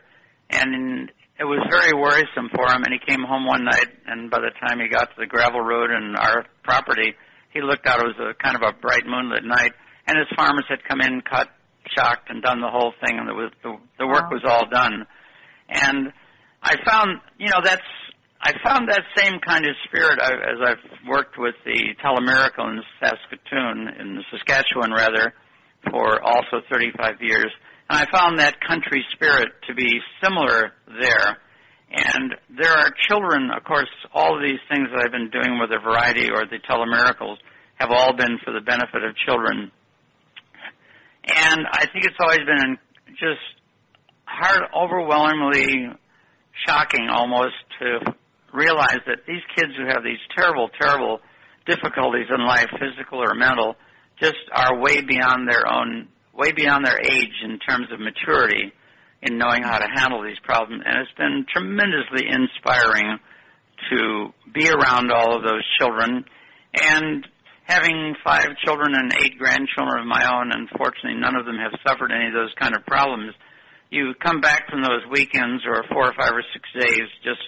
And 0.51 1.11
it 1.39 1.45
was 1.45 1.61
very 1.71 1.93
worrisome 1.95 2.49
for 2.55 2.69
him. 2.69 2.85
And 2.85 2.93
he 2.93 3.01
came 3.01 3.25
home 3.25 3.47
one 3.47 3.65
night, 3.65 3.89
and 4.07 4.31
by 4.31 4.39
the 4.39 4.53
time 4.67 4.79
he 4.81 4.89
got 4.89 5.09
to 5.11 5.17
the 5.19 5.27
gravel 5.27 5.61
road 5.61 5.91
and 5.91 6.17
our 6.17 6.45
property, 6.63 7.15
he 7.53 7.61
looked 7.61 7.87
out. 7.87 8.01
It 8.01 8.17
was 8.17 8.35
a 8.37 8.43
kind 8.43 8.57
of 8.57 8.63
a 8.63 8.73
bright 8.79 9.05
moonlit 9.07 9.45
night, 9.45 9.73
and 10.07 10.19
his 10.19 10.29
farmers 10.37 10.65
had 10.69 10.85
come 10.89 11.01
in, 11.01 11.23
cut 11.23 11.49
shocked 11.95 12.31
and 12.31 12.43
done 12.43 12.61
the 12.61 12.71
whole 12.71 12.93
thing, 13.05 13.19
and 13.19 13.29
was 13.29 13.53
the, 13.63 13.77
the 13.99 14.07
work 14.07 14.31
wow. 14.31 14.39
was 14.39 14.43
all 14.47 14.69
done. 14.69 15.07
And 15.69 16.13
I 16.63 16.77
found, 16.85 17.21
you 17.39 17.49
know, 17.49 17.61
that's 17.63 17.83
I 18.43 18.55
found 18.65 18.89
that 18.89 19.03
same 19.15 19.39
kind 19.47 19.67
of 19.67 19.77
spirit 19.85 20.19
uh, 20.19 20.33
as 20.33 20.59
I've 20.65 21.09
worked 21.09 21.37
with 21.37 21.55
the 21.65 21.95
Telemiracle 22.03 22.73
in 22.73 22.81
Saskatoon, 22.99 23.89
in 24.01 24.25
Saskatchewan 24.31 24.93
rather, 24.93 25.35
for 25.91 26.23
also 26.23 26.65
35 26.73 27.21
years. 27.21 27.53
And 27.91 27.99
I 27.99 28.07
found 28.11 28.39
that 28.39 28.57
country 28.67 29.05
spirit 29.13 29.49
to 29.69 29.75
be 29.75 30.01
similar 30.23 30.73
there. 30.87 31.37
And 31.93 32.35
there 32.57 32.73
are 32.73 32.89
children, 33.09 33.51
of 33.55 33.65
course, 33.65 33.91
all 34.15 34.37
of 34.37 34.43
these 34.43 34.61
things 34.71 34.89
that 34.89 35.05
I've 35.05 35.13
been 35.13 35.29
doing 35.29 35.59
with 35.61 35.71
the 35.71 35.81
variety 35.83 36.31
or 36.31 36.47
the 36.47 36.61
telemiracles 36.65 37.37
have 37.75 37.91
all 37.91 38.17
been 38.17 38.39
for 38.45 38.53
the 38.53 38.61
benefit 38.61 39.05
of 39.05 39.17
children. 39.27 39.71
And 41.25 41.67
I 41.71 41.87
think 41.93 42.05
it's 42.05 42.17
always 42.21 42.41
been 42.41 42.79
just 43.19 43.45
hard, 44.25 44.63
overwhelmingly 44.75 45.89
shocking 46.67 47.09
almost 47.11 47.55
to 47.81 48.15
realize 48.53 49.01
that 49.07 49.27
these 49.27 49.43
kids 49.55 49.73
who 49.77 49.87
have 49.87 50.03
these 50.03 50.21
terrible, 50.37 50.69
terrible 50.81 51.21
difficulties 51.67 52.27
in 52.33 52.45
life, 52.45 52.67
physical 52.79 53.23
or 53.23 53.35
mental, 53.35 53.77
just 54.21 54.39
are 54.53 54.81
way 54.81 55.01
beyond 55.03 55.49
their 55.49 55.67
own, 55.67 56.09
way 56.35 56.53
beyond 56.53 56.85
their 56.85 57.01
age 57.01 57.37
in 57.45 57.59
terms 57.59 57.87
of 57.93 58.01
maturity 58.01 58.73
in 59.23 59.39
knowing 59.39 59.63
how 59.63 59.79
to 59.79 59.87
handle 59.95 60.23
these 60.23 60.39
problems. 60.43 60.83
And 60.85 60.99
it's 61.03 61.17
been 61.17 61.47
tremendously 61.53 62.27
inspiring 62.29 63.19
to 63.91 64.29
be 64.53 64.69
around 64.69 65.11
all 65.13 65.37
of 65.37 65.43
those 65.43 65.65
children 65.79 66.25
and 66.75 67.27
having 67.71 68.15
five 68.25 68.51
children 68.65 68.95
and 68.95 69.15
eight 69.23 69.39
grandchildren 69.39 70.03
of 70.03 70.07
my 70.07 70.27
own, 70.27 70.51
unfortunately 70.51 71.15
none 71.15 71.37
of 71.37 71.47
them 71.47 71.57
have 71.57 71.73
suffered 71.87 72.11
any 72.11 72.27
of 72.27 72.35
those 72.35 72.53
kind 72.59 72.75
of 72.75 72.85
problems. 72.85 73.33
You 73.91 74.13
come 74.19 74.41
back 74.41 74.69
from 74.69 74.83
those 74.83 75.07
weekends 75.11 75.63
or 75.67 75.83
four 75.91 76.11
or 76.11 76.15
five 76.19 76.35
or 76.35 76.43
six 76.53 76.67
days 76.75 77.07
just 77.23 77.43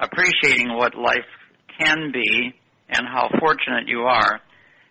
appreciating 0.00 0.72
what 0.74 0.96
life 0.96 1.28
can 1.78 2.12
be 2.12 2.54
and 2.88 3.06
how 3.06 3.28
fortunate 3.38 3.86
you 3.86 4.00
are. 4.00 4.40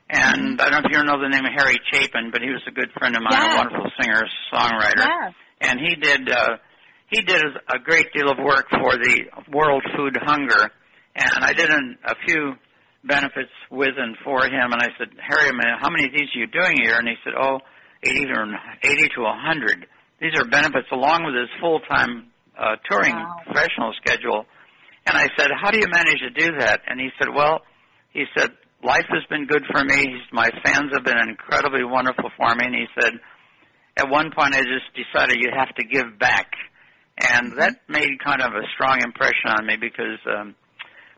And 0.10 0.62
I 0.62 0.70
don't 0.70 0.84
know 0.84 0.90
if 0.90 0.96
you 0.96 1.04
know 1.04 1.20
the 1.20 1.28
name 1.28 1.46
of 1.46 1.52
Harry 1.58 1.78
Chapin, 1.92 2.30
but 2.32 2.42
he 2.42 2.50
was 2.50 2.62
a 2.68 2.72
good 2.72 2.90
friend 2.98 3.16
of 3.16 3.22
mine, 3.22 3.34
yeah. 3.34 3.54
a 3.54 3.58
wonderful 3.58 3.92
singer, 4.00 4.24
songwriter. 4.54 5.04
Yeah. 5.04 5.32
And 5.60 5.80
he 5.82 5.96
did 5.96 6.30
uh 6.32 6.58
he 7.10 7.22
did 7.22 7.42
a 7.44 7.80
great 7.80 8.14
deal 8.14 8.30
of 8.30 8.38
work 8.38 8.68
for 8.70 8.94
the 8.94 9.26
World 9.52 9.84
Food 9.96 10.18
Hunger. 10.22 10.72
And 11.16 11.44
I 11.44 11.54
did 11.54 11.70
an, 11.70 11.98
a 12.06 12.16
few 12.26 12.54
benefits 13.08 13.52
with 13.72 13.96
and 13.98 14.16
for 14.24 14.44
him 14.46 14.72
and 14.72 14.82
I 14.82 14.90
said, 15.00 15.10
Harry, 15.20 15.52
man, 15.52 15.80
how 15.80 15.90
many 15.90 16.06
of 16.06 16.14
these 16.14 16.30
are 16.36 16.40
you 16.40 16.48
doing 16.48 16.78
here? 16.84 16.96
And 16.98 17.08
he 17.08 17.16
said, 17.24 17.34
Oh, 17.40 17.60
eighty 18.04 18.26
or 18.30 18.46
eighty 18.84 19.08
to 19.16 19.22
a 19.24 19.36
hundred. 19.36 19.88
These 20.22 20.34
are 20.40 20.46
benefits 20.50 20.88
along 20.92 21.26
with 21.26 21.36
his 21.36 21.50
full 21.62 21.80
time 21.88 22.28
uh 22.58 22.76
touring 22.90 23.16
Wow. 23.16 23.42
professional 23.46 23.94
schedule. 24.04 24.46
And 25.08 25.16
I 25.18 25.28
said, 25.38 25.48
how 25.56 25.72
do 25.72 25.78
you 25.80 25.88
manage 25.88 26.20
to 26.20 26.32
do 26.32 26.58
that? 26.60 26.82
And 26.86 27.00
he 27.00 27.08
said, 27.18 27.30
well, 27.34 27.62
he 28.12 28.26
said, 28.38 28.52
life 28.84 29.06
has 29.08 29.24
been 29.30 29.48
good 29.48 29.64
for 29.72 29.82
me. 29.86 30.20
My 30.34 30.50
fans 30.66 30.92
have 30.94 31.06
been 31.06 31.18
incredibly 31.30 31.86
wonderful 31.86 32.30
for 32.36 32.54
me. 32.56 32.66
And 32.66 32.76
he 32.76 32.86
said, 33.00 33.14
at 33.96 34.10
one 34.10 34.32
point 34.36 34.54
I 34.54 34.60
just 34.68 34.92
decided 35.00 35.38
you 35.40 35.50
have 35.56 35.74
to 35.76 35.86
give 35.86 36.20
back. 36.20 36.52
And 37.24 37.58
that 37.58 37.76
made 37.88 38.10
kind 38.22 38.42
of 38.42 38.52
a 38.52 38.68
strong 38.76 39.00
impression 39.02 39.48
on 39.48 39.66
me 39.66 39.78
because, 39.80 40.20
um, 40.28 40.56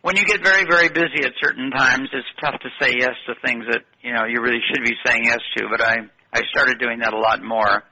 when 0.01 0.15
you 0.15 0.25
get 0.25 0.43
very, 0.43 0.65
very 0.69 0.89
busy 0.89 1.23
at 1.25 1.33
certain 1.41 1.71
times, 1.71 2.09
it's 2.13 2.27
tough 2.39 2.59
to 2.61 2.69
say 2.79 2.93
yes 2.97 3.15
to 3.27 3.35
things 3.45 3.65
that, 3.71 3.81
you 4.01 4.13
know, 4.13 4.25
you 4.25 4.41
really 4.41 4.61
should 4.69 4.83
be 4.83 4.95
saying 5.05 5.25
yes 5.25 5.39
to, 5.57 5.67
but 5.69 5.81
I, 5.81 5.97
I 6.33 6.41
started 6.49 6.79
doing 6.79 6.99
that 6.99 7.13
a 7.13 7.19
lot 7.19 7.43
more. 7.43 7.83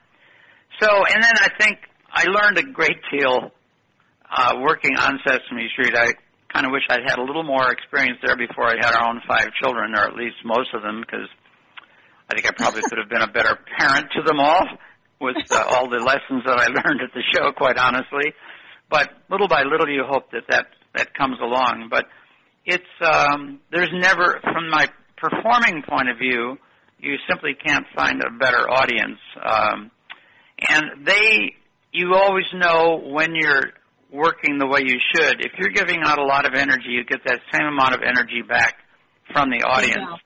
So, 0.80 0.88
and 0.88 1.22
then 1.22 1.34
I 1.36 1.48
think 1.58 1.78
I 2.10 2.24
learned 2.24 2.58
a 2.58 2.62
great 2.62 2.98
deal 3.12 3.52
uh, 4.30 4.54
working 4.60 4.96
on 4.96 5.18
Sesame 5.26 5.68
Street, 5.72 5.94
I 5.96 6.12
kind 6.52 6.66
of 6.66 6.72
wish 6.72 6.82
I'd 6.90 7.04
had 7.08 7.18
a 7.18 7.24
little 7.24 7.44
more 7.44 7.70
experience 7.72 8.18
there 8.24 8.36
before 8.36 8.68
I 8.68 8.76
had 8.80 8.94
our 8.94 9.08
own 9.08 9.20
five 9.26 9.48
children, 9.60 9.94
or 9.94 10.04
at 10.04 10.14
least 10.14 10.36
most 10.44 10.68
of 10.74 10.82
them, 10.82 11.00
because 11.00 11.28
I 12.30 12.34
think 12.34 12.46
I 12.46 12.52
probably 12.56 12.82
could 12.88 12.98
have 12.98 13.08
been 13.08 13.22
a 13.22 13.32
better 13.32 13.56
parent 13.78 14.12
to 14.16 14.22
them 14.22 14.40
all 14.40 14.64
with 15.20 15.36
uh, 15.50 15.64
all 15.70 15.88
the 15.88 15.98
lessons 15.98 16.44
that 16.44 16.58
I 16.58 16.68
learned 16.68 17.00
at 17.00 17.12
the 17.14 17.24
show, 17.34 17.52
quite 17.52 17.78
honestly. 17.78 18.32
But 18.90 19.10
little 19.30 19.48
by 19.48 19.62
little, 19.62 19.88
you 19.88 20.04
hope 20.06 20.30
that 20.32 20.44
that 20.48 20.66
that 20.94 21.14
comes 21.14 21.38
along. 21.40 21.88
But 21.90 22.06
it's 22.64 22.84
um, 23.00 23.60
there's 23.70 23.90
never, 23.92 24.40
from 24.42 24.70
my 24.70 24.88
performing 25.16 25.82
point 25.88 26.08
of 26.08 26.18
view, 26.18 26.56
you 26.98 27.16
simply 27.28 27.54
can't 27.54 27.86
find 27.94 28.20
a 28.22 28.38
better 28.38 28.68
audience. 28.68 29.18
Um, 29.42 29.90
and 30.68 31.06
they, 31.06 31.54
you 31.92 32.14
always 32.14 32.46
know 32.52 33.00
when 33.04 33.34
you're 33.34 33.72
working 34.12 34.58
the 34.58 34.66
way 34.66 34.80
you 34.84 34.98
should. 35.14 35.40
If 35.40 35.52
you're 35.58 35.70
giving 35.70 36.00
out 36.04 36.18
a 36.18 36.24
lot 36.24 36.46
of 36.46 36.54
energy, 36.54 36.88
you 36.88 37.04
get 37.04 37.20
that 37.26 37.40
same 37.52 37.66
amount 37.66 37.94
of 37.94 38.00
energy 38.02 38.42
back 38.46 38.74
from 39.32 39.50
the 39.50 39.64
audience. 39.64 40.20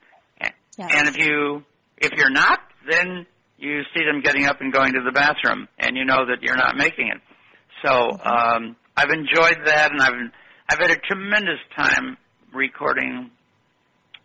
Yeah. 0.77 0.87
And 0.89 1.07
if 1.07 1.17
you 1.17 1.63
if 1.97 2.11
you're 2.17 2.31
not, 2.31 2.59
then 2.89 3.25
you 3.57 3.81
see 3.95 4.03
them 4.03 4.21
getting 4.21 4.45
up 4.45 4.59
and 4.59 4.73
going 4.73 4.93
to 4.93 5.01
the 5.05 5.11
bathroom, 5.11 5.67
and 5.77 5.95
you 5.95 6.05
know 6.05 6.25
that 6.25 6.41
you're 6.41 6.57
not 6.57 6.75
making 6.75 7.09
it. 7.09 7.21
So 7.85 7.91
um, 7.91 8.75
I've 8.97 9.11
enjoyed 9.13 9.65
that, 9.65 9.91
and 9.91 10.01
I've 10.01 10.31
I've 10.69 10.79
had 10.79 10.91
a 10.91 10.97
tremendous 10.97 11.59
time 11.75 12.17
recording. 12.53 13.29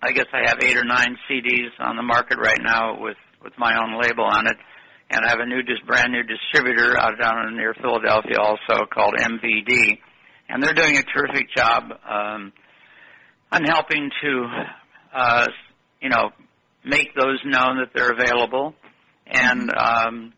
I 0.00 0.12
guess 0.12 0.26
I 0.32 0.48
have 0.48 0.58
eight 0.62 0.76
or 0.76 0.84
nine 0.84 1.16
CDs 1.28 1.70
on 1.80 1.96
the 1.96 2.02
market 2.02 2.38
right 2.38 2.60
now 2.62 3.00
with 3.00 3.16
with 3.42 3.52
my 3.58 3.72
own 3.76 4.00
label 4.00 4.24
on 4.24 4.46
it, 4.46 4.56
and 5.10 5.24
I 5.24 5.30
have 5.30 5.40
a 5.40 5.46
new, 5.46 5.62
just 5.62 5.86
brand 5.86 6.12
new 6.12 6.22
distributor 6.22 6.98
out 6.98 7.18
down 7.20 7.56
near 7.56 7.74
Philadelphia, 7.74 8.36
also 8.38 8.86
called 8.92 9.14
MVD, 9.14 9.98
and 10.48 10.62
they're 10.62 10.74
doing 10.74 10.96
a 10.96 11.02
terrific 11.02 11.48
job 11.56 11.84
um, 12.08 12.52
on 13.52 13.64
helping 13.64 14.10
to, 14.22 14.48
uh, 15.14 15.46
you 16.00 16.08
know, 16.08 16.30
make 16.84 17.14
those 17.14 17.38
known 17.44 17.78
that 17.78 17.90
they're 17.94 18.12
available. 18.12 18.74
And 19.26 19.70
um, 19.70 20.32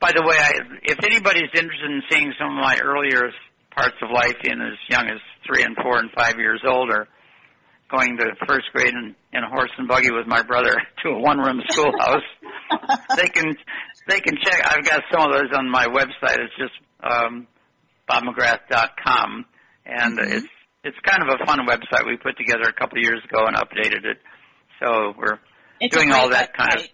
by 0.00 0.12
the 0.12 0.22
way, 0.22 0.36
I, 0.38 0.52
if 0.84 0.98
anybody's 1.04 1.50
interested 1.54 1.90
in 1.90 2.02
seeing 2.10 2.32
some 2.38 2.50
of 2.50 2.62
my 2.62 2.78
earlier 2.82 3.30
parts 3.76 3.96
of 4.02 4.10
life 4.10 4.36
in 4.44 4.60
as 4.60 4.78
young 4.88 5.06
as 5.08 5.20
three 5.46 5.62
and 5.62 5.76
four 5.82 5.98
and 5.98 6.10
five 6.16 6.36
years 6.38 6.62
old, 6.66 6.90
or 6.90 7.06
going 7.90 8.16
to 8.16 8.24
first 8.48 8.64
grade 8.72 8.92
in, 8.94 9.14
in 9.32 9.44
a 9.44 9.48
horse 9.48 9.70
and 9.78 9.86
buggy 9.86 10.10
with 10.10 10.26
my 10.26 10.42
brother 10.42 10.74
to 11.02 11.10
a 11.10 11.18
one-room 11.20 11.60
schoolhouse, 11.68 12.24
they 13.16 13.28
can 13.28 13.54
they 14.08 14.20
can 14.20 14.36
check. 14.42 14.60
I've 14.64 14.84
got 14.84 15.02
some 15.12 15.30
of 15.30 15.32
those 15.36 15.50
on 15.56 15.70
my 15.70 15.86
website. 15.86 16.38
It's 16.40 16.56
just 16.58 16.72
um, 17.04 17.46
bobmcgrath.com, 18.10 19.44
and 19.84 20.18
Mhm. 20.18 20.32
it's 20.32 20.46
it's 20.84 20.96
kind 21.04 21.22
of 21.28 21.34
a 21.40 21.44
fun 21.44 21.66
website 21.66 22.06
we 22.06 22.16
put 22.16 22.36
together 22.36 22.68
a 22.68 22.72
couple 22.72 22.98
of 22.98 23.02
years 23.04 23.20
ago 23.28 23.44
and 23.46 23.56
updated 23.56 24.04
it. 24.04 24.18
So 24.80 25.14
we're 25.18 25.38
It's 25.80 25.94
doing 25.94 26.12
all 26.12 26.30
that 26.30 26.56
kind 26.56 26.74
of- 26.76 26.86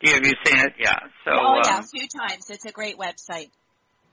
do 0.00 0.10
you, 0.10 0.14
have 0.14 0.24
you 0.26 0.34
seen 0.44 0.58
it? 0.58 0.74
Yeah. 0.78 0.98
So 1.24 1.30
oh 1.32 1.60
yeah, 1.64 1.78
um, 1.78 1.84
a 1.84 1.86
few 1.86 2.06
times. 2.06 2.50
It's 2.50 2.66
a 2.66 2.72
great 2.72 2.98
website. 2.98 3.50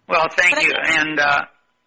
Well, 0.08 0.28
thank 0.30 0.56
But 0.56 0.64
I 0.64 0.68
you. 0.68 0.74
And 0.76 1.20
uh, 1.20 1.42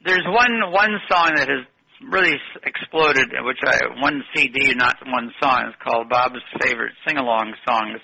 there's 0.04 0.26
one 0.26 0.72
one 0.72 1.00
song 1.08 1.32
that 1.36 1.48
has 1.48 1.64
really 2.10 2.36
exploded, 2.64 3.28
which 3.44 3.58
I 3.64 4.00
one 4.00 4.22
CD, 4.34 4.74
not 4.74 4.96
one 5.06 5.32
song. 5.42 5.64
It's 5.68 5.82
called 5.82 6.08
Bob's 6.08 6.42
favorite 6.60 6.92
sing 7.06 7.16
along 7.16 7.54
songs 7.68 8.00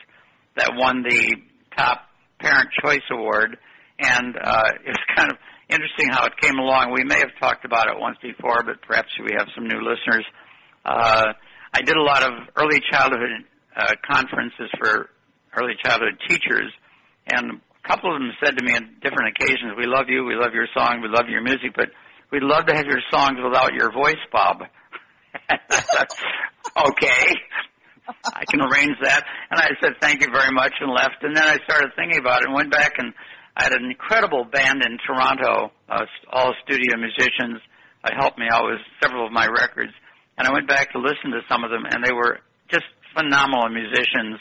that 0.57 0.73
won 0.75 1.03
the 1.03 1.37
top 1.77 2.09
Parent 2.41 2.69
Choice 2.83 3.05
Award, 3.11 3.57
and 3.99 4.37
uh, 4.43 4.63
it's 4.85 5.05
kind 5.17 5.31
of 5.31 5.39
interesting 5.69 6.09
how 6.11 6.27
it 6.27 6.33
came 6.41 6.59
along. 6.59 6.93
We 6.93 7.05
may 7.05 7.19
have 7.19 7.33
talked 7.41 7.65
about 7.65 7.89
it 7.89 7.99
once 7.99 8.17
before, 8.23 8.63
but 8.65 8.83
perhaps 8.87 9.09
we 9.19 9.35
have 9.37 9.49
some 9.55 9.67
new 9.67 9.81
listeners. 9.81 10.25
Uh, 10.85 11.33
I 11.73 11.81
did 11.83 11.97
a 11.97 12.03
lot 12.03 12.23
of 12.23 12.33
early 12.57 12.81
childhood 12.91 13.31
uh, 13.77 13.93
conferences 14.11 14.69
for 14.79 15.09
early 15.57 15.75
childhood 15.85 16.19
teachers, 16.29 16.73
and 17.27 17.61
couple 17.87 18.15
of 18.15 18.21
them 18.21 18.33
said 18.43 18.57
to 18.59 18.65
me 18.65 18.75
on 18.75 18.97
different 19.03 19.35
occasions, 19.37 19.75
"We 19.77 19.87
love 19.87 20.09
you, 20.09 20.25
we 20.25 20.35
love 20.35 20.55
your 20.55 20.67
song, 20.75 21.01
we 21.03 21.09
love 21.09 21.29
your 21.29 21.43
music, 21.43 21.73
but 21.75 21.91
we'd 22.31 22.43
love 22.43 22.67
to 22.67 22.75
have 22.75 22.87
your 22.87 23.01
songs 23.11 23.39
without 23.43 23.75
your 23.75 23.93
voice, 23.93 24.21
Bob." 24.31 24.63
okay, 25.51 27.27
I 28.35 28.45
can 28.49 28.61
arrange 28.61 28.97
that. 29.03 29.25
And 29.51 29.61
I 29.61 29.71
said, 29.81 29.95
"Thank 30.01 30.21
you 30.23 30.29
very 30.33 30.53
much," 30.53 30.75
and 30.81 30.91
left. 30.93 31.23
And 31.23 31.37
then 31.37 31.45
I 31.45 31.59
started 31.65 31.91
thinking 31.97 32.19
about 32.19 32.43
it 32.43 32.47
and 32.47 32.55
went 32.55 32.71
back 32.71 32.99
and 32.99 33.13
I 33.57 33.65
had 33.65 33.73
an 33.73 33.85
incredible 33.85 34.45
band 34.45 34.83
in 34.83 34.97
Toronto, 35.05 35.73
uh, 35.89 36.07
all 36.33 36.55
studio 36.65 36.97
musicians. 36.97 37.61
Uh, 38.03 38.11
helped 38.19 38.39
me 38.39 38.47
out 38.51 38.65
with 38.65 38.81
several 39.01 39.27
of 39.27 39.33
my 39.33 39.47
records, 39.47 39.93
and 40.37 40.49
I 40.49 40.53
went 40.53 40.67
back 40.67 40.91
to 40.93 40.99
listen 40.99 41.31
to 41.31 41.41
some 41.49 41.63
of 41.63 41.71
them, 41.71 41.85
and 41.87 42.03
they 42.03 42.13
were 42.13 42.41
just 42.69 42.87
phenomenal 43.15 43.69
musicians. 43.69 44.41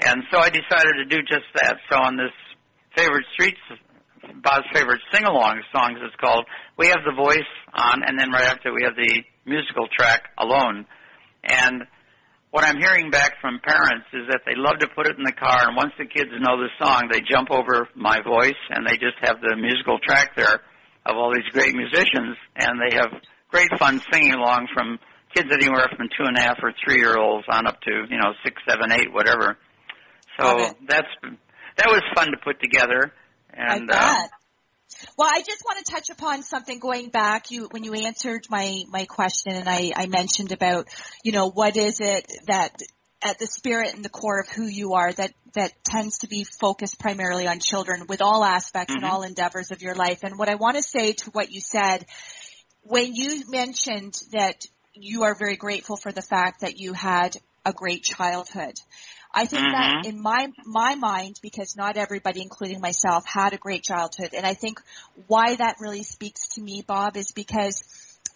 And 0.00 0.24
so 0.32 0.38
I 0.38 0.48
decided 0.48 0.98
to 0.98 1.06
do 1.06 1.22
just 1.22 1.46
that. 1.54 1.76
So 1.92 1.98
on 2.00 2.16
this 2.16 2.34
favorite 2.98 3.26
streets, 3.32 3.62
Bob's 4.42 4.66
favorite 4.74 5.00
sing-along 5.12 5.62
songs 5.72 5.98
is 6.02 6.12
called. 6.20 6.44
We 6.76 6.88
have 6.88 7.06
the 7.06 7.14
voice 7.14 7.50
on, 7.72 8.02
and 8.02 8.18
then 8.18 8.30
right 8.30 8.46
after 8.46 8.74
we 8.74 8.82
have 8.84 8.96
the 8.96 9.22
musical 9.46 9.86
track 9.96 10.22
alone. 10.36 10.84
And 11.44 11.84
what 12.50 12.64
I'm 12.64 12.76
hearing 12.76 13.10
back 13.10 13.40
from 13.40 13.60
parents 13.62 14.10
is 14.12 14.26
that 14.30 14.42
they 14.44 14.56
love 14.56 14.80
to 14.80 14.88
put 14.88 15.06
it 15.06 15.16
in 15.16 15.22
the 15.22 15.32
car, 15.32 15.68
and 15.68 15.76
once 15.76 15.92
the 15.98 16.06
kids 16.06 16.30
know 16.34 16.58
the 16.58 16.74
song, 16.82 17.08
they 17.10 17.20
jump 17.20 17.50
over 17.50 17.88
my 17.94 18.18
voice, 18.20 18.58
and 18.70 18.86
they 18.86 18.98
just 18.98 19.16
have 19.22 19.40
the 19.40 19.54
musical 19.56 19.98
track 20.02 20.34
there 20.34 20.60
of 21.06 21.16
all 21.16 21.32
these 21.32 21.48
great 21.52 21.74
musicians, 21.74 22.36
and 22.56 22.80
they 22.82 22.96
have 22.96 23.14
great 23.50 23.70
fun 23.78 24.02
singing 24.12 24.34
along 24.34 24.66
from 24.74 24.98
kids 25.34 25.48
anywhere 25.52 25.86
from 25.96 26.08
two 26.18 26.24
and 26.26 26.36
a 26.36 26.40
half 26.40 26.58
or 26.62 26.72
three 26.84 26.98
year 26.98 27.16
olds 27.16 27.46
on 27.50 27.66
up 27.66 27.80
to 27.82 27.90
you 28.10 28.18
know 28.18 28.32
six, 28.44 28.60
seven, 28.68 28.92
eight, 28.92 29.12
whatever. 29.12 29.56
So 30.40 30.74
that's 30.86 31.08
that 31.78 31.88
was 31.88 32.02
fun 32.14 32.28
to 32.32 32.36
put 32.44 32.60
together. 32.60 33.12
And 33.52 33.90
I 33.90 33.96
uh, 33.96 34.00
bet. 34.00 34.30
Well, 35.16 35.28
I 35.30 35.42
just 35.42 35.62
want 35.64 35.84
to 35.84 35.92
touch 35.92 36.10
upon 36.10 36.42
something 36.42 36.78
going 36.78 37.10
back. 37.10 37.50
You 37.50 37.68
when 37.70 37.84
you 37.84 37.94
answered 37.94 38.46
my 38.50 38.82
my 38.88 39.04
question, 39.04 39.54
and 39.54 39.68
I 39.68 39.92
I 39.94 40.06
mentioned 40.06 40.52
about 40.52 40.88
you 41.22 41.32
know 41.32 41.50
what 41.50 41.76
is 41.76 42.00
it 42.00 42.26
that 42.46 42.80
at 43.22 43.38
the 43.38 43.46
spirit 43.46 43.94
and 43.94 44.04
the 44.04 44.08
core 44.08 44.40
of 44.40 44.48
who 44.48 44.64
you 44.64 44.94
are 44.94 45.12
that 45.12 45.32
that 45.54 45.72
tends 45.84 46.18
to 46.18 46.28
be 46.28 46.44
focused 46.44 47.00
primarily 47.00 47.46
on 47.46 47.58
children 47.58 48.06
with 48.08 48.22
all 48.22 48.44
aspects 48.44 48.94
and 48.94 49.02
Mhm. 49.02 49.08
all 49.08 49.22
endeavors 49.22 49.70
of 49.70 49.82
your 49.82 49.94
life. 49.94 50.22
And 50.22 50.38
what 50.38 50.48
I 50.48 50.54
want 50.54 50.76
to 50.76 50.82
say 50.82 51.14
to 51.14 51.30
what 51.30 51.50
you 51.50 51.60
said 51.60 52.06
when 52.82 53.14
you 53.14 53.44
mentioned 53.48 54.14
that 54.32 54.66
you 54.94 55.24
are 55.24 55.34
very 55.34 55.56
grateful 55.56 55.96
for 55.96 56.12
the 56.12 56.22
fact 56.22 56.60
that 56.60 56.78
you 56.78 56.92
had 56.92 57.36
a 57.64 57.72
great 57.72 58.02
childhood. 58.02 58.74
I 59.38 59.46
think 59.46 59.62
that 59.70 60.02
Mhm. 60.02 60.06
in 60.06 60.20
my 60.20 60.52
my 60.66 60.96
mind, 60.96 61.38
because 61.40 61.76
not 61.76 61.96
everybody, 61.96 62.42
including 62.42 62.80
myself, 62.80 63.24
had 63.24 63.52
a 63.52 63.56
great 63.56 63.84
childhood, 63.84 64.34
and 64.34 64.44
I 64.44 64.54
think 64.54 64.82
why 65.28 65.54
that 65.54 65.76
really 65.78 66.02
speaks 66.02 66.48
to 66.54 66.60
me, 66.60 66.82
Bob, 66.82 67.16
is 67.16 67.30
because 67.30 67.84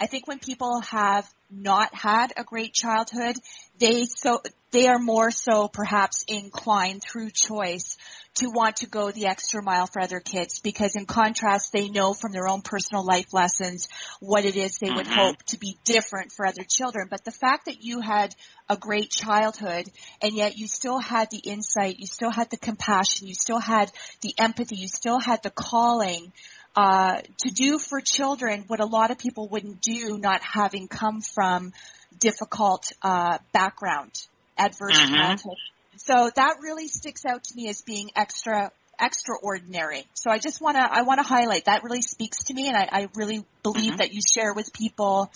I 0.01 0.07
think 0.07 0.29
when 0.29 0.39
people 0.39 0.81
have 0.83 1.29
not 1.53 1.95
had 1.95 2.33
a 2.37 2.45
great 2.45 2.73
childhood, 2.73 3.37
they 3.79 4.07
so 4.07 4.41
they 4.71 4.89
are 4.89 4.99
more 4.99 5.31
so 5.31 5.69
perhaps 5.69 6.25
inclined 6.27 7.03
through 7.03 7.31
choice 7.31 7.99
to 8.35 8.49
want 8.49 8.77
to 8.77 8.87
go 8.87 9.11
the 9.11 9.27
extra 9.27 9.63
mile 9.63 9.87
for 9.87 10.01
other 10.01 10.21
kids 10.21 10.61
because 10.61 10.97
in 10.97 11.05
contrast 11.05 11.71
they 11.73 11.91
know 11.91 12.15
from 12.15 12.33
their 12.33 12.49
own 12.49 12.63
personal 12.63 13.05
life 13.05 13.35
lessons 13.35 13.89
what 14.21 14.47
it 14.47 14.57
is 14.57 14.79
they 14.79 14.91
would 14.91 15.07
Mhm. 15.07 15.13
hope 15.13 15.43
to 15.45 15.59
be 15.59 15.77
different 15.85 16.33
for 16.33 16.47
other 16.47 16.65
children. 16.65 17.09
But 17.11 17.25
the 17.25 17.31
fact 17.31 17.67
that 17.67 17.83
you 17.83 18.01
had 18.01 18.35
a 18.71 18.77
great 18.77 19.11
childhood 19.11 19.93
and 20.23 20.35
yet 20.35 20.57
you 20.57 20.67
still 20.67 20.99
had 20.99 21.29
the 21.31 21.39
insight, 21.39 21.99
you 21.99 22.07
still 22.07 22.31
had 22.31 22.49
the 22.49 22.57
compassion, 22.57 23.27
you 23.27 23.35
still 23.35 23.61
had 23.61 23.93
the 24.23 24.35
empathy, 24.39 24.77
you 24.77 24.89
still 24.89 25.19
had 25.19 25.43
the 25.43 25.51
calling 25.51 26.33
uh, 26.75 27.21
to 27.39 27.51
do 27.51 27.79
for 27.79 28.01
children 28.01 28.65
what 28.67 28.81
a 28.81 28.87
lot 28.87 29.11
of 29.11 29.19
people 29.19 29.49
wouldn't 29.49 29.81
do 29.81 30.19
not 30.19 30.41
having 30.43 30.89
come 30.89 31.21
from 31.21 31.73
difficult 32.19 32.93
uh, 33.03 33.39
background, 33.53 34.13
adverse 34.57 34.97
Mhm. 34.97 35.19
childhood. 35.19 35.59
So 35.97 36.31
that 36.35 36.57
really 36.63 36.89
sticks 36.89 37.25
out 37.27 37.45
to 37.45 37.55
me 37.55 37.69
as 37.69 37.83
being 37.83 38.11
extra 38.17 38.73
extraordinary. 39.01 40.05
So 40.15 40.31
I 40.31 40.39
just 40.39 40.61
want 40.61 40.77
to 40.77 40.83
I 40.83 41.03
want 41.03 41.19
to 41.19 41.27
highlight 41.27 41.65
that 41.67 41.83
really 41.83 42.03
speaks 42.03 42.45
to 42.45 42.55
me, 42.55 42.69
and 42.69 42.77
I, 42.77 42.89
I 42.91 43.09
really 43.17 43.45
believe 43.63 43.95
Mhm. 43.95 43.99
that 43.99 44.13
you 44.13 44.21
share 44.23 44.55
with 44.55 44.73
people 44.73 45.31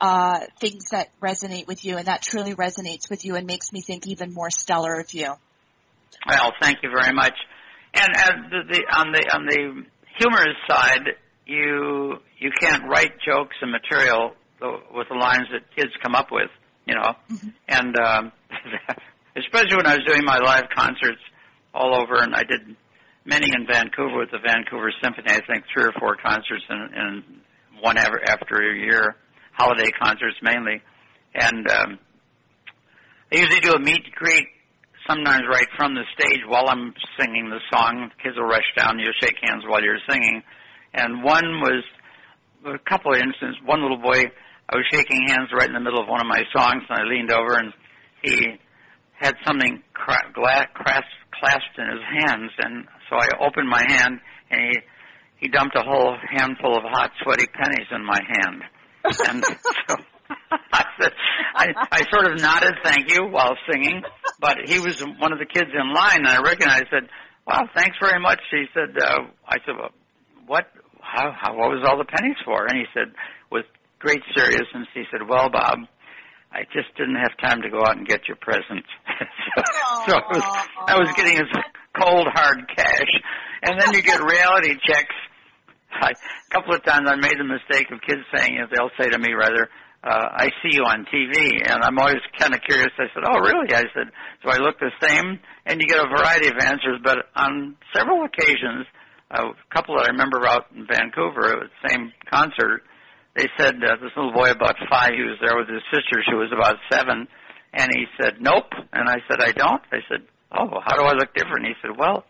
uh, 0.00 0.40
things 0.60 0.90
that 0.90 1.08
resonate 1.20 1.66
with 1.66 1.84
you, 1.84 1.96
and 1.96 2.06
that 2.08 2.22
truly 2.22 2.54
resonates 2.54 3.08
with 3.08 3.24
you, 3.24 3.36
and 3.36 3.46
makes 3.46 3.72
me 3.72 3.80
think 3.80 4.06
even 4.06 4.34
more 4.34 4.50
stellar 4.50 4.98
of 5.00 5.14
you. 5.14 5.34
Well, 6.26 6.52
thank 6.60 6.78
you 6.82 6.90
very 6.90 7.12
much. 7.14 7.34
And 7.94 8.16
uh, 8.16 8.30
the, 8.50 8.74
the, 8.74 8.80
on 8.96 9.12
the 9.12 9.34
on 9.34 9.46
the 9.46 9.84
humorous 10.18 10.56
side, 10.68 11.16
you 11.46 12.16
you 12.38 12.50
can't 12.60 12.84
write 12.88 13.12
jokes 13.24 13.56
and 13.60 13.70
material 13.70 14.32
with 14.94 15.08
the 15.08 15.14
lines 15.14 15.48
that 15.52 15.62
kids 15.76 15.90
come 16.02 16.14
up 16.14 16.28
with, 16.30 16.50
you 16.86 16.94
know. 16.94 17.14
Mhm. 17.30 17.52
And 17.68 17.96
um, 17.98 18.32
especially 19.36 19.76
when 19.76 19.86
I 19.86 19.96
was 19.96 20.04
doing 20.06 20.24
my 20.24 20.38
live 20.38 20.64
concerts 20.74 21.20
all 21.74 21.94
over, 22.00 22.22
and 22.22 22.34
I 22.34 22.42
did 22.44 22.76
many 23.24 23.48
in 23.48 23.66
Vancouver 23.66 24.18
with 24.18 24.30
the 24.30 24.38
Vancouver 24.38 24.92
Symphony. 25.02 25.30
I 25.30 25.40
think 25.46 25.64
three 25.72 25.84
or 25.84 25.92
four 25.98 26.16
concerts 26.16 26.64
in, 26.68 26.76
in 26.94 27.24
one 27.80 27.98
ever 27.98 28.20
after 28.24 28.56
a 28.56 28.76
year, 28.78 29.16
holiday 29.52 29.90
concerts 30.00 30.36
mainly, 30.42 30.80
and 31.34 31.68
um, 31.70 31.98
I 33.32 33.38
usually 33.38 33.60
do 33.60 33.72
a 33.72 33.80
meet 33.80 34.04
and 34.04 34.14
greet 34.14 34.46
sometimes 35.08 35.42
right 35.48 35.68
from 35.76 35.94
the 35.94 36.04
stage 36.14 36.42
while 36.46 36.68
I'm 36.68 36.94
singing 37.18 37.50
the 37.50 37.60
song. 37.72 38.10
Kids 38.22 38.36
will 38.36 38.46
rush 38.46 38.66
down, 38.76 38.98
you'll 38.98 39.16
shake 39.20 39.36
hands 39.42 39.64
while 39.66 39.82
you're 39.82 40.02
singing. 40.08 40.42
And 40.94 41.22
one 41.22 41.60
was 41.60 41.84
a 42.66 42.78
couple 42.88 43.12
of 43.12 43.18
instances. 43.18 43.56
One 43.64 43.82
little 43.82 43.98
boy, 43.98 44.22
I 44.68 44.76
was 44.76 44.86
shaking 44.92 45.26
hands 45.28 45.50
right 45.52 45.66
in 45.66 45.74
the 45.74 45.80
middle 45.80 46.00
of 46.00 46.08
one 46.08 46.20
of 46.20 46.26
my 46.26 46.42
songs, 46.54 46.82
and 46.88 46.98
I 46.98 47.02
leaned 47.04 47.32
over, 47.32 47.54
and 47.54 47.72
he 48.22 48.58
had 49.18 49.34
something 49.46 49.82
cra- 49.94 50.32
gla- 50.34 50.68
cras- 50.74 51.18
clasped 51.38 51.78
in 51.78 51.86
his 51.88 52.04
hands, 52.26 52.50
and 52.58 52.86
so 53.08 53.16
I 53.16 53.28
opened 53.44 53.68
my 53.68 53.82
hand, 53.86 54.20
and 54.50 54.60
he 54.70 54.80
he 55.42 55.48
dumped 55.48 55.76
a 55.76 55.82
whole 55.82 56.16
handful 56.30 56.76
of 56.76 56.84
hot, 56.84 57.10
sweaty 57.20 57.46
pennies 57.52 57.88
in 57.90 58.04
my 58.06 58.20
hand. 58.22 58.62
And 59.26 59.44
so 59.88 59.96
I 60.72 60.84
said, 61.00 61.12
I, 61.56 61.66
I 61.90 62.02
sort 62.12 62.30
of 62.30 62.40
nodded 62.40 62.74
thank 62.84 63.10
you 63.10 63.26
while 63.28 63.56
singing, 63.70 64.02
but 64.42 64.58
he 64.66 64.80
was 64.80 64.98
one 65.22 65.32
of 65.32 65.38
the 65.38 65.46
kids 65.46 65.70
in 65.70 65.94
line, 65.94 66.26
and 66.26 66.28
I 66.28 66.42
recognized. 66.42 66.90
I 66.90 66.98
said, 66.98 67.08
"Wow, 67.46 67.62
thanks 67.74 67.96
very 68.02 68.20
much." 68.20 68.40
He 68.50 68.66
said, 68.74 68.90
uh, 69.00 69.30
"I 69.46 69.56
said, 69.64 69.78
well, 69.78 69.94
what? 70.46 70.66
How, 71.00 71.30
how? 71.30 71.54
What 71.54 71.70
was 71.70 71.86
all 71.86 71.96
the 71.96 72.04
pennies 72.04 72.36
for?" 72.44 72.66
And 72.66 72.76
he 72.76 72.84
said, 72.92 73.14
with 73.50 73.66
great 74.00 74.20
seriousness, 74.34 74.90
he 74.92 75.04
said, 75.10 75.22
"Well, 75.26 75.48
Bob." 75.48 75.86
I 76.52 76.68
just 76.68 76.92
didn't 76.98 77.16
have 77.16 77.32
time 77.40 77.62
to 77.62 77.70
go 77.70 77.80
out 77.80 77.96
and 77.96 78.06
get 78.06 78.28
your 78.28 78.36
present. 78.36 78.84
so, 79.56 79.62
so 80.04 80.12
I 80.12 80.28
was, 80.28 80.44
I 80.84 80.98
was 81.00 81.08
getting 81.16 81.32
his 81.32 81.48
cold 81.96 82.28
hard 82.28 82.68
cash. 82.76 83.08
And 83.62 83.80
then 83.80 83.94
you 83.94 84.02
get 84.02 84.20
reality 84.20 84.76
checks. 84.84 85.16
I, 85.90 86.10
a 86.10 86.50
couple 86.52 86.74
of 86.74 86.84
times 86.84 87.08
I 87.08 87.16
made 87.16 87.38
the 87.38 87.48
mistake 87.48 87.90
of 87.90 88.02
kids 88.02 88.20
saying, 88.36 88.60
they'll 88.68 88.92
say 89.00 89.08
to 89.08 89.18
me 89.18 89.32
rather, 89.32 89.70
uh, 90.02 90.28
I 90.34 90.50
see 90.62 90.74
you 90.74 90.82
on 90.82 91.06
TV, 91.06 91.62
and 91.62 91.82
I'm 91.82 91.98
always 91.98 92.22
kind 92.36 92.54
of 92.54 92.60
curious. 92.66 92.90
I 92.98 93.06
said, 93.14 93.22
"Oh, 93.22 93.38
really?" 93.38 93.70
I 93.70 93.86
said, 93.94 94.10
"Do 94.42 94.50
I 94.50 94.58
look 94.58 94.78
the 94.80 94.90
same?" 95.00 95.38
And 95.64 95.80
you 95.80 95.86
get 95.86 96.02
a 96.02 96.08
variety 96.10 96.48
of 96.48 96.58
answers. 96.58 96.98
But 97.04 97.30
on 97.36 97.76
several 97.94 98.24
occasions, 98.24 98.86
a 99.30 99.54
couple 99.72 99.96
that 99.96 100.10
I 100.10 100.10
remember 100.10 100.46
out 100.46 100.66
in 100.74 100.86
Vancouver, 100.90 101.62
at 101.62 101.70
the 101.70 101.88
same 101.88 102.12
concert, 102.28 102.82
they 103.36 103.46
said 103.56 103.76
uh, 103.76 103.94
this 104.02 104.10
little 104.16 104.34
boy 104.34 104.50
about 104.50 104.74
five, 104.90 105.14
he 105.14 105.22
was 105.22 105.38
there 105.40 105.56
with 105.56 105.68
his 105.68 105.82
sister, 105.94 106.20
she 106.26 106.34
was 106.34 106.50
about 106.52 106.76
seven, 106.90 107.28
and 107.72 107.88
he 107.94 108.06
said, 108.20 108.42
"Nope," 108.42 108.74
and 108.92 109.08
I 109.08 109.22
said, 109.30 109.38
"I 109.38 109.52
don't." 109.52 109.82
I 109.92 110.02
said, 110.10 110.26
"Oh, 110.50 110.82
how 110.84 110.98
do 110.98 111.04
I 111.06 111.14
look 111.14 111.32
different?" 111.34 111.66
He 111.66 111.74
said, 111.80 111.96
"Well." 111.96 112.24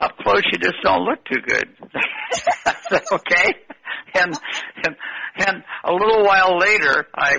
Up 0.00 0.10
close, 0.18 0.42
you 0.50 0.58
just 0.58 0.74
don't 0.82 1.04
look 1.04 1.24
too 1.24 1.40
good. 1.40 1.68
Okay. 3.12 3.54
And, 4.16 4.32
and 4.84 4.96
and 5.36 5.64
a 5.84 5.92
little 5.92 6.24
while 6.24 6.58
later, 6.58 7.06
I 7.14 7.34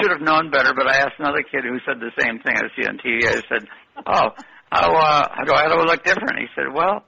should 0.00 0.10
have 0.10 0.20
known 0.20 0.50
better, 0.50 0.72
but 0.74 0.86
I 0.86 0.98
asked 0.98 1.18
another 1.18 1.42
kid 1.42 1.64
who 1.64 1.78
said 1.84 2.00
the 2.00 2.12
same 2.18 2.40
thing 2.40 2.56
I 2.56 2.68
see 2.76 2.88
on 2.88 2.98
TV. 2.98 3.26
I 3.28 3.42
said, 3.48 3.68
"Oh, 4.06 4.30
how 4.70 4.96
uh, 4.96 5.28
how 5.30 5.44
do 5.44 5.52
I 5.52 5.62
how 5.64 5.76
do 5.76 5.82
I 5.82 5.84
look 5.84 6.04
different?" 6.04 6.38
He 6.38 6.46
said, 6.54 6.72
"Well, 6.72 7.04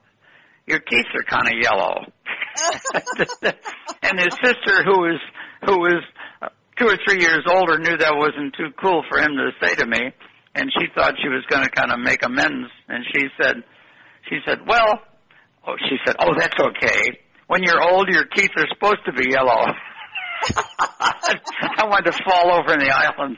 your 0.66 0.80
teeth 0.80 1.06
are 1.14 1.24
kind 1.24 1.48
of 1.48 1.54
yellow." 1.60 2.04
and 4.02 4.18
his 4.18 4.34
sister, 4.42 4.84
who 4.84 5.00
was 5.00 5.20
who 5.64 5.78
was 5.78 6.04
two 6.78 6.86
or 6.86 6.98
three 7.06 7.20
years 7.20 7.44
older, 7.48 7.78
knew 7.78 7.96
that 7.96 8.14
wasn't 8.16 8.54
too 8.56 8.70
cool 8.80 9.02
for 9.08 9.18
him 9.18 9.32
to 9.32 9.50
say 9.62 9.74
to 9.76 9.86
me, 9.86 10.12
and 10.54 10.70
she 10.78 10.86
thought 10.94 11.14
she 11.22 11.28
was 11.28 11.44
going 11.48 11.64
to 11.64 11.70
kind 11.70 11.92
of 11.92 11.98
make 11.98 12.24
amends, 12.24 12.68
and 12.88 13.04
she 13.14 13.28
said, 13.40 13.56
she 14.28 14.38
said, 14.46 14.58
"Well," 14.66 15.00
oh, 15.66 15.76
she 15.88 15.96
said, 16.04 16.16
"Oh, 16.18 16.34
that's 16.36 16.58
okay. 16.60 17.20
When 17.50 17.64
you're 17.64 17.82
old, 17.82 18.06
your 18.06 18.26
teeth 18.30 18.54
are 18.56 18.66
supposed 18.70 19.02
to 19.06 19.12
be 19.12 19.26
yellow." 19.28 19.74
I 20.54 21.82
wanted 21.82 22.12
to 22.12 22.18
fall 22.22 22.54
over 22.54 22.74
in 22.74 22.78
the 22.78 22.94
aisle 22.94 23.26
and 23.26 23.36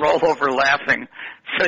roll 0.00 0.24
over 0.24 0.52
laughing. 0.52 1.08
So, 1.58 1.66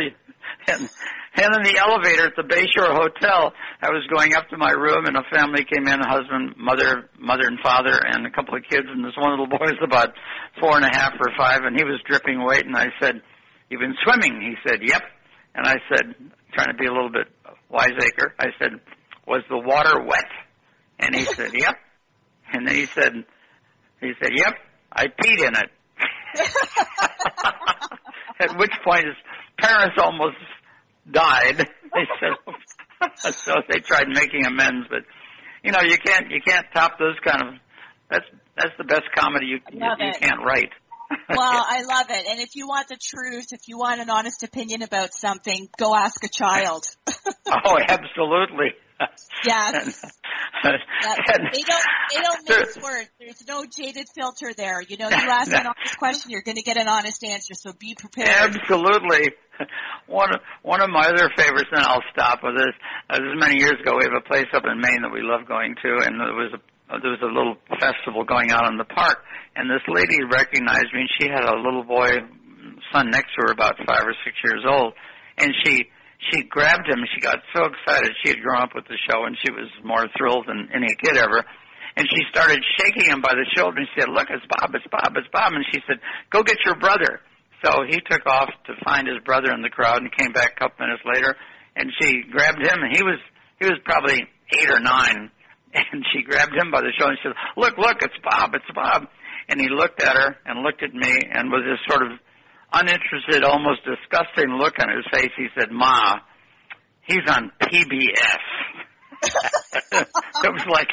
and 0.68 0.88
and 1.34 1.50
in 1.56 1.62
the 1.66 1.82
elevator 1.82 2.30
at 2.30 2.36
the 2.38 2.46
Bayshore 2.46 2.94
Hotel, 2.94 3.52
I 3.82 3.90
was 3.90 4.06
going 4.06 4.36
up 4.36 4.48
to 4.50 4.56
my 4.56 4.70
room, 4.70 5.06
and 5.06 5.16
a 5.16 5.26
family 5.34 5.66
came 5.66 5.88
in: 5.88 5.98
husband, 5.98 6.54
mother, 6.56 7.10
mother 7.18 7.50
and 7.50 7.58
father, 7.58 7.98
and 7.98 8.24
a 8.24 8.30
couple 8.30 8.54
of 8.54 8.62
kids. 8.70 8.86
And 8.86 9.04
this 9.04 9.18
one 9.18 9.32
little 9.34 9.50
boy 9.50 9.74
was 9.74 9.82
about 9.82 10.14
four 10.60 10.76
and 10.76 10.86
a 10.86 10.94
half 10.94 11.14
or 11.18 11.34
five, 11.36 11.66
and 11.66 11.74
he 11.74 11.82
was 11.82 11.98
dripping 12.06 12.38
wet. 12.38 12.66
And 12.66 12.76
I 12.76 12.94
said, 13.02 13.20
"You've 13.68 13.82
been 13.82 13.98
swimming?" 14.06 14.38
He 14.38 14.54
said, 14.62 14.78
"Yep." 14.80 15.02
And 15.56 15.66
I 15.66 15.82
said, 15.90 16.14
trying 16.54 16.70
to 16.70 16.78
be 16.78 16.86
a 16.86 16.92
little 16.94 17.10
bit 17.10 17.26
wiseacre, 17.68 18.32
I 18.38 18.54
said, 18.62 18.78
"Was 19.26 19.42
the 19.50 19.58
water 19.58 20.06
wet?" 20.06 20.30
And 21.00 21.14
he 21.14 21.24
said, 21.24 21.50
"Yep." 21.54 21.76
And 22.52 22.66
then 22.66 22.74
he 22.74 22.86
said, 22.86 23.12
"He 24.00 24.12
said, 24.20 24.30
yep, 24.34 24.54
I 24.92 25.06
peed 25.06 25.46
in 25.46 25.54
it." 25.54 25.70
At 28.40 28.58
which 28.58 28.72
point 28.84 29.04
his 29.06 29.16
parents 29.58 29.96
almost 30.02 30.36
died. 31.10 31.58
They 31.58 32.06
said, 32.18 32.32
so 33.32 33.54
they 33.68 33.80
tried 33.80 34.08
making 34.08 34.46
amends, 34.46 34.86
but 34.88 35.00
you 35.62 35.72
know 35.72 35.80
you 35.82 35.98
can't 35.98 36.30
you 36.30 36.40
can't 36.40 36.66
top 36.74 36.98
those 36.98 37.16
kind 37.24 37.42
of. 37.42 37.54
That's 38.10 38.24
that's 38.56 38.72
the 38.78 38.84
best 38.84 39.04
comedy 39.14 39.46
you 39.46 39.58
you, 39.70 39.80
you 39.80 40.12
can't 40.20 40.40
write. 40.44 40.70
well, 41.28 41.38
I 41.68 41.82
love 41.82 42.06
it. 42.10 42.26
And 42.28 42.40
if 42.40 42.56
you 42.56 42.66
want 42.66 42.88
the 42.88 42.96
truth, 42.96 43.52
if 43.52 43.68
you 43.68 43.78
want 43.78 44.00
an 44.00 44.10
honest 44.10 44.42
opinion 44.42 44.82
about 44.82 45.14
something, 45.14 45.68
go 45.78 45.94
ask 45.94 46.24
a 46.24 46.28
child. 46.28 46.84
oh, 47.46 47.78
absolutely. 47.88 48.74
Yes. 49.46 50.04
they 51.52 51.62
don't 51.62 51.86
they 52.10 52.20
don't 52.20 52.42
mix 52.48 52.76
words. 52.82 53.10
There's 53.18 53.46
no 53.46 53.64
jaded 53.64 54.06
filter 54.14 54.52
there. 54.56 54.82
You 54.82 54.96
know, 54.96 55.08
you 55.08 55.16
ask 55.16 55.52
an 55.52 55.66
honest 55.72 55.98
question, 55.98 56.30
you're 56.30 56.42
going 56.42 56.56
to 56.56 56.62
get 56.62 56.76
an 56.76 56.88
honest 56.88 57.24
answer. 57.24 57.54
So 57.54 57.72
be 57.72 57.94
prepared. 57.94 58.54
Absolutely. 58.54 59.32
One 60.06 60.34
of 60.34 60.40
one 60.62 60.80
of 60.80 60.90
my 60.90 61.06
other 61.08 61.30
favorites, 61.36 61.68
and 61.72 61.84
I'll 61.84 62.04
stop 62.12 62.40
with 62.42 62.56
this. 62.56 62.74
Uh, 63.08 63.18
this 63.18 63.28
is 63.28 63.40
many 63.40 63.60
years 63.60 63.76
ago. 63.80 63.96
We 63.96 64.04
have 64.04 64.16
a 64.16 64.26
place 64.26 64.48
up 64.54 64.64
in 64.64 64.80
Maine 64.80 65.02
that 65.02 65.12
we 65.12 65.22
love 65.22 65.46
going 65.46 65.74
to, 65.82 65.90
and 66.04 66.20
there 66.20 66.32
was 66.32 66.52
a 66.56 66.60
there 67.00 67.12
was 67.12 67.22
a 67.22 67.30
little 67.30 67.56
festival 67.78 68.24
going 68.24 68.52
on 68.52 68.72
in 68.72 68.78
the 68.78 68.88
park, 68.88 69.22
and 69.56 69.68
this 69.70 69.84
lady 69.88 70.18
recognized 70.24 70.92
me, 70.92 71.04
and 71.06 71.10
she 71.20 71.28
had 71.28 71.44
a 71.44 71.56
little 71.60 71.84
boy 71.84 72.08
son 72.92 73.10
next 73.10 73.30
to 73.36 73.46
her, 73.46 73.52
about 73.52 73.76
five 73.86 74.02
or 74.04 74.14
six 74.24 74.36
years 74.44 74.64
old, 74.66 74.94
and 75.38 75.52
she 75.64 75.86
she 76.28 76.42
grabbed 76.44 76.88
him. 76.88 77.00
She 77.14 77.20
got 77.20 77.40
so 77.56 77.64
excited. 77.64 78.12
She 78.22 78.30
had 78.30 78.42
grown 78.42 78.60
up 78.60 78.74
with 78.74 78.84
the 78.84 78.98
show, 79.08 79.24
and 79.24 79.36
she 79.40 79.50
was 79.50 79.68
more 79.82 80.04
thrilled 80.16 80.46
than 80.46 80.68
any 80.74 80.92
kid 81.00 81.16
ever. 81.16 81.44
And 81.96 82.06
she 82.08 82.22
started 82.30 82.60
shaking 82.78 83.10
him 83.10 83.20
by 83.20 83.34
the 83.34 83.48
shoulder 83.56 83.78
and 83.78 83.88
she 83.92 84.00
said, 84.00 84.10
"Look, 84.10 84.30
it's 84.30 84.46
Bob, 84.46 84.70
it's 84.74 84.86
Bob, 84.86 85.16
it's 85.16 85.28
Bob." 85.32 85.52
And 85.52 85.64
she 85.72 85.82
said, 85.86 85.98
"Go 86.30 86.42
get 86.42 86.58
your 86.64 86.76
brother." 86.76 87.20
So 87.64 87.82
he 87.88 88.00
took 88.08 88.24
off 88.26 88.48
to 88.66 88.74
find 88.84 89.08
his 89.08 89.18
brother 89.24 89.52
in 89.52 89.60
the 89.60 89.70
crowd 89.70 90.00
and 90.00 90.12
came 90.12 90.32
back 90.32 90.52
a 90.56 90.58
couple 90.60 90.86
minutes 90.86 91.02
later. 91.04 91.36
And 91.76 91.92
she 92.00 92.22
grabbed 92.30 92.62
him, 92.62 92.78
and 92.82 92.94
he 92.94 93.02
was 93.02 93.18
he 93.58 93.66
was 93.66 93.78
probably 93.84 94.22
eight 94.54 94.70
or 94.70 94.80
nine. 94.80 95.30
And 95.72 96.04
she 96.12 96.22
grabbed 96.22 96.54
him 96.54 96.70
by 96.70 96.80
the 96.80 96.92
shoulder 96.98 97.14
and 97.14 97.18
she 97.22 97.28
said, 97.28 97.36
"Look, 97.56 97.78
look, 97.78 98.02
it's 98.02 98.18
Bob, 98.22 98.54
it's 98.54 98.70
Bob." 98.74 99.08
And 99.48 99.60
he 99.60 99.68
looked 99.68 100.02
at 100.02 100.16
her 100.16 100.36
and 100.46 100.62
looked 100.62 100.82
at 100.82 100.94
me 100.94 101.10
and 101.30 101.50
with 101.50 101.64
this 101.64 101.78
sort 101.88 102.02
of 102.02 102.18
uninterested, 102.72 103.44
almost 103.44 103.80
disgusting 103.84 104.50
look 104.58 104.74
on 104.80 104.88
his 104.94 105.04
face, 105.12 105.30
he 105.36 105.46
said, 105.58 105.70
Ma, 105.70 106.18
he's 107.02 107.26
on 107.28 107.50
PBS. 107.62 108.44
it 109.92 110.52
was 110.52 110.66
like 110.66 110.88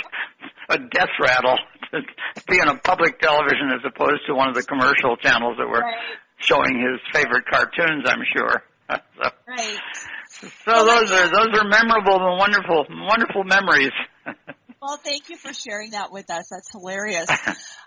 a 0.70 0.78
death 0.78 1.16
rattle 1.22 1.58
to 1.92 2.02
be 2.48 2.60
on 2.60 2.68
a 2.68 2.78
public 2.80 3.20
television 3.20 3.72
as 3.74 3.82
opposed 3.86 4.22
to 4.28 4.36
one 4.36 4.50
of 4.50 4.56
the 4.56 4.64
commercial 4.64 5.16
channels 5.18 5.56
that 5.58 5.68
were 5.68 5.80
right. 5.80 5.96
showing 6.38 6.80
his 6.80 7.00
favorite 7.14 7.46
cartoons, 7.50 8.04
I'm 8.06 8.24
sure. 8.36 8.64
so, 8.90 9.30
right. 9.48 9.78
So 10.30 10.50
well, 10.68 10.86
those 10.86 11.12
are 11.12 11.28
those 11.30 11.60
are 11.60 11.68
memorable 11.68 12.16
and 12.16 12.38
wonderful 12.38 12.86
wonderful 12.90 13.44
memories. 13.44 13.92
well, 14.82 14.98
thank 14.98 15.30
you 15.30 15.38
for 15.38 15.54
sharing 15.54 15.92
that 15.92 16.12
with 16.12 16.30
us. 16.30 16.50
That's 16.50 16.70
hilarious. 16.72 17.28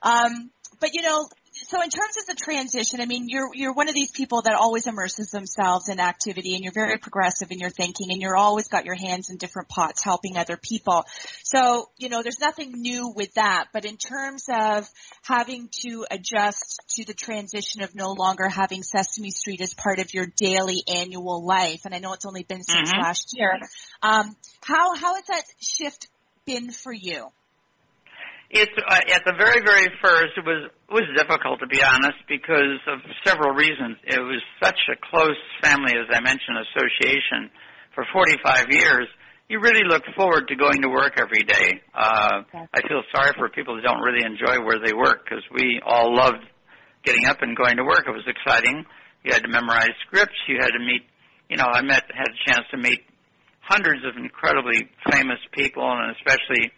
Um, 0.03 0.51
but 0.81 0.95
you 0.95 1.03
know, 1.03 1.29
so 1.71 1.81
in 1.81 1.89
terms 1.89 2.17
of 2.19 2.27
the 2.27 2.35
transition, 2.35 3.01
I 3.01 3.07
mean, 3.07 3.27
you're 3.29 3.51
you're 3.55 3.73
one 3.73 3.89
of 3.89 3.95
these 3.95 4.11
people 4.11 4.43
that 4.43 4.55
always 4.55 4.89
immerses 4.89 5.31
themselves 5.31 5.89
in 5.89 6.01
activity, 6.01 6.57
and 6.57 6.65
you're 6.65 6.73
very 6.73 6.99
progressive 6.99 7.53
in 7.53 7.61
your 7.61 7.71
thinking, 7.71 8.09
and 8.11 8.21
you're 8.21 8.37
always 8.37 8.67
got 8.67 8.85
your 8.85 8.97
hands 8.97 9.31
in 9.31 9.37
different 9.37 9.69
pots 9.69 10.03
helping 10.03 10.37
other 10.37 10.57
people. 10.57 11.05
So 11.45 11.91
you 11.97 12.09
know, 12.09 12.23
there's 12.25 12.41
nothing 12.41 12.73
new 12.75 13.13
with 13.15 13.35
that. 13.35 13.67
But 13.73 13.85
in 13.85 13.99
terms 13.99 14.47
of 14.53 14.89
having 15.23 15.69
to 15.83 16.07
adjust 16.11 16.83
to 16.97 17.05
the 17.05 17.15
transition 17.15 17.83
of 17.83 17.95
no 17.95 18.15
longer 18.19 18.49
having 18.49 18.83
Sesame 18.83 19.31
Street 19.31 19.61
as 19.61 19.73
part 19.73 20.01
of 20.01 20.13
your 20.13 20.27
daily 20.37 20.83
annual 20.93 21.47
life, 21.47 21.83
and 21.85 21.95
I 21.95 22.01
know 22.01 22.15
it's 22.15 22.27
only 22.27 22.43
been 22.43 22.65
since 22.65 22.91
mm-hmm. 22.91 23.01
last 23.01 23.33
year, 23.37 23.61
um, 24.03 24.35
how 24.61 24.97
how 24.97 25.15
has 25.15 25.25
that 25.27 25.45
shift 25.61 26.09
been 26.47 26.73
for 26.73 26.93
you? 26.93 27.29
It's 28.51 28.75
uh, 28.75 29.15
at 29.15 29.23
the 29.23 29.35
very, 29.39 29.63
very 29.63 29.87
first. 30.03 30.35
It 30.35 30.43
was 30.43 30.67
it 30.67 30.93
was 30.93 31.07
difficult 31.15 31.63
to 31.63 31.71
be 31.71 31.79
honest 31.87 32.19
because 32.27 32.83
of 32.91 32.99
several 33.23 33.55
reasons. 33.55 33.95
It 34.03 34.19
was 34.19 34.43
such 34.59 34.79
a 34.91 34.99
close 34.99 35.39
family, 35.63 35.95
as 35.95 36.11
I 36.11 36.19
mentioned, 36.19 36.59
association 36.75 37.51
for 37.95 38.03
45 38.13 38.75
years. 38.75 39.07
You 39.47 39.61
really 39.63 39.87
look 39.87 40.03
forward 40.19 40.47
to 40.49 40.55
going 40.59 40.83
to 40.83 40.91
work 40.91 41.15
every 41.19 41.47
day. 41.47 41.79
Uh. 41.95 42.43
I 42.75 42.83
feel 42.87 43.03
sorry 43.15 43.35
for 43.39 43.49
people 43.51 43.75
who 43.79 43.83
don't 43.83 44.03
really 44.03 44.27
enjoy 44.27 44.63
where 44.67 44.83
they 44.83 44.95
work 44.95 45.23
because 45.25 45.43
we 45.55 45.81
all 45.87 46.15
loved 46.15 46.43
getting 47.05 47.27
up 47.27 47.43
and 47.43 47.57
going 47.57 47.77
to 47.79 47.85
work. 47.85 48.03
It 48.07 48.15
was 48.15 48.27
exciting. 48.27 48.85
You 49.23 49.31
had 49.33 49.43
to 49.43 49.49
memorize 49.49 49.95
scripts. 50.07 50.39
You 50.49 50.59
had 50.59 50.75
to 50.75 50.83
meet. 50.83 51.07
You 51.49 51.57
know, 51.57 51.67
I 51.71 51.83
met 51.83 52.03
had 52.11 52.27
a 52.27 52.39
chance 52.51 52.67
to 52.73 52.79
meet 52.79 53.03
hundreds 53.63 54.03
of 54.03 54.19
incredibly 54.19 54.91
famous 55.11 55.39
people, 55.55 55.87
and 55.87 56.15
especially 56.19 56.75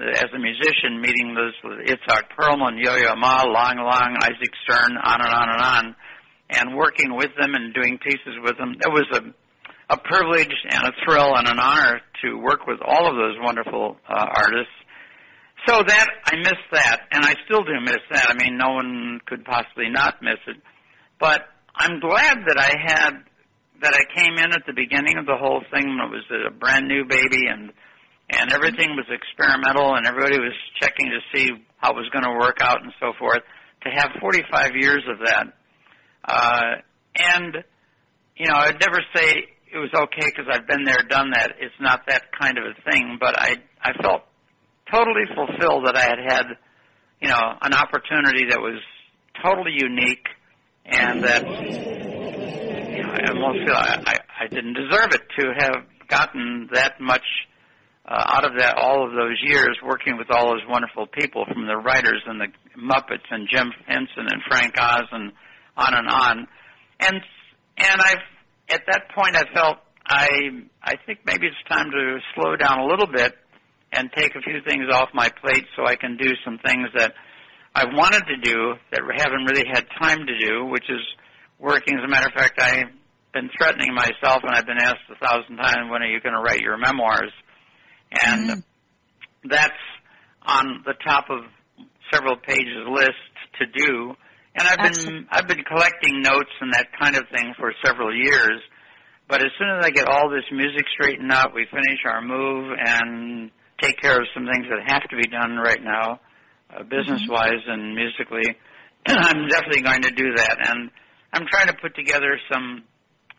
as 0.00 0.30
a 0.34 0.38
musician, 0.38 1.00
meeting 1.00 1.34
those 1.34 1.54
with 1.62 1.86
Itzhak 1.86 2.34
Perlman, 2.36 2.82
Yo-Yo 2.82 3.14
Ma, 3.16 3.44
Lang 3.44 3.78
Lang, 3.78 4.16
Isaac 4.22 4.52
Stern, 4.64 4.96
on 4.98 5.20
and 5.20 5.30
on 5.30 5.48
and 5.48 5.62
on, 5.62 5.96
and 6.50 6.76
working 6.76 7.14
with 7.16 7.30
them 7.38 7.54
and 7.54 7.72
doing 7.72 7.98
pieces 7.98 8.34
with 8.42 8.58
them. 8.58 8.74
It 8.80 8.90
was 8.90 9.06
a 9.12 9.20
a 9.90 9.98
privilege 9.98 10.54
and 10.70 10.82
a 10.84 10.92
thrill 11.04 11.36
and 11.36 11.46
an 11.46 11.58
honor 11.58 12.00
to 12.22 12.38
work 12.40 12.66
with 12.66 12.80
all 12.84 13.06
of 13.06 13.16
those 13.16 13.36
wonderful 13.40 13.96
uh, 14.08 14.26
artists. 14.34 14.72
So 15.68 15.82
that 15.82 16.06
I 16.24 16.36
miss 16.36 16.60
that, 16.72 17.00
and 17.12 17.24
I 17.24 17.34
still 17.44 17.64
do 17.64 17.72
miss 17.82 18.00
that. 18.10 18.28
I 18.28 18.34
mean, 18.42 18.58
no 18.58 18.74
one 18.74 19.20
could 19.26 19.44
possibly 19.44 19.88
not 19.90 20.22
miss 20.22 20.40
it. 20.46 20.56
But 21.18 21.42
I'm 21.74 22.00
glad 22.00 22.38
that 22.48 22.58
I 22.58 22.72
had 22.84 23.12
that 23.80 23.94
I 23.94 24.04
came 24.14 24.34
in 24.38 24.52
at 24.52 24.64
the 24.66 24.72
beginning 24.72 25.18
of 25.18 25.26
the 25.26 25.36
whole 25.36 25.62
thing 25.72 25.84
when 25.88 26.00
it 26.00 26.10
was 26.10 26.24
a 26.30 26.50
brand 26.50 26.86
new 26.86 27.04
baby 27.04 27.48
and 27.48 27.72
and 28.30 28.52
everything 28.52 28.96
was 28.96 29.06
experimental 29.10 29.94
and 29.94 30.06
everybody 30.06 30.38
was 30.38 30.54
checking 30.80 31.06
to 31.06 31.20
see 31.34 31.50
how 31.76 31.92
it 31.92 31.96
was 31.96 32.08
going 32.12 32.24
to 32.24 32.32
work 32.32 32.58
out 32.60 32.82
and 32.82 32.92
so 33.00 33.12
forth. 33.18 33.42
To 33.84 33.90
have 33.90 34.12
45 34.18 34.70
years 34.76 35.04
of 35.08 35.18
that, 35.26 35.46
uh, 36.24 36.80
and 37.16 37.64
you 38.36 38.46
know, 38.46 38.56
I'd 38.56 38.80
never 38.80 38.98
say 39.14 39.44
it 39.72 39.78
was 39.78 39.90
okay 39.94 40.26
because 40.26 40.46
I've 40.50 40.66
been 40.66 40.84
there, 40.84 41.02
done 41.08 41.30
that. 41.32 41.52
It's 41.60 41.74
not 41.80 42.06
that 42.08 42.32
kind 42.40 42.58
of 42.58 42.64
a 42.64 42.90
thing, 42.90 43.18
but 43.20 43.38
I 43.38 43.56
I 43.82 43.92
felt 44.02 44.22
totally 44.90 45.26
fulfilled 45.34 45.86
that 45.86 45.96
I 45.96 46.02
had 46.02 46.18
had, 46.26 46.46
you 47.20 47.28
know, 47.28 47.40
an 47.60 47.74
opportunity 47.74 48.46
that 48.50 48.60
was 48.60 48.80
totally 49.44 49.72
unique, 49.76 50.26
and 50.86 51.24
that 51.24 51.42
you 51.44 53.02
know, 53.02 53.10
I 53.10 53.30
almost 53.30 53.66
feel 53.66 53.76
I, 53.76 54.02
I 54.06 54.16
I 54.44 54.46
didn't 54.48 54.74
deserve 54.74 55.12
it 55.12 55.22
to 55.40 55.52
have 55.58 55.84
gotten 56.08 56.68
that 56.72 57.00
much 57.00 57.24
uh, 58.06 58.36
out 58.36 58.44
of 58.44 58.52
that 58.58 58.76
all 58.76 59.06
of 59.06 59.12
those 59.12 59.40
years 59.42 59.78
working 59.82 60.18
with 60.18 60.30
all 60.30 60.50
those 60.50 60.64
wonderful 60.68 61.06
people 61.06 61.44
from 61.50 61.66
the 61.66 61.76
writers 61.76 62.22
and 62.26 62.40
the 62.40 62.48
Muppets 62.78 63.24
and 63.30 63.48
Jim 63.50 63.72
Henson 63.86 64.28
and 64.28 64.42
Frank 64.48 64.74
Oz 64.78 65.08
and 65.10 65.32
on 65.76 65.94
and 65.94 66.08
on. 66.08 66.46
And 67.00 67.16
and 67.78 68.00
I 68.00 68.14
at 68.70 68.82
that 68.86 69.08
point 69.14 69.36
I 69.36 69.44
felt 69.54 69.78
I 70.06 70.28
I 70.82 70.94
think 71.06 71.20
maybe 71.24 71.46
it's 71.46 71.68
time 71.68 71.90
to 71.90 72.18
slow 72.34 72.56
down 72.56 72.78
a 72.80 72.86
little 72.86 73.08
bit 73.10 73.34
and 73.92 74.10
take 74.14 74.34
a 74.34 74.42
few 74.42 74.60
things 74.66 74.84
off 74.92 75.08
my 75.14 75.30
plate 75.40 75.64
so 75.76 75.86
I 75.86 75.96
can 75.96 76.16
do 76.16 76.30
some 76.44 76.58
things 76.64 76.88
that 76.96 77.12
I 77.74 77.86
wanted 77.86 78.22
to 78.26 78.36
do 78.38 78.74
that 78.90 79.00
haven't 79.02 79.46
really 79.50 79.66
had 79.72 79.86
time 79.98 80.26
to 80.26 80.38
do, 80.38 80.66
which 80.66 80.84
is 80.88 81.02
working. 81.58 81.98
As 81.98 82.04
a 82.04 82.08
matter 82.08 82.26
of 82.26 82.34
fact, 82.34 82.60
I've 82.60 82.90
been 83.32 83.50
threatening 83.58 83.94
myself, 83.94 84.42
and 84.42 84.54
I've 84.54 84.66
been 84.66 84.78
asked 84.78 85.10
a 85.10 85.18
thousand 85.18 85.56
times, 85.56 85.90
when 85.90 86.02
are 86.02 86.10
you 86.10 86.20
going 86.20 86.34
to 86.34 86.42
write 86.42 86.60
your 86.60 86.78
memoirs? 86.78 87.32
And 88.22 88.50
mm-hmm. 88.50 89.48
that's 89.48 89.72
on 90.46 90.84
the 90.84 90.94
top 91.04 91.26
of 91.30 91.44
several 92.12 92.36
pages 92.36 92.86
list 92.90 93.32
to 93.58 93.66
do. 93.66 94.14
And 94.54 94.68
I've 94.68 94.78
been 94.78 95.26
I've 95.30 95.48
been 95.48 95.64
collecting 95.66 96.22
notes 96.22 96.52
and 96.60 96.72
that 96.74 96.86
kind 97.00 97.16
of 97.16 97.24
thing 97.34 97.54
for 97.58 97.72
several 97.84 98.14
years. 98.14 98.60
But 99.28 99.40
as 99.40 99.50
soon 99.58 99.70
as 99.78 99.84
I 99.84 99.90
get 99.90 100.06
all 100.06 100.28
this 100.30 100.44
music 100.52 100.84
straightened 100.94 101.32
out, 101.32 101.54
we 101.54 101.66
finish 101.70 101.98
our 102.06 102.20
move 102.20 102.76
and 102.78 103.50
take 103.80 104.00
care 104.00 104.20
of 104.20 104.26
some 104.34 104.44
things 104.44 104.66
that 104.68 104.84
have 104.86 105.02
to 105.08 105.16
be 105.16 105.26
done 105.26 105.56
right 105.56 105.82
now, 105.82 106.20
uh, 106.70 106.82
business-wise 106.84 107.64
and 107.66 107.96
musically. 107.96 108.54
I'm 109.06 109.48
definitely 109.48 109.82
going 109.82 110.02
to 110.02 110.10
do 110.10 110.34
that, 110.36 110.56
and 110.68 110.90
I'm 111.32 111.46
trying 111.50 111.68
to 111.68 111.76
put 111.80 111.96
together 111.96 112.38
some 112.52 112.84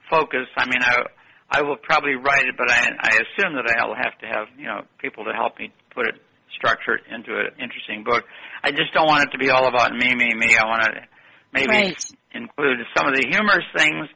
focus. 0.09 0.47
I 0.57 0.65
mean, 0.65 0.81
I 0.81 1.05
I 1.49 1.61
will 1.61 1.77
probably 1.77 2.15
write 2.15 2.45
it, 2.45 2.55
but 2.57 2.71
I, 2.71 2.89
I 2.99 3.09
assume 3.21 3.55
that 3.55 3.69
I'll 3.77 3.95
have 3.95 4.17
to 4.19 4.27
have 4.27 4.47
you 4.57 4.65
know 4.65 4.81
people 4.99 5.25
to 5.25 5.33
help 5.33 5.57
me 5.59 5.71
put 5.93 6.07
it 6.07 6.15
structure 6.55 6.95
it 6.95 7.03
into 7.11 7.31
an 7.37 7.51
interesting 7.61 8.03
book. 8.03 8.23
I 8.63 8.71
just 8.71 8.93
don't 8.93 9.07
want 9.07 9.27
it 9.27 9.31
to 9.31 9.37
be 9.37 9.49
all 9.49 9.67
about 9.67 9.91
me, 9.91 10.15
me, 10.15 10.33
me. 10.33 10.55
I 10.55 10.65
want 10.65 10.83
to 10.83 10.91
maybe 11.53 11.67
right. 11.67 12.05
include 12.33 12.79
some 12.95 13.07
of 13.07 13.13
the 13.13 13.27
humorous 13.29 13.65
things, 13.77 14.07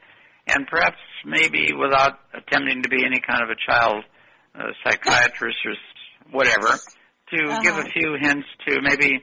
and 0.48 0.66
perhaps 0.66 0.98
maybe 1.24 1.72
without 1.76 2.18
attempting 2.34 2.82
to 2.82 2.88
be 2.88 3.04
any 3.04 3.20
kind 3.20 3.42
of 3.42 3.50
a 3.50 3.58
child 3.60 4.04
uh, 4.54 4.72
psychiatrist 4.82 5.58
or 5.66 5.74
whatever, 6.32 6.68
to 7.30 7.38
uh-huh. 7.44 7.60
give 7.62 7.76
a 7.76 7.84
few 7.84 8.16
hints 8.20 8.46
to 8.66 8.80
maybe 8.82 9.22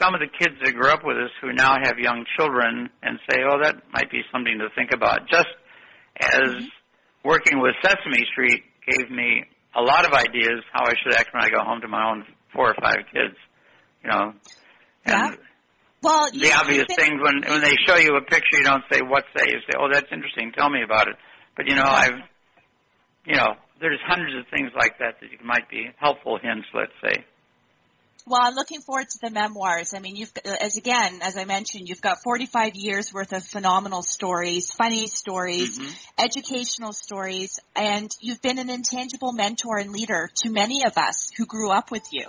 some 0.00 0.14
of 0.14 0.20
the 0.20 0.28
kids 0.38 0.54
that 0.62 0.72
grew 0.72 0.90
up 0.90 1.04
with 1.04 1.16
us 1.16 1.30
who 1.40 1.52
now 1.52 1.76
have 1.82 1.98
young 1.98 2.24
children 2.36 2.88
and 3.02 3.18
say, 3.30 3.38
oh, 3.48 3.62
that 3.62 3.76
might 3.92 4.10
be 4.10 4.20
something 4.32 4.58
to 4.58 4.68
think 4.74 4.92
about. 4.92 5.28
Just 5.28 5.48
as 6.20 6.50
mm-hmm 6.50 6.66
working 7.24 7.60
with 7.60 7.74
Sesame 7.82 8.24
Street 8.32 8.62
gave 8.86 9.10
me 9.10 9.44
a 9.74 9.82
lot 9.82 10.06
of 10.06 10.12
ideas 10.12 10.62
how 10.72 10.84
I 10.84 10.94
should 11.02 11.14
act 11.14 11.30
when 11.32 11.42
I 11.42 11.50
go 11.50 11.62
home 11.62 11.80
to 11.82 11.88
my 11.88 12.10
own 12.10 12.24
four 12.52 12.70
or 12.70 12.76
five 12.80 13.06
kids. 13.12 13.36
You 14.02 14.10
know, 14.10 14.32
and 15.04 15.16
yeah. 15.16 15.30
Well, 16.02 16.30
the 16.32 16.52
obvious 16.52 16.86
been... 16.88 16.96
things 16.96 17.20
when 17.22 17.42
when 17.46 17.60
they 17.60 17.76
show 17.86 17.96
you 17.96 18.16
a 18.16 18.22
picture, 18.22 18.58
you 18.58 18.64
don't 18.64 18.84
say 18.90 19.00
what 19.02 19.24
say. 19.36 19.44
You 19.48 19.60
say, 19.70 19.76
"Oh, 19.78 19.88
that's 19.92 20.08
interesting. 20.10 20.52
Tell 20.56 20.70
me 20.70 20.82
about 20.82 21.08
it." 21.08 21.16
But 21.56 21.68
you 21.68 21.74
know, 21.74 21.84
I've 21.84 22.16
you 23.26 23.36
know 23.36 23.54
there's 23.80 24.00
hundreds 24.06 24.34
of 24.36 24.50
things 24.50 24.70
like 24.74 24.98
that 24.98 25.20
that 25.20 25.30
you 25.30 25.38
might 25.44 25.68
be 25.68 25.88
helpful 25.98 26.38
hints, 26.42 26.68
let's 26.74 26.92
say. 27.04 27.24
Well, 28.26 28.40
I'm 28.42 28.54
looking 28.54 28.80
forward 28.80 29.08
to 29.08 29.18
the 29.22 29.30
memoirs. 29.30 29.92
I 29.94 29.98
mean, 29.98 30.14
you've, 30.14 30.32
as 30.44 30.76
again, 30.76 31.20
as 31.22 31.36
I 31.36 31.44
mentioned, 31.44 31.88
you've 31.88 32.00
got 32.00 32.22
45 32.22 32.74
years 32.74 33.12
worth 33.12 33.32
of 33.32 33.44
phenomenal 33.44 34.02
stories, 34.02 34.70
funny 34.70 35.06
stories, 35.06 35.78
Mhm. 35.78 35.94
educational 36.18 36.92
stories, 36.92 37.58
and 37.74 38.10
you've 38.20 38.42
been 38.42 38.58
an 38.58 38.70
intangible 38.70 39.32
mentor 39.32 39.78
and 39.78 39.90
leader 39.90 40.30
to 40.42 40.50
many 40.50 40.84
of 40.84 40.96
us 40.96 41.30
who 41.36 41.46
grew 41.46 41.70
up 41.70 41.90
with 41.90 42.04
you. 42.12 42.26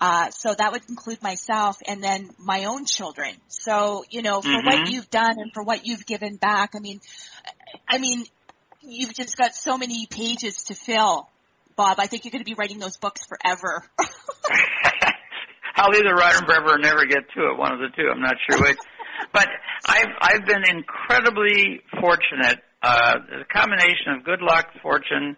Uh, 0.00 0.30
so 0.30 0.54
that 0.54 0.72
would 0.72 0.88
include 0.88 1.22
myself 1.22 1.76
and 1.86 2.02
then 2.02 2.30
my 2.38 2.64
own 2.64 2.84
children. 2.84 3.34
So, 3.48 4.04
you 4.10 4.22
know, 4.22 4.40
for 4.40 4.62
what 4.62 4.78
Mhm. 4.78 4.92
you've 4.92 5.10
done 5.10 5.38
and 5.38 5.52
for 5.52 5.62
what 5.62 5.86
you've 5.86 6.06
given 6.06 6.36
back, 6.36 6.74
I 6.74 6.78
mean, 6.78 7.00
I 7.88 7.98
mean, 7.98 8.24
you've 8.80 9.14
just 9.14 9.36
got 9.36 9.54
so 9.54 9.76
many 9.76 10.06
pages 10.06 10.64
to 10.64 10.74
fill. 10.74 11.28
Bob, 11.76 11.98
I 12.00 12.06
think 12.06 12.24
you're 12.24 12.32
going 12.32 12.44
to 12.44 12.50
be 12.50 12.54
writing 12.54 12.78
those 12.78 12.96
books 12.96 13.24
forever. 13.26 13.84
I'll 15.78 15.94
either 15.94 16.14
write 16.14 16.34
them 16.34 16.44
forever 16.44 16.74
or 16.74 16.78
never 16.78 17.06
get 17.06 17.22
to 17.34 17.40
it. 17.50 17.58
One 17.58 17.72
of 17.72 17.78
the 17.78 17.88
two. 17.94 18.10
I'm 18.10 18.20
not 18.20 18.34
sure 18.50 18.60
which. 18.60 18.76
but 19.32 19.48
I've 19.86 20.12
I've 20.20 20.44
been 20.46 20.64
incredibly 20.68 21.80
fortunate. 22.00 22.60
Uh, 22.82 23.42
a 23.42 23.44
combination 23.52 24.18
of 24.18 24.24
good 24.24 24.42
luck, 24.42 24.66
fortune, 24.82 25.36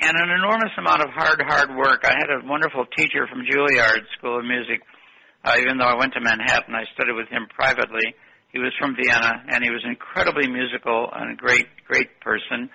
and 0.00 0.14
an 0.16 0.30
enormous 0.30 0.74
amount 0.78 1.02
of 1.02 1.10
hard, 1.10 1.40
hard 1.42 1.76
work. 1.76 2.02
I 2.04 2.14
had 2.18 2.30
a 2.30 2.46
wonderful 2.46 2.86
teacher 2.96 3.26
from 3.30 3.42
Juilliard 3.46 4.02
School 4.18 4.38
of 4.38 4.44
Music. 4.44 4.80
Uh, 5.44 5.54
even 5.58 5.78
though 5.78 5.86
I 5.86 5.94
went 5.96 6.12
to 6.14 6.20
Manhattan, 6.20 6.74
I 6.74 6.84
studied 6.94 7.14
with 7.14 7.28
him 7.28 7.46
privately. 7.54 8.14
He 8.52 8.58
was 8.58 8.72
from 8.78 8.96
Vienna, 8.96 9.44
and 9.48 9.62
he 9.62 9.70
was 9.70 9.82
incredibly 9.86 10.50
musical 10.50 11.08
and 11.14 11.32
a 11.32 11.36
great, 11.36 11.66
great 11.86 12.20
person. 12.20 12.68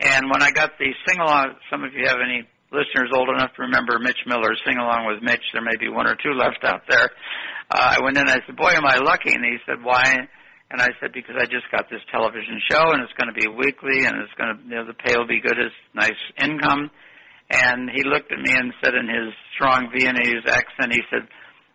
And 0.00 0.28
when 0.30 0.42
I 0.42 0.50
got 0.52 0.76
the 0.78 0.92
sing 1.08 1.18
along, 1.18 1.56
some 1.70 1.82
of 1.82 1.94
you 1.94 2.06
have 2.06 2.18
any 2.22 2.46
listeners 2.76 3.10
old 3.16 3.32
enough 3.32 3.56
to 3.56 3.64
remember 3.64 3.98
Mitch 3.98 4.20
Miller, 4.28 4.52
Sing 4.64 4.76
Along 4.76 5.08
with 5.08 5.24
Mitch, 5.24 5.42
there 5.52 5.64
may 5.64 5.80
be 5.80 5.88
one 5.88 6.06
or 6.06 6.16
two 6.20 6.36
left 6.36 6.60
out 6.62 6.84
there. 6.88 7.08
Uh, 7.72 7.96
I 7.96 8.04
went 8.04 8.20
in 8.20 8.28
and 8.28 8.30
I 8.30 8.44
said, 8.44 8.56
boy, 8.56 8.76
am 8.76 8.84
I 8.84 9.00
lucky. 9.00 9.32
And 9.32 9.44
he 9.44 9.56
said, 9.64 9.80
why? 9.82 10.04
And 10.70 10.78
I 10.82 10.92
said, 11.00 11.16
because 11.16 11.34
I 11.40 11.46
just 11.48 11.70
got 11.72 11.88
this 11.88 12.02
television 12.12 12.60
show 12.68 12.92
and 12.92 13.00
it's 13.00 13.16
going 13.16 13.32
to 13.32 13.38
be 13.38 13.48
weekly 13.48 14.04
and 14.04 14.20
it's 14.20 14.34
going 14.36 14.52
to, 14.52 14.58
you 14.62 14.76
know, 14.76 14.86
the 14.86 14.98
pay 14.98 15.16
will 15.16 15.26
be 15.26 15.40
good, 15.40 15.56
it's 15.56 15.74
nice 15.94 16.20
income. 16.36 16.90
And 17.48 17.88
he 17.88 18.02
looked 18.02 18.32
at 18.32 18.42
me 18.42 18.52
and 18.52 18.74
said 18.82 18.94
in 18.94 19.06
his 19.06 19.32
strong 19.54 19.88
Viennese 19.94 20.44
accent, 20.44 20.92
he 20.92 21.02
said, 21.08 21.30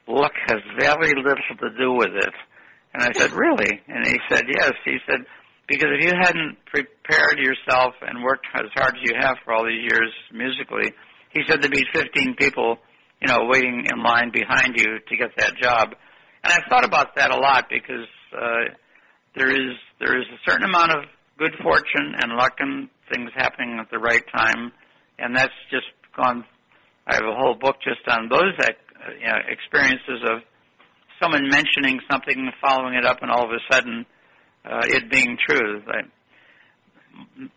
luck 0.08 0.36
has 0.48 0.60
very 0.78 1.16
little 1.16 1.56
to 1.60 1.70
do 1.80 1.96
with 1.96 2.12
it. 2.12 2.36
And 2.94 3.04
I 3.04 3.12
said, 3.16 3.32
really? 3.32 3.80
And 3.88 4.06
he 4.06 4.20
said, 4.28 4.44
yes. 4.52 4.74
He 4.84 4.98
said, 5.08 5.24
because 5.72 5.88
if 5.96 6.04
you 6.04 6.12
hadn't 6.12 6.60
prepared 6.68 7.40
yourself 7.40 7.96
and 8.02 8.22
worked 8.22 8.46
as 8.54 8.68
hard 8.76 8.92
as 8.92 9.02
you 9.08 9.16
have 9.18 9.38
for 9.46 9.54
all 9.54 9.64
these 9.64 9.88
years 9.88 10.12
musically, 10.34 10.92
he 11.32 11.44
said 11.48 11.62
there'd 11.62 11.72
be 11.72 11.88
15 11.94 12.36
people, 12.36 12.76
you 13.22 13.30
know, 13.30 13.48
waiting 13.48 13.88
in 13.88 14.04
line 14.04 14.32
behind 14.34 14.76
you 14.76 15.00
to 15.00 15.16
get 15.16 15.32
that 15.38 15.56
job. 15.56 15.96
And 16.44 16.52
I've 16.52 16.68
thought 16.70 16.84
about 16.84 17.16
that 17.16 17.32
a 17.32 17.40
lot 17.40 17.68
because 17.70 18.10
uh, 18.36 18.76
there 19.38 19.48
is 19.48 19.78
there 20.00 20.20
is 20.20 20.28
a 20.28 20.40
certain 20.50 20.66
amount 20.68 20.92
of 20.92 21.06
good 21.40 21.56
fortune 21.64 22.20
and 22.20 22.34
luck 22.36 22.60
and 22.60 22.90
things 23.14 23.32
happening 23.34 23.80
at 23.80 23.90
the 23.92 24.00
right 24.00 24.24
time, 24.36 24.74
and 25.20 25.34
that's 25.34 25.56
just 25.72 25.88
gone. 26.18 26.44
I 27.08 27.16
have 27.16 27.24
a 27.24 27.36
whole 27.36 27.56
book 27.56 27.78
just 27.82 28.04
on 28.10 28.28
those 28.28 28.60
uh, 28.60 28.68
you 29.20 29.26
know, 29.26 29.40
experiences 29.48 30.20
of 30.28 30.44
someone 31.22 31.48
mentioning 31.48 32.02
something 32.12 32.52
following 32.60 32.96
it 32.96 33.06
up, 33.06 33.20
and 33.22 33.32
all 33.32 33.46
of 33.46 33.52
a 33.52 33.74
sudden 33.74 34.06
uh, 34.66 34.86
it 34.86 35.10
being 35.10 35.38
true. 35.48 35.82
I, 35.88 36.02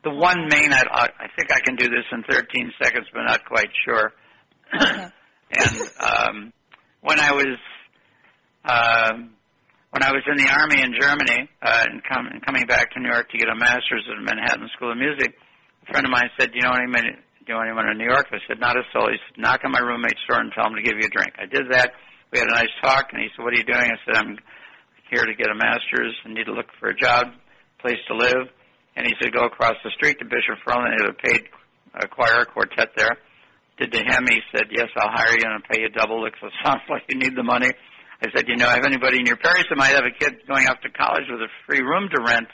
the 0.02 0.10
one 0.10 0.48
main, 0.48 0.72
I, 0.72 0.82
I 0.90 1.26
think 1.36 1.52
I 1.52 1.60
can 1.60 1.76
do 1.76 1.88
this 1.88 2.04
in 2.12 2.22
13 2.28 2.72
seconds, 2.82 3.06
but 3.12 3.22
not 3.24 3.44
quite 3.44 3.70
sure. 3.84 4.12
Okay. 4.74 5.08
and 5.58 5.80
um, 6.00 6.52
when 7.02 7.20
I 7.20 7.32
was 7.32 7.58
um, 8.64 9.30
when 9.92 10.02
I 10.02 10.10
was 10.10 10.26
in 10.26 10.34
the 10.40 10.50
army 10.50 10.82
in 10.82 10.90
Germany 10.98 11.46
uh, 11.62 11.86
and, 11.86 12.02
com- 12.02 12.26
and 12.26 12.42
coming 12.42 12.66
back 12.66 12.90
to 12.92 12.98
New 12.98 13.12
York 13.12 13.30
to 13.30 13.38
get 13.38 13.46
a 13.46 13.54
master's 13.54 14.02
at 14.10 14.18
Manhattan 14.24 14.66
School 14.74 14.90
of 14.90 14.98
Music, 14.98 15.30
a 15.30 15.92
friend 15.92 16.02
of 16.02 16.10
mine 16.10 16.26
said, 16.34 16.50
"Do 16.50 16.58
you 16.58 16.66
know 16.66 16.74
anyone? 16.74 17.04
Do 17.04 17.46
you 17.46 17.54
know 17.54 17.62
anyone 17.62 17.86
in 17.92 17.98
New 18.00 18.08
York?" 18.08 18.26
I 18.32 18.42
said, 18.48 18.58
"Not 18.58 18.74
a 18.74 18.82
soul." 18.90 19.06
He 19.12 19.20
said, 19.20 19.38
"Knock 19.38 19.62
on 19.62 19.70
my 19.70 19.84
roommate's 19.84 20.18
door 20.26 20.40
and 20.40 20.50
tell 20.50 20.66
him 20.66 20.74
to 20.74 20.82
give 20.82 20.98
you 20.98 21.06
a 21.06 21.14
drink." 21.14 21.38
I 21.38 21.46
did 21.46 21.70
that. 21.70 21.94
We 22.32 22.40
had 22.40 22.48
a 22.48 22.56
nice 22.58 22.74
talk, 22.82 23.12
and 23.12 23.22
he 23.22 23.28
said, 23.36 23.44
"What 23.44 23.54
are 23.54 23.60
you 23.60 23.68
doing?" 23.68 23.86
I 23.86 23.98
said, 24.02 24.16
"I'm 24.18 24.34
here 25.10 25.24
to 25.24 25.34
get 25.34 25.50
a 25.50 25.54
master's 25.54 26.14
and 26.24 26.34
need 26.34 26.46
to 26.46 26.52
look 26.52 26.68
for 26.80 26.88
a 26.88 26.96
job, 26.96 27.28
place 27.80 28.00
to 28.08 28.14
live." 28.16 28.48
And 28.96 29.06
he 29.06 29.14
said, 29.20 29.32
"Go 29.32 29.44
across 29.44 29.74
the 29.82 29.90
street 29.90 30.18
to 30.18 30.24
Bishop 30.24 30.58
Furlan. 30.66 30.90
They 30.90 31.04
have 31.04 31.14
a 31.14 31.20
paid 31.20 31.42
uh, 31.94 32.06
choir 32.08 32.44
quartet 32.44 32.90
there." 32.96 33.18
Did 33.78 33.90
to 33.92 33.98
him, 33.98 34.26
he 34.28 34.40
said, 34.54 34.70
"Yes, 34.70 34.88
I'll 34.96 35.10
hire 35.10 35.34
you 35.34 35.42
and 35.42 35.54
I'll 35.54 35.68
pay 35.68 35.82
you 35.82 35.88
double 35.90 36.24
it 36.26 36.34
sounds 36.64 36.82
like 36.88 37.02
you 37.08 37.18
need 37.18 37.36
the 37.36 37.42
money." 37.42 37.70
I 38.22 38.26
said, 38.34 38.48
"You 38.48 38.56
know, 38.56 38.68
I 38.68 38.74
have 38.74 38.86
anybody 38.86 39.18
in 39.18 39.26
your 39.26 39.36
parish 39.36 39.66
that 39.68 39.76
might 39.76 39.94
have 39.94 40.06
a 40.06 40.14
kid 40.14 40.46
going 40.46 40.66
off 40.68 40.80
to 40.82 40.90
college 40.90 41.26
with 41.28 41.40
a 41.40 41.50
free 41.66 41.82
room 41.82 42.08
to 42.14 42.22
rent, 42.22 42.48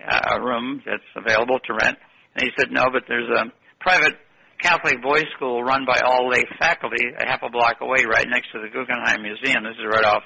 uh, 0.00 0.38
a 0.38 0.40
room 0.40 0.82
that's 0.84 1.04
available 1.14 1.58
to 1.60 1.72
rent?" 1.74 1.98
And 2.34 2.42
he 2.42 2.50
said, 2.58 2.72
"No, 2.72 2.86
but 2.90 3.04
there's 3.06 3.28
a 3.28 3.52
private 3.80 4.16
Catholic 4.64 5.02
boys' 5.02 5.28
school 5.36 5.62
run 5.62 5.84
by 5.84 6.00
all 6.00 6.28
lay 6.28 6.42
faculty 6.58 7.04
a 7.18 7.28
half 7.28 7.42
a 7.42 7.50
block 7.50 7.80
away, 7.80 8.04
right 8.08 8.26
next 8.28 8.50
to 8.52 8.60
the 8.60 8.72
Guggenheim 8.72 9.20
Museum. 9.20 9.64
This 9.64 9.76
is 9.76 9.84
right 9.84 10.04
off 10.04 10.22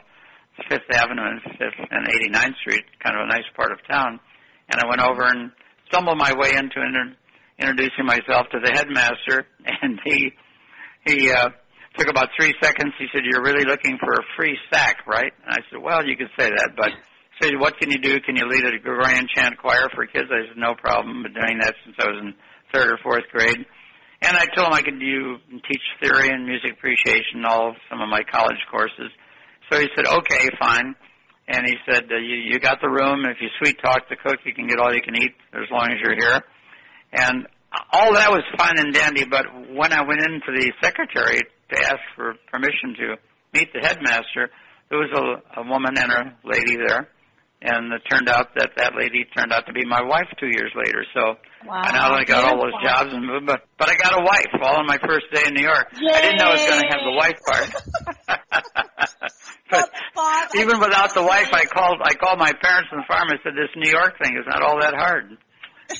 Fifth 0.68 0.90
Avenue 0.92 1.22
and 1.22 1.40
Fifth 1.58 1.80
and 1.90 2.06
89th 2.06 2.56
Street, 2.60 2.84
kind 3.02 3.16
of 3.16 3.24
a 3.24 3.28
nice 3.28 3.48
part 3.56 3.72
of 3.72 3.78
town." 3.86 4.20
And 4.70 4.80
I 4.80 4.88
went 4.88 5.00
over 5.00 5.22
and 5.24 5.52
stumbled 5.88 6.18
my 6.18 6.32
way 6.36 6.50
into 6.50 6.82
inter- 6.82 7.16
introducing 7.58 8.04
myself 8.04 8.46
to 8.52 8.58
the 8.62 8.72
headmaster, 8.72 9.46
and 9.82 10.00
he 10.04 10.32
he 11.06 11.30
uh, 11.30 11.50
took 11.96 12.08
about 12.08 12.30
three 12.38 12.54
seconds. 12.62 12.92
He 12.98 13.06
said, 13.12 13.22
"You're 13.24 13.42
really 13.42 13.64
looking 13.64 13.98
for 13.98 14.12
a 14.12 14.24
free 14.36 14.58
sack, 14.72 15.06
right?" 15.06 15.32
And 15.44 15.52
I 15.52 15.60
said, 15.70 15.80
"Well, 15.82 16.04
you 16.06 16.16
could 16.16 16.30
say 16.38 16.48
that, 16.50 16.70
but." 16.76 16.90
He 17.40 17.46
said, 17.46 17.60
"What 17.60 17.78
can 17.78 17.88
you 17.88 17.98
do? 17.98 18.18
Can 18.18 18.34
you 18.34 18.48
lead 18.48 18.64
a 18.66 18.78
Gregorian 18.80 19.28
chant 19.32 19.58
choir 19.58 19.86
for 19.94 20.06
kids?" 20.06 20.26
I 20.26 20.48
said, 20.48 20.58
"No 20.58 20.74
problem. 20.74 21.22
Been 21.22 21.34
doing 21.34 21.58
that 21.60 21.74
since 21.84 21.94
I 22.00 22.10
was 22.10 22.18
in 22.20 22.34
third 22.74 22.90
or 22.90 22.98
fourth 23.00 23.30
grade." 23.30 23.64
And 24.20 24.36
I 24.36 24.46
told 24.50 24.68
him 24.68 24.74
I 24.74 24.82
could 24.82 24.98
do 24.98 25.38
teach 25.70 25.84
theory 26.02 26.28
and 26.28 26.44
music 26.44 26.72
appreciation, 26.72 27.46
all 27.46 27.76
some 27.88 28.00
of 28.00 28.08
my 28.08 28.22
college 28.26 28.58
courses. 28.70 29.14
So 29.70 29.78
he 29.78 29.88
said, 29.96 30.06
"Okay, 30.06 30.48
fine." 30.60 30.94
And 31.48 31.64
he 31.64 31.76
said, 31.88 32.04
uh, 32.12 32.20
you, 32.20 32.36
you 32.44 32.60
got 32.60 32.78
the 32.82 32.90
room. 32.90 33.24
If 33.24 33.40
you 33.40 33.48
sweet 33.56 33.80
talk 33.80 34.04
the 34.10 34.16
cook, 34.16 34.36
you 34.44 34.52
can 34.52 34.68
get 34.68 34.78
all 34.78 34.92
you 34.92 35.00
can 35.00 35.16
eat 35.16 35.32
as 35.54 35.64
long 35.72 35.88
as 35.88 35.96
you're 36.04 36.14
here. 36.14 36.44
And 37.12 37.48
all 37.90 38.12
that 38.12 38.30
was 38.30 38.44
fine 38.58 38.76
and 38.76 38.92
dandy, 38.92 39.24
but 39.24 39.46
when 39.72 39.92
I 39.92 40.04
went 40.04 40.20
into 40.20 40.52
the 40.52 40.72
secretary 40.82 41.40
to 41.40 41.76
ask 41.88 42.00
for 42.16 42.34
permission 42.52 42.96
to 43.00 43.16
meet 43.54 43.72
the 43.72 43.80
headmaster, 43.80 44.52
there 44.90 44.98
was 44.98 45.12
a, 45.16 45.60
a 45.60 45.64
woman 45.64 45.96
and 45.96 46.12
a 46.12 46.36
lady 46.44 46.76
there. 46.76 47.08
And 47.62 47.92
it 47.92 48.02
turned 48.12 48.28
out 48.28 48.54
that 48.56 48.76
that 48.76 48.92
lady 48.94 49.24
turned 49.36 49.52
out 49.52 49.64
to 49.66 49.72
be 49.72 49.84
my 49.84 50.02
wife 50.04 50.28
two 50.38 50.52
years 50.52 50.72
later. 50.76 51.04
So 51.14 51.40
Wow. 51.66 51.74
I 51.82 51.92
not 51.92 52.12
only 52.12 52.24
got 52.24 52.44
all 52.44 52.60
those 52.62 52.80
jobs 52.82 53.12
and 53.12 53.26
moved, 53.26 53.46
but, 53.46 53.62
but 53.78 53.88
I 53.88 53.96
got 53.96 54.14
a 54.20 54.22
wife 54.24 54.46
all 54.62 54.76
on 54.78 54.86
my 54.86 54.98
first 54.98 55.26
day 55.32 55.42
in 55.46 55.54
New 55.54 55.62
York. 55.64 55.88
I 55.92 56.20
didn't 56.22 56.38
know 56.38 56.46
I 56.46 56.52
was 56.52 56.66
going 56.66 56.80
to 56.80 56.88
have 56.88 57.02
the 57.04 57.16
wife 57.18 57.38
part. 57.44 57.68
but 59.70 59.90
Bob, 60.14 60.48
I- 60.54 60.58
even 60.60 60.78
without 60.80 61.14
the 61.14 61.22
wife, 61.22 61.48
I 61.52 61.64
called. 61.64 61.98
I 62.02 62.14
called 62.14 62.38
my 62.38 62.52
parents 62.62 62.88
on 62.92 62.98
the 62.98 63.04
farm 63.08 63.28
and 63.30 63.38
said, 63.42 63.52
"This 63.54 63.70
New 63.76 63.90
York 63.90 64.18
thing 64.22 64.36
is 64.36 64.46
not 64.46 64.62
all 64.62 64.80
that 64.80 64.94
hard." 64.94 65.36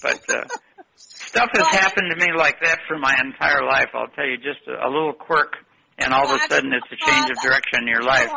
But 0.02 0.20
uh, 0.30 0.44
stuff 0.96 1.50
has 1.54 1.66
happened 1.68 2.10
to 2.10 2.16
me 2.16 2.32
like 2.36 2.60
that 2.62 2.80
for 2.88 2.98
my 2.98 3.16
entire 3.18 3.64
life. 3.66 3.88
I'll 3.94 4.08
tell 4.14 4.26
you, 4.26 4.36
just 4.36 4.66
a, 4.68 4.86
a 4.86 4.88
little 4.88 5.12
quirk, 5.12 5.54
and 5.98 6.12
all 6.12 6.24
of 6.24 6.30
a 6.30 6.38
sudden, 6.48 6.72
it's 6.72 6.86
a 6.92 6.96
change 6.96 7.30
of 7.30 7.36
direction 7.42 7.80
in 7.82 7.88
your 7.88 8.02
You 8.02 8.06
know 8.06 8.12
life. 8.12 8.30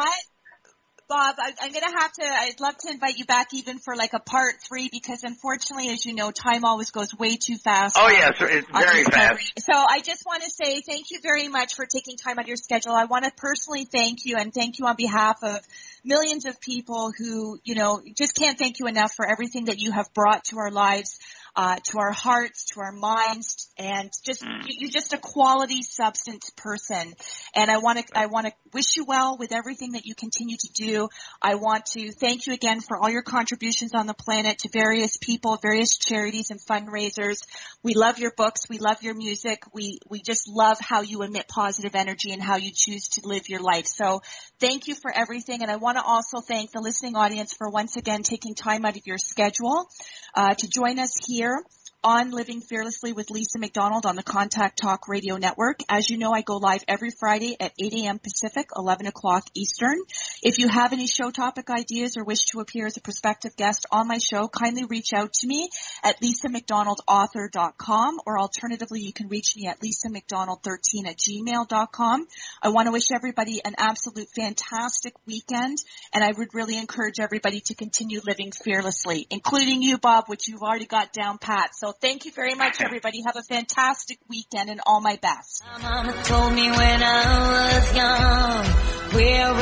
Bob, 1.12 1.36
I, 1.40 1.52
I'm 1.62 1.74
going 1.74 1.84
to 1.84 2.00
have 2.00 2.14
to, 2.14 2.24
I'd 2.24 2.62
love 2.62 2.78
to 2.78 2.90
invite 2.90 3.18
you 3.18 3.26
back 3.26 3.48
even 3.54 3.80
for 3.80 3.98
like 3.98 4.14
a 4.14 4.20
part 4.20 4.62
three 4.66 4.88
because 4.90 5.24
unfortunately, 5.24 5.90
as 5.90 6.06
you 6.06 6.16
know, 6.16 6.32
time 6.32 6.64
always 6.64 6.92
goes 6.92 7.14
way 7.14 7.36
too 7.36 7.58
fast. 7.58 7.98
Oh 8.00 8.06
on- 8.06 8.14
yes, 8.14 8.38
it's 8.40 8.70
very 8.72 9.04
fast. 9.04 9.60
So 9.60 9.74
I 9.74 10.00
just 10.00 10.26
want 10.26 10.42
to 10.44 10.50
say 10.50 10.80
thank 10.80 11.12
you 11.12 11.20
very 11.22 11.50
much 11.50 11.76
for 11.76 11.86
taking 11.86 12.16
time 12.16 12.40
out 12.40 12.46
of 12.46 12.48
your 12.48 12.56
schedule. 12.56 12.94
I 12.94 13.06
want 13.06 13.26
to 13.26 13.32
personally 13.36 13.84
thank 13.84 14.20
you 14.24 14.38
and 14.38 14.54
thank 14.54 14.80
you 14.80 14.86
on 14.86 14.96
behalf 14.96 15.44
of 15.44 15.60
millions 16.06 16.46
of 16.46 16.62
people 16.62 17.12
who, 17.18 17.60
you 17.66 17.76
know, 17.76 18.02
just 18.18 18.34
can't 18.34 18.58
thank 18.58 18.80
you 18.80 18.88
enough 18.88 19.12
for 19.14 19.30
everything 19.30 19.66
that 19.66 19.80
you 19.80 19.92
have 19.92 20.14
brought 20.14 20.46
to 20.46 20.60
our 20.60 20.72
lives, 20.72 21.20
uh, 21.56 21.78
to 21.84 22.00
our 22.00 22.12
hearts, 22.12 22.66
to 22.74 22.80
our 22.80 22.92
minds, 22.92 23.70
and 23.78 24.10
just, 24.26 24.42
Mm. 24.42 24.68
you- 24.68 24.76
you're 24.80 24.90
just 24.90 25.14
a 25.14 25.18
quality 25.18 25.84
substance 25.84 26.50
person. 26.56 27.14
And 27.56 27.70
I 27.70 27.78
want 27.80 28.00
to, 28.00 28.18
I 28.18 28.28
want 28.28 28.48
to 28.48 28.54
wish 28.74 28.96
you 28.96 29.06
well 29.06 29.38
with 29.38 29.52
everything 29.52 29.94
that 29.94 30.06
you 30.06 30.16
continue 30.16 30.58
to 30.58 30.70
do. 30.74 31.10
I 31.42 31.56
want 31.56 31.86
to 31.98 32.12
thank 32.12 32.48
you 32.48 32.54
again 32.54 32.80
for 32.82 32.98
all 32.98 33.10
your 33.10 33.22
contributions 33.24 33.94
on 33.94 34.08
the 34.08 34.14
planet 34.14 34.60
to 34.60 34.70
various 34.70 35.18
people, 35.18 35.58
various 35.62 35.98
charities 35.98 36.52
and 36.52 36.60
fundraisers. 36.60 37.38
We 37.84 37.94
love 37.96 38.20
your 38.20 38.32
books. 38.38 38.70
We 38.70 38.78
love 38.78 39.02
your 39.02 39.16
music. 39.16 39.64
We, 39.74 40.00
we 40.10 40.22
just 40.22 40.48
love 40.48 40.78
how 40.80 41.02
you 41.02 41.24
emit 41.24 41.48
positive 41.48 41.96
energy 41.96 42.32
and 42.32 42.42
how 42.42 42.56
you 42.56 42.72
choose 42.74 43.10
to 43.10 43.28
live 43.28 43.50
your 43.50 43.62
life. 43.62 43.88
So 43.88 44.22
thank 44.60 44.88
you 44.88 44.96
for 44.96 45.12
everything. 45.12 45.62
And 45.64 45.72
I 45.72 45.76
want 45.76 45.98
to 45.98 46.04
also 46.04 46.40
thank 46.40 46.72
the 46.72 46.82
listening 46.82 47.16
audience 47.16 47.54
for 47.54 47.70
once 47.70 47.98
again 47.98 48.24
taking 48.24 48.56
time 48.56 48.86
out 48.86 48.96
of 48.96 49.06
your 49.06 49.18
schedule, 49.18 49.90
uh, 50.36 50.54
to 50.54 50.68
join 50.68 51.00
us 51.00 51.12
here 51.28 51.41
year 51.42 51.64
on 52.04 52.32
Living 52.32 52.62
Fearlessly 52.62 53.14
with 53.14 53.30
Lisa 53.30 53.60
McDonald 53.60 54.08
on 54.08 54.16
the 54.16 54.24
Contact 54.24 54.80
Talk 54.82 55.08
Radio 55.08 55.38
Network. 55.38 55.82
As 55.88 56.10
you 56.10 56.18
know, 56.18 56.32
I 56.32 56.42
go 56.42 56.58
live 56.58 56.84
every 56.88 57.12
Friday 57.12 57.56
at 57.60 57.74
8 57.80 57.94
a.m. 57.94 58.18
Pacific, 58.18 58.70
11 58.76 59.06
o'clock 59.06 59.44
Eastern. 59.54 60.00
If 60.42 60.58
you 60.58 60.68
have 60.68 60.94
any 60.94 61.06
show 61.06 61.30
topic 61.30 61.70
ideas 61.70 62.18
or 62.18 62.24
wish 62.24 62.46
to 62.52 62.60
appear 62.60 62.88
as 62.88 62.98
a 62.98 63.02
prospective 63.02 63.56
guest 63.56 63.86
on 63.92 64.08
my 64.08 64.18
show, 64.18 64.48
kindly 64.48 64.86
reach 64.86 65.14
out 65.14 65.32
to 65.32 65.48
me 65.48 65.70
at 66.04 66.20
lisamcdonaldauthor.com 66.22 68.20
or 68.26 68.40
alternatively 68.40 69.02
you 69.02 69.14
can 69.14 69.28
reach 69.28 69.56
me 69.56 69.68
at 69.68 69.80
lisamcdonald13 69.80 71.06
at 71.06 71.18
gmail.com. 71.18 72.28
I 72.64 72.70
want 72.70 72.88
to 72.88 72.92
wish 72.92 73.12
everybody 73.14 73.62
an 73.64 73.76
absolute 73.78 74.30
fantastic 74.36 75.14
weekend 75.28 75.78
and 76.14 76.24
I 76.24 76.32
would 76.36 76.56
really 76.56 76.80
encourage 76.80 77.20
everybody 77.20 77.62
to 77.66 77.76
continue 77.76 78.22
living 78.26 78.52
fearlessly, 78.52 79.28
including 79.30 79.84
you, 79.84 80.00
Bob, 80.00 80.24
which 80.28 80.48
you've 80.48 80.64
already 80.64 80.88
got 80.88 81.14
down 81.14 81.38
pat. 81.38 81.76
So 81.76 81.91
thank 81.92 82.26
you 82.26 82.32
very 82.32 82.56
much, 82.56 82.82
everybody. 82.82 83.22
Have 83.26 83.36
a 83.36 83.44
fantastic 83.44 84.18
weekend 84.30 84.70
and 84.70 84.80
all 84.86 85.02
my 85.02 85.18
best. 85.22 85.64